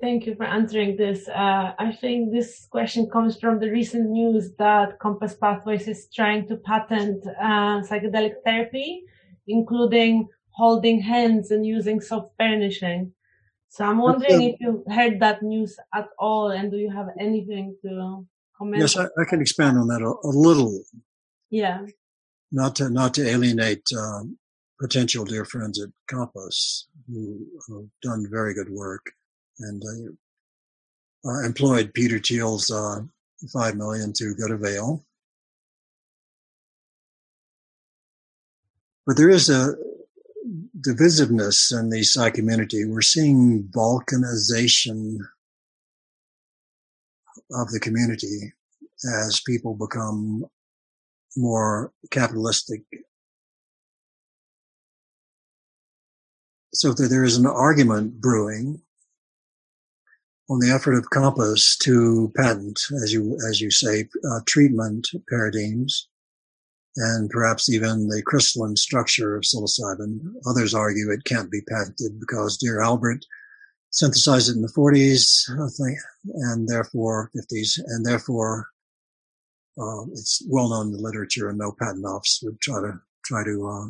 [0.00, 1.28] thank you for answering this.
[1.28, 6.46] Uh, I think this question comes from the recent news that Compass Pathways is trying
[6.48, 9.02] to patent uh, psychedelic therapy,
[9.48, 13.12] including holding hands and using soft burnishing.
[13.70, 17.76] So I'm wondering if you heard that news at all and do you have anything
[17.82, 18.26] to
[18.58, 18.80] comment?
[18.80, 20.82] Yes, I, I can expand on that a, a, little.
[21.50, 21.86] Yeah.
[22.50, 24.36] Not to, not to alienate um,
[24.80, 29.12] potential dear friends at Compass who have done very good work
[29.58, 29.82] and
[31.24, 33.00] uh, employed Peter Thiel's uh,
[33.52, 35.04] five million to good avail.
[39.06, 39.74] But there is a
[40.80, 42.84] divisiveness in the Psi community.
[42.86, 45.18] We're seeing balkanization
[47.52, 48.52] of the community
[49.04, 50.46] as people become
[51.36, 52.82] more capitalistic
[56.72, 58.80] so that there is an argument brewing
[60.48, 66.08] on the effort of Compass to patent, as you as you say, uh, treatment paradigms,
[66.96, 70.20] and perhaps even the crystalline structure of psilocybin.
[70.46, 73.24] Others argue it can't be patented because dear Albert
[73.90, 75.48] synthesized it in the 40s,
[76.34, 78.68] and therefore 50s, and therefore
[79.78, 83.44] uh, it's well known in the literature, and no patent office would try to try
[83.44, 83.86] to uh,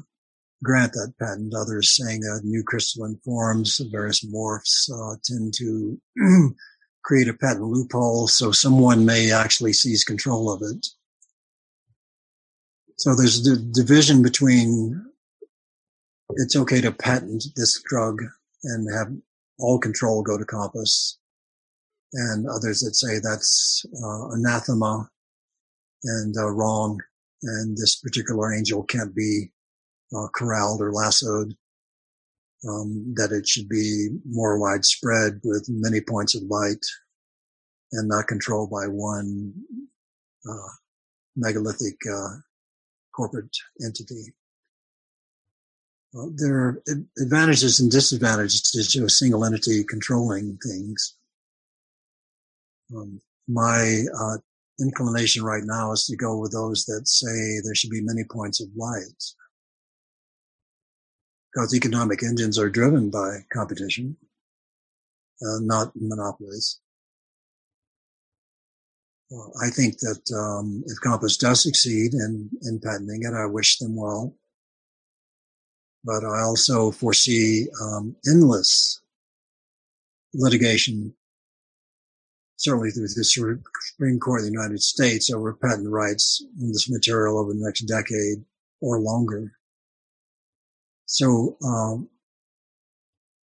[0.63, 1.55] grant that patent.
[1.55, 6.01] Others saying that new crystalline forms, various morphs, uh, tend to
[7.05, 10.87] create a patent loophole, so someone may actually seize control of it.
[12.97, 15.07] So there's the division between
[16.37, 18.23] it's okay to patent this drug
[18.65, 19.13] and have
[19.59, 21.19] all control go to Compass,
[22.13, 25.09] and others that say that's uh, anathema
[26.05, 27.01] and uh, wrong,
[27.43, 29.51] and this particular angel can't be
[30.17, 31.55] uh, corralled or lassoed,
[32.69, 36.85] um, that it should be more widespread with many points of light
[37.93, 39.53] and not controlled by one
[40.49, 40.69] uh,
[41.37, 42.37] megalithic uh,
[43.15, 44.35] corporate entity.
[46.17, 46.83] Uh, there are
[47.21, 51.17] advantages and disadvantages to a single entity controlling things.
[52.95, 54.39] Um, my uh,
[54.81, 58.61] inclination right now is to go with those that say there should be many points
[58.61, 59.23] of light
[61.53, 64.17] because economic engines are driven by competition,
[65.43, 66.81] uh, not monopolies.
[69.33, 73.79] Uh, I think that um, if Compass does succeed in, in patenting it, I wish
[73.79, 74.35] them well.
[76.05, 79.03] But I also foresee um, endless
[80.33, 81.15] litigation,
[82.57, 83.61] certainly through the
[83.93, 87.83] Supreme Court of the United States over patent rights in this material over the next
[87.83, 88.45] decade
[88.81, 89.53] or longer.
[91.13, 92.09] So um,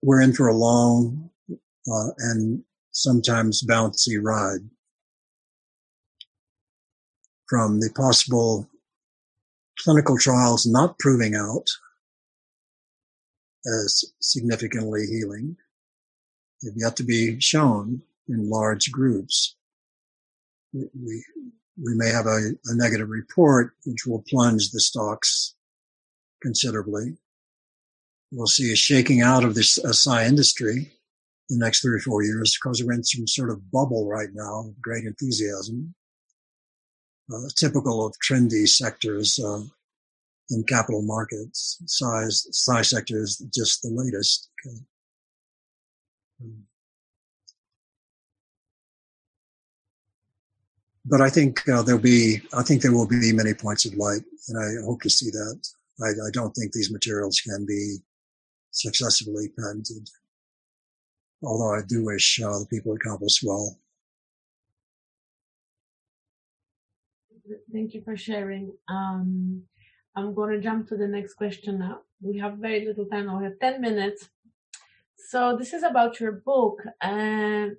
[0.03, 4.69] we're in for a long uh, and sometimes bouncy ride
[7.49, 8.69] from the possible
[9.79, 11.65] clinical trials not proving out
[13.65, 15.57] as significantly healing
[16.63, 19.55] have yet to be shown in large groups.
[20.71, 21.25] We,
[21.83, 25.55] we may have a, a negative report which will plunge the stocks
[26.43, 27.17] considerably
[28.31, 30.91] we'll see a shaking out of this uh, Psi industry
[31.49, 34.29] in the next three or four years because we're in some sort of bubble right
[34.33, 35.93] now, great enthusiasm.
[37.33, 39.61] Uh, typical of trendy sectors uh,
[40.51, 41.81] in capital markets.
[41.87, 44.49] Size size sector is just the latest.
[44.65, 44.77] Okay.
[46.41, 46.63] Um,
[51.03, 54.21] but I think uh, there'll be, I think there will be many points of light,
[54.49, 55.67] and I hope to see that.
[56.01, 57.97] I, I don't think these materials can be
[58.75, 60.09] successfully patented,
[61.43, 63.77] although I do wish uh, the people accomplish well.
[67.71, 68.73] Thank you for sharing.
[68.87, 69.63] Um,
[70.15, 72.01] I'm going to jump to the next question now.
[72.21, 73.37] We have very little time.
[73.37, 74.29] We have 10 minutes.
[75.17, 77.75] So this is about your book, and,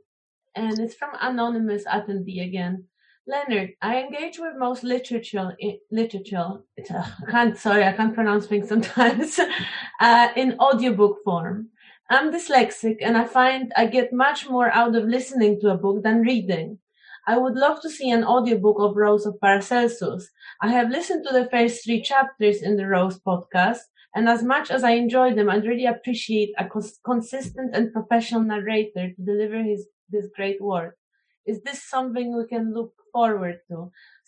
[0.55, 2.85] and it's from anonymous attendee again.
[3.29, 5.57] Leonard, I engage with most literature,
[5.91, 6.61] literature.
[6.91, 9.41] Uh, I can't, sorry, I can't pronounce things sometimes.
[10.01, 11.71] uh, in audiobook form.
[12.09, 16.05] I'm dyslexic, and I find I get much more out of listening to a book
[16.05, 16.79] than reading.
[17.27, 20.29] I would love to see an audiobook of Rose of Paracelsus.
[20.63, 23.81] I have listened to the first three chapters in the Rose podcast,
[24.15, 28.43] and as much as I enjoy them, I'd really appreciate a cons- consistent and professional
[28.43, 30.97] narrator to deliver his this great work.
[31.45, 33.77] Is this something we can look forward to?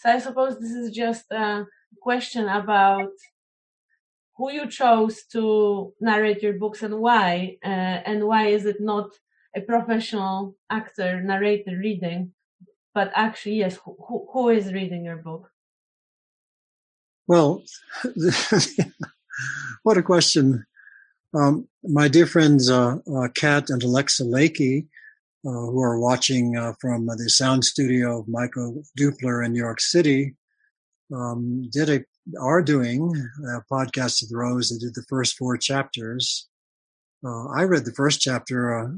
[0.01, 1.67] So I suppose this is just a
[2.09, 3.15] question about
[4.37, 5.43] who you chose to
[6.01, 7.31] narrate your books and why,
[7.73, 9.09] uh, and why is it not
[9.59, 10.37] a professional
[10.71, 12.21] actor narrator reading,
[12.95, 15.45] but actually, yes, who, who is reading your book?
[17.27, 17.51] Well,
[19.83, 20.65] what a question.
[21.35, 24.87] Um, my dear friends, uh, uh, Kat and Alexa Lakey,
[25.43, 30.35] who are watching uh, from the sound studio of Michael Dupler in New York City,
[31.15, 32.05] um, did a
[32.41, 33.15] are doing
[33.55, 34.71] a podcast of the Rose.
[34.71, 36.49] They did the first four chapters.
[37.25, 38.91] Uh, I read the first chapter uh,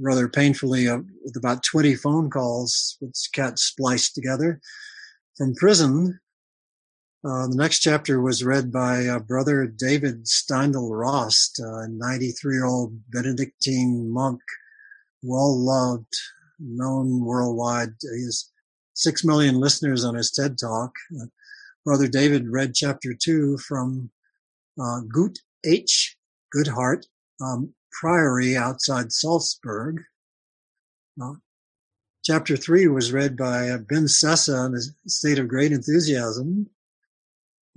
[0.00, 4.60] rather painfully uh, with about 20 phone calls, which Kat spliced together
[5.36, 6.18] from prison.
[7.24, 12.98] Uh, the next chapter was read by uh, Brother David Steindl-Rast, a 93 year old
[13.10, 14.40] Benedictine monk,
[15.22, 16.14] well loved,
[16.58, 17.94] known worldwide.
[18.00, 18.50] He has
[18.94, 20.92] six million listeners on his TED Talk.
[21.84, 24.10] Brother David read chapter two from
[24.80, 26.16] uh, Gut Aich
[26.54, 27.04] Goodhart,
[27.40, 30.02] um, Priory outside Salzburg.
[31.22, 31.34] Uh,
[32.24, 36.68] chapter three was read by uh, Ben Sessa in a state of great enthusiasm.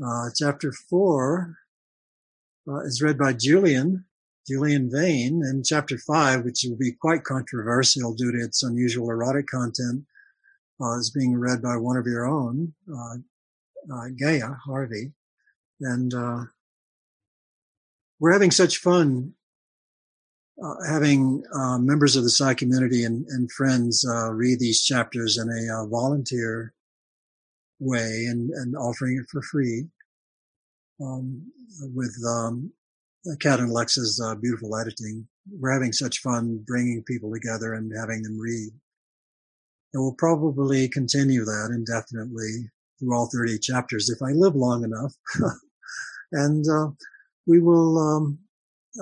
[0.04, 1.58] Uh, chapter four
[2.68, 4.06] uh, is read by Julian,
[4.48, 9.48] Julian Vayne, and chapter five, which will be quite controversial due to its unusual erotic
[9.48, 10.06] content,
[10.82, 13.16] uh, is being read by one of your own, uh,
[13.94, 15.12] uh, Gaia Harvey.
[15.82, 16.14] And
[18.20, 19.34] we're having such fun
[20.62, 25.38] uh, having uh, members of the Psi community and, and friends uh, read these chapters
[25.38, 26.74] in a uh, volunteer
[27.80, 29.88] way and, and offering it for free
[31.02, 31.50] um,
[31.96, 32.72] with um,
[33.40, 35.28] Kat and Alexa's uh, beautiful editing.
[35.52, 38.72] We're having such fun bringing people together and having them read.
[39.94, 42.70] And we'll probably continue that indefinitely
[43.00, 45.14] through all 30 chapters if I live long enough.
[46.32, 46.90] and uh,
[47.48, 48.40] we will um,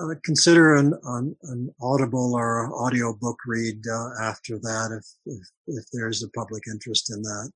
[0.00, 5.48] uh, consider an, an, an, audible or audio book read uh, after that if, if,
[5.66, 7.50] if there's a public interest in that.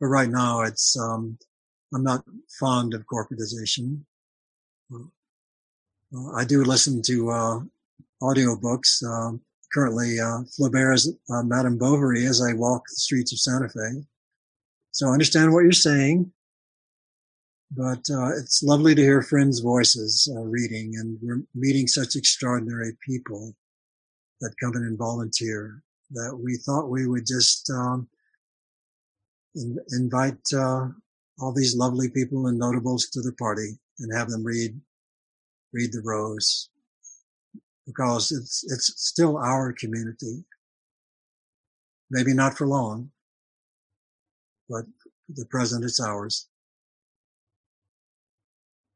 [0.00, 1.38] But right now, it's um,
[1.94, 2.24] I'm not
[2.58, 4.00] fond of corporatization.
[6.14, 7.60] Uh, I do listen to uh,
[8.22, 9.02] audiobooks.
[9.04, 9.40] Um,
[9.72, 14.04] currently, uh, Flaubert's uh, Madame Bovary as I walk the streets of Santa Fe.
[14.92, 16.32] So I understand what you're saying
[17.70, 23.54] but uh, it's lovely to hear friends' voices reading, and we're meeting such extraordinary people
[24.40, 28.08] that come in and volunteer that we thought we would just um,
[29.54, 30.88] in, invite uh,
[31.38, 34.78] all these lovely people and notables to the party and have them read
[35.72, 36.68] read the rose
[37.86, 40.44] because it's it's still our community.
[42.10, 43.10] Maybe not for long,
[44.68, 44.84] but
[45.28, 46.48] the present it's ours.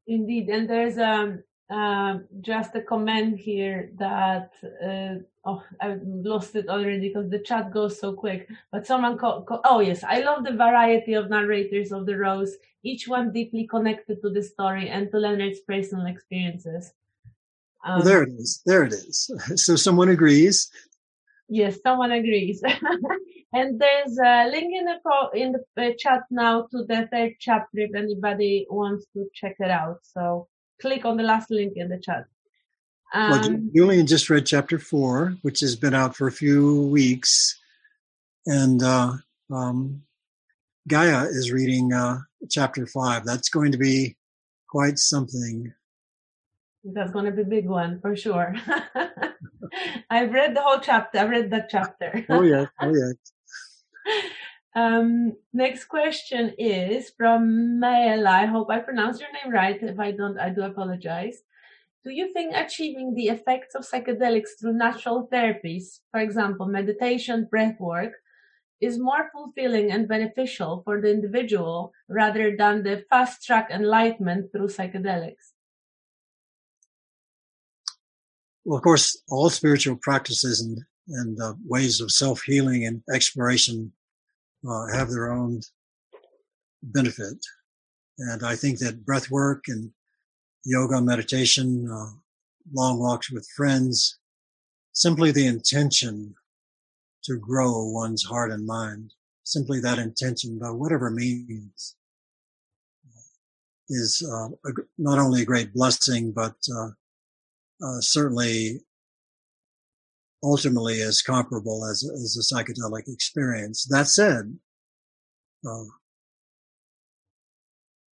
[0.07, 4.53] Indeed, and there's um, uh, just a comment here that
[4.85, 8.49] uh, oh I've lost it already because the chat goes so quick.
[8.71, 13.33] But someone oh yes, I love the variety of narrators of the rose, each one
[13.33, 16.93] deeply connected to the story and to Leonard's personal experiences.
[17.85, 18.63] Um, well, there it is.
[18.67, 19.31] There it is.
[19.57, 20.71] So someone agrees.
[21.49, 22.63] Yes, someone agrees.
[23.53, 27.33] and there's a link in the pro- in the uh, chat now to the third
[27.39, 30.01] chapter if anybody wants to check it out.
[30.03, 30.49] So
[30.85, 32.27] click on the last link in the chat.
[33.15, 37.59] well, Um, Julian just read chapter four, which has been out for a few weeks,
[38.47, 39.13] and uh,
[39.51, 40.03] um,
[40.87, 42.19] Gaia is reading uh,
[42.51, 43.25] chapter five.
[43.25, 44.17] That's going to be
[44.69, 45.73] quite something.
[46.97, 48.55] that's going to be a big one for sure.
[50.11, 51.19] I've read the whole chapter.
[51.19, 52.27] I've read that chapter.
[52.29, 53.13] Oh yeah, oh yeah.
[54.75, 58.27] Um, next question is from Maela.
[58.27, 59.81] I hope I pronounced your name right.
[59.81, 61.43] If I don't, I do apologize.
[62.05, 67.79] Do you think achieving the effects of psychedelics through natural therapies, for example, meditation, breath
[67.79, 68.13] work,
[68.81, 74.67] is more fulfilling and beneficial for the individual rather than the fast track enlightenment through
[74.67, 75.55] psychedelics?
[78.65, 83.93] Well, of course, all spiritual practices and and uh, ways of self healing and exploration
[84.69, 85.61] uh, have their own
[86.83, 87.39] benefit,
[88.19, 89.91] and I think that breath work and
[90.65, 92.11] yoga, meditation, uh,
[92.73, 94.19] long walks with friends,
[94.93, 96.35] simply the intention
[97.25, 99.15] to grow one's heart and mind,
[99.45, 101.97] simply that intention, by whatever means,
[103.89, 106.89] is uh, a, not only a great blessing, but uh,
[107.83, 108.81] uh, certainly
[110.45, 113.87] ultimately as comparable as, as a psychedelic experience.
[113.91, 114.57] That said,
[115.67, 115.85] uh,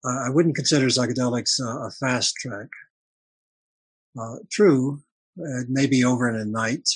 [0.05, 2.67] I wouldn't consider psychedelics a fast track.
[4.19, 5.01] Uh, true,
[5.37, 6.87] it may be over in a night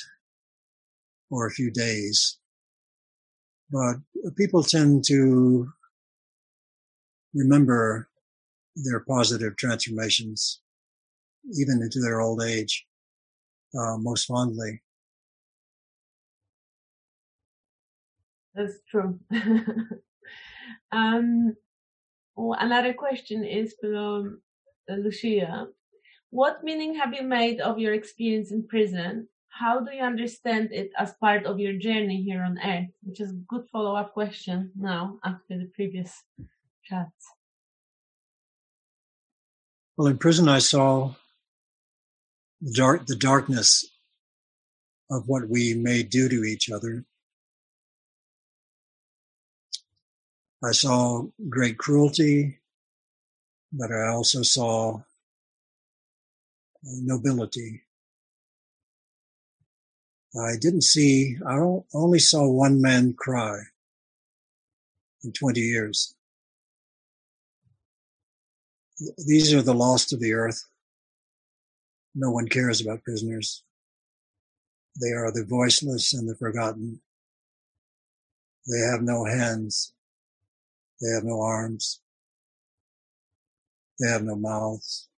[1.30, 2.38] or a few days,
[3.72, 3.96] but
[4.38, 5.68] people tend to
[7.34, 8.08] remember
[8.76, 10.62] their positive transformations
[11.54, 12.86] even into their old age
[13.78, 14.82] uh, most fondly.
[18.56, 19.20] That's true.
[20.92, 21.56] um,
[22.36, 24.42] well, another question is from
[24.90, 25.68] uh, Lucia.
[26.30, 29.28] What meaning have you made of your experience in prison?
[29.50, 32.90] How do you understand it as part of your journey here on earth?
[33.04, 36.24] Which is a good follow up question now after the previous
[36.84, 37.10] chat.
[39.96, 41.14] Well, in prison, I saw
[42.62, 43.88] the dark, the darkness
[45.12, 47.06] of what we may do to each other.
[50.66, 52.60] I saw great cruelty,
[53.74, 55.02] but I also saw uh,
[57.02, 57.82] nobility.
[60.40, 61.58] I didn't see, I
[61.94, 63.60] only saw one man cry
[65.24, 66.16] in 20 years.
[69.28, 70.66] These are the lost of the earth.
[72.16, 73.64] No one cares about prisoners.
[75.02, 77.02] They are the voiceless and the forgotten.
[78.66, 79.92] They have no hands.
[81.02, 82.02] They have no arms.
[84.00, 85.10] They have no mouths.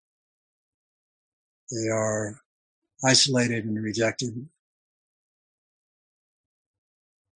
[1.72, 2.42] They are
[3.04, 4.48] isolated and rejected.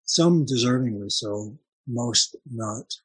[0.04, 1.58] Some deservingly so,
[1.88, 2.96] most not.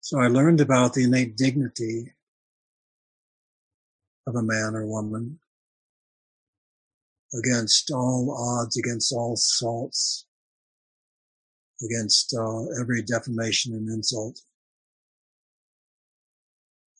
[0.00, 2.12] So I learned about the innate dignity
[4.26, 5.40] of a man or woman
[7.34, 10.25] against all odds, against all salts,
[11.82, 14.40] against uh, every defamation and insult.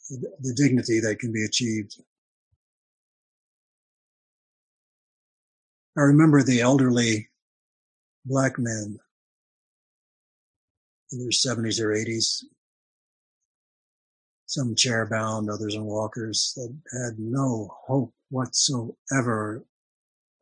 [0.09, 2.01] The, dignity that can be achieved.
[5.99, 7.29] I remember the elderly
[8.25, 9.01] black men
[11.11, 12.45] in their 70s or 80s
[14.47, 19.65] some chair bound, others on walkers that had no hope whatsoever,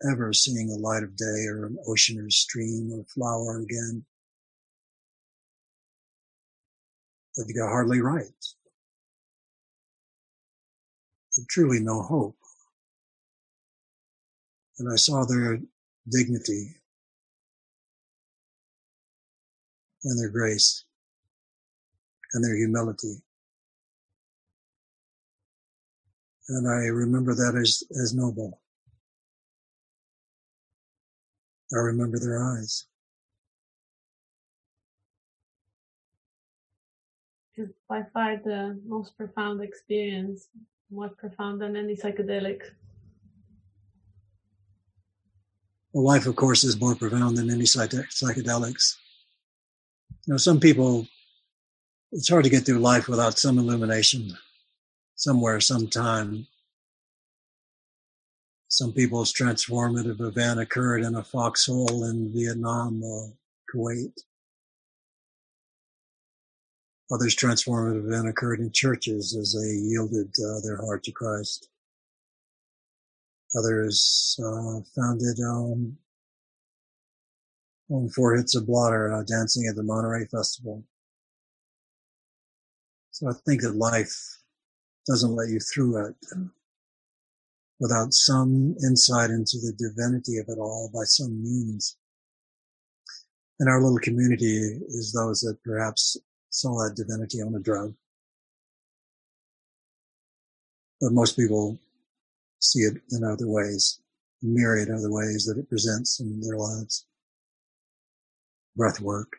[0.09, 4.05] ever seeing the light of day or an ocean or stream or flower again.
[7.37, 8.29] That they got hardly right.
[11.37, 12.37] But truly no hope.
[14.79, 15.61] And I saw their
[16.09, 16.77] dignity
[20.05, 20.85] and their grace
[22.33, 23.23] and their humility.
[26.49, 28.61] and I remember that as, as noble.
[31.73, 32.87] I remember their eyes.
[37.57, 40.49] It's by far the most profound experience,
[40.91, 42.63] more profound than any psychedelic.
[45.93, 48.97] Well, life, of course, is more profound than any psychedelics.
[50.27, 51.07] You know, some people,
[52.11, 54.37] it's hard to get through life without some illumination
[55.15, 56.49] somewhere, sometime.
[58.67, 63.33] Some people's transformative event occurred in a foxhole in Vietnam or
[63.73, 64.19] Kuwait.
[67.13, 71.69] Others' transformative event occurred in churches as they yielded uh, their heart to Christ.
[73.57, 75.97] Others uh, founded um,
[77.91, 80.83] on Four Hits of Blotter, uh, dancing at the Monterey Festival.
[83.11, 84.15] So I think that life
[85.07, 86.17] doesn't let you through it
[87.79, 91.97] without some insight into the divinity of it all by some means.
[93.61, 96.17] And our little community is those that perhaps
[96.55, 97.93] saw that divinity on a drug.
[101.01, 101.79] But most people
[102.61, 103.99] see it in other ways,
[104.41, 107.07] myriad other ways that it presents in their lives.
[108.77, 109.37] Breath work,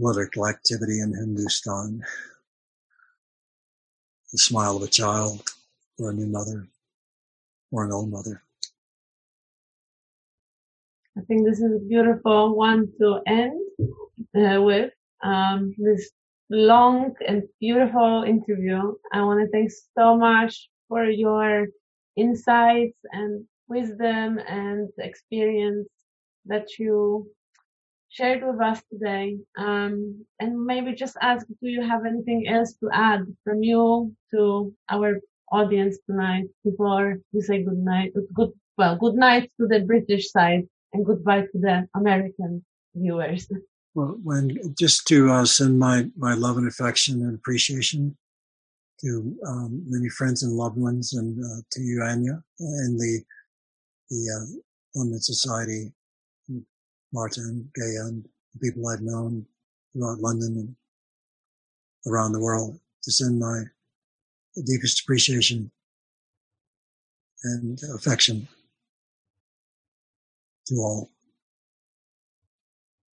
[0.00, 2.02] political activity in Hindustan,
[4.32, 5.42] the smile of a child
[5.98, 6.66] or a new mother
[7.70, 8.42] or an old mother.
[11.18, 13.58] I think this is a beautiful one to end
[14.36, 14.92] uh, with.
[15.22, 16.10] Um, this
[16.50, 18.94] long and beautiful interview.
[19.12, 21.68] I want to thank so much for your
[22.16, 25.88] insights and wisdom and experience
[26.44, 27.28] that you
[28.10, 29.38] shared with us today.
[29.56, 34.74] Um, and maybe just ask, do you have anything else to add from you to
[34.90, 35.18] our
[35.50, 38.12] audience tonight before we say good night?
[38.34, 42.64] Good, well, good night to the British side and goodbye to the American
[42.94, 43.48] viewers.
[43.96, 48.14] Well, when just to uh, send my my love and affection and appreciation
[49.00, 53.22] to um, many friends and loved ones, and uh, to you, Anya, and the
[54.10, 54.60] the uh,
[54.94, 55.94] London Society,
[57.10, 59.46] Martin, Gay, and the people I've known
[59.94, 60.76] throughout London and
[62.06, 62.78] around the world.
[63.04, 63.62] To send my
[64.66, 65.70] deepest appreciation
[67.44, 68.46] and affection
[70.66, 71.10] to all.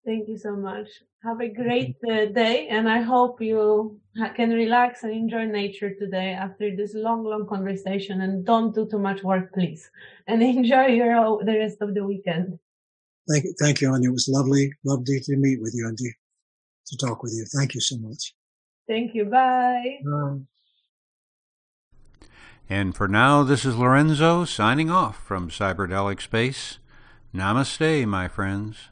[0.05, 0.89] Thank you so much.
[1.23, 5.95] Have a great uh, day, and I hope you ha- can relax and enjoy nature
[5.95, 8.23] today after this long, long conversation.
[8.23, 9.89] And don't do too much work, please,
[10.27, 12.59] and enjoy your the rest of the weekend.
[13.29, 14.09] Thank you, thank you, Anya.
[14.09, 16.11] It was lovely, lovely to meet with you and to,
[16.87, 17.45] to talk with you.
[17.45, 18.35] Thank you so much.
[18.89, 19.27] Thank you.
[19.27, 20.01] Bye.
[20.05, 20.41] Bye.
[22.69, 26.79] And for now, this is Lorenzo signing off from Cyberdelic Space.
[27.35, 28.92] Namaste, my friends.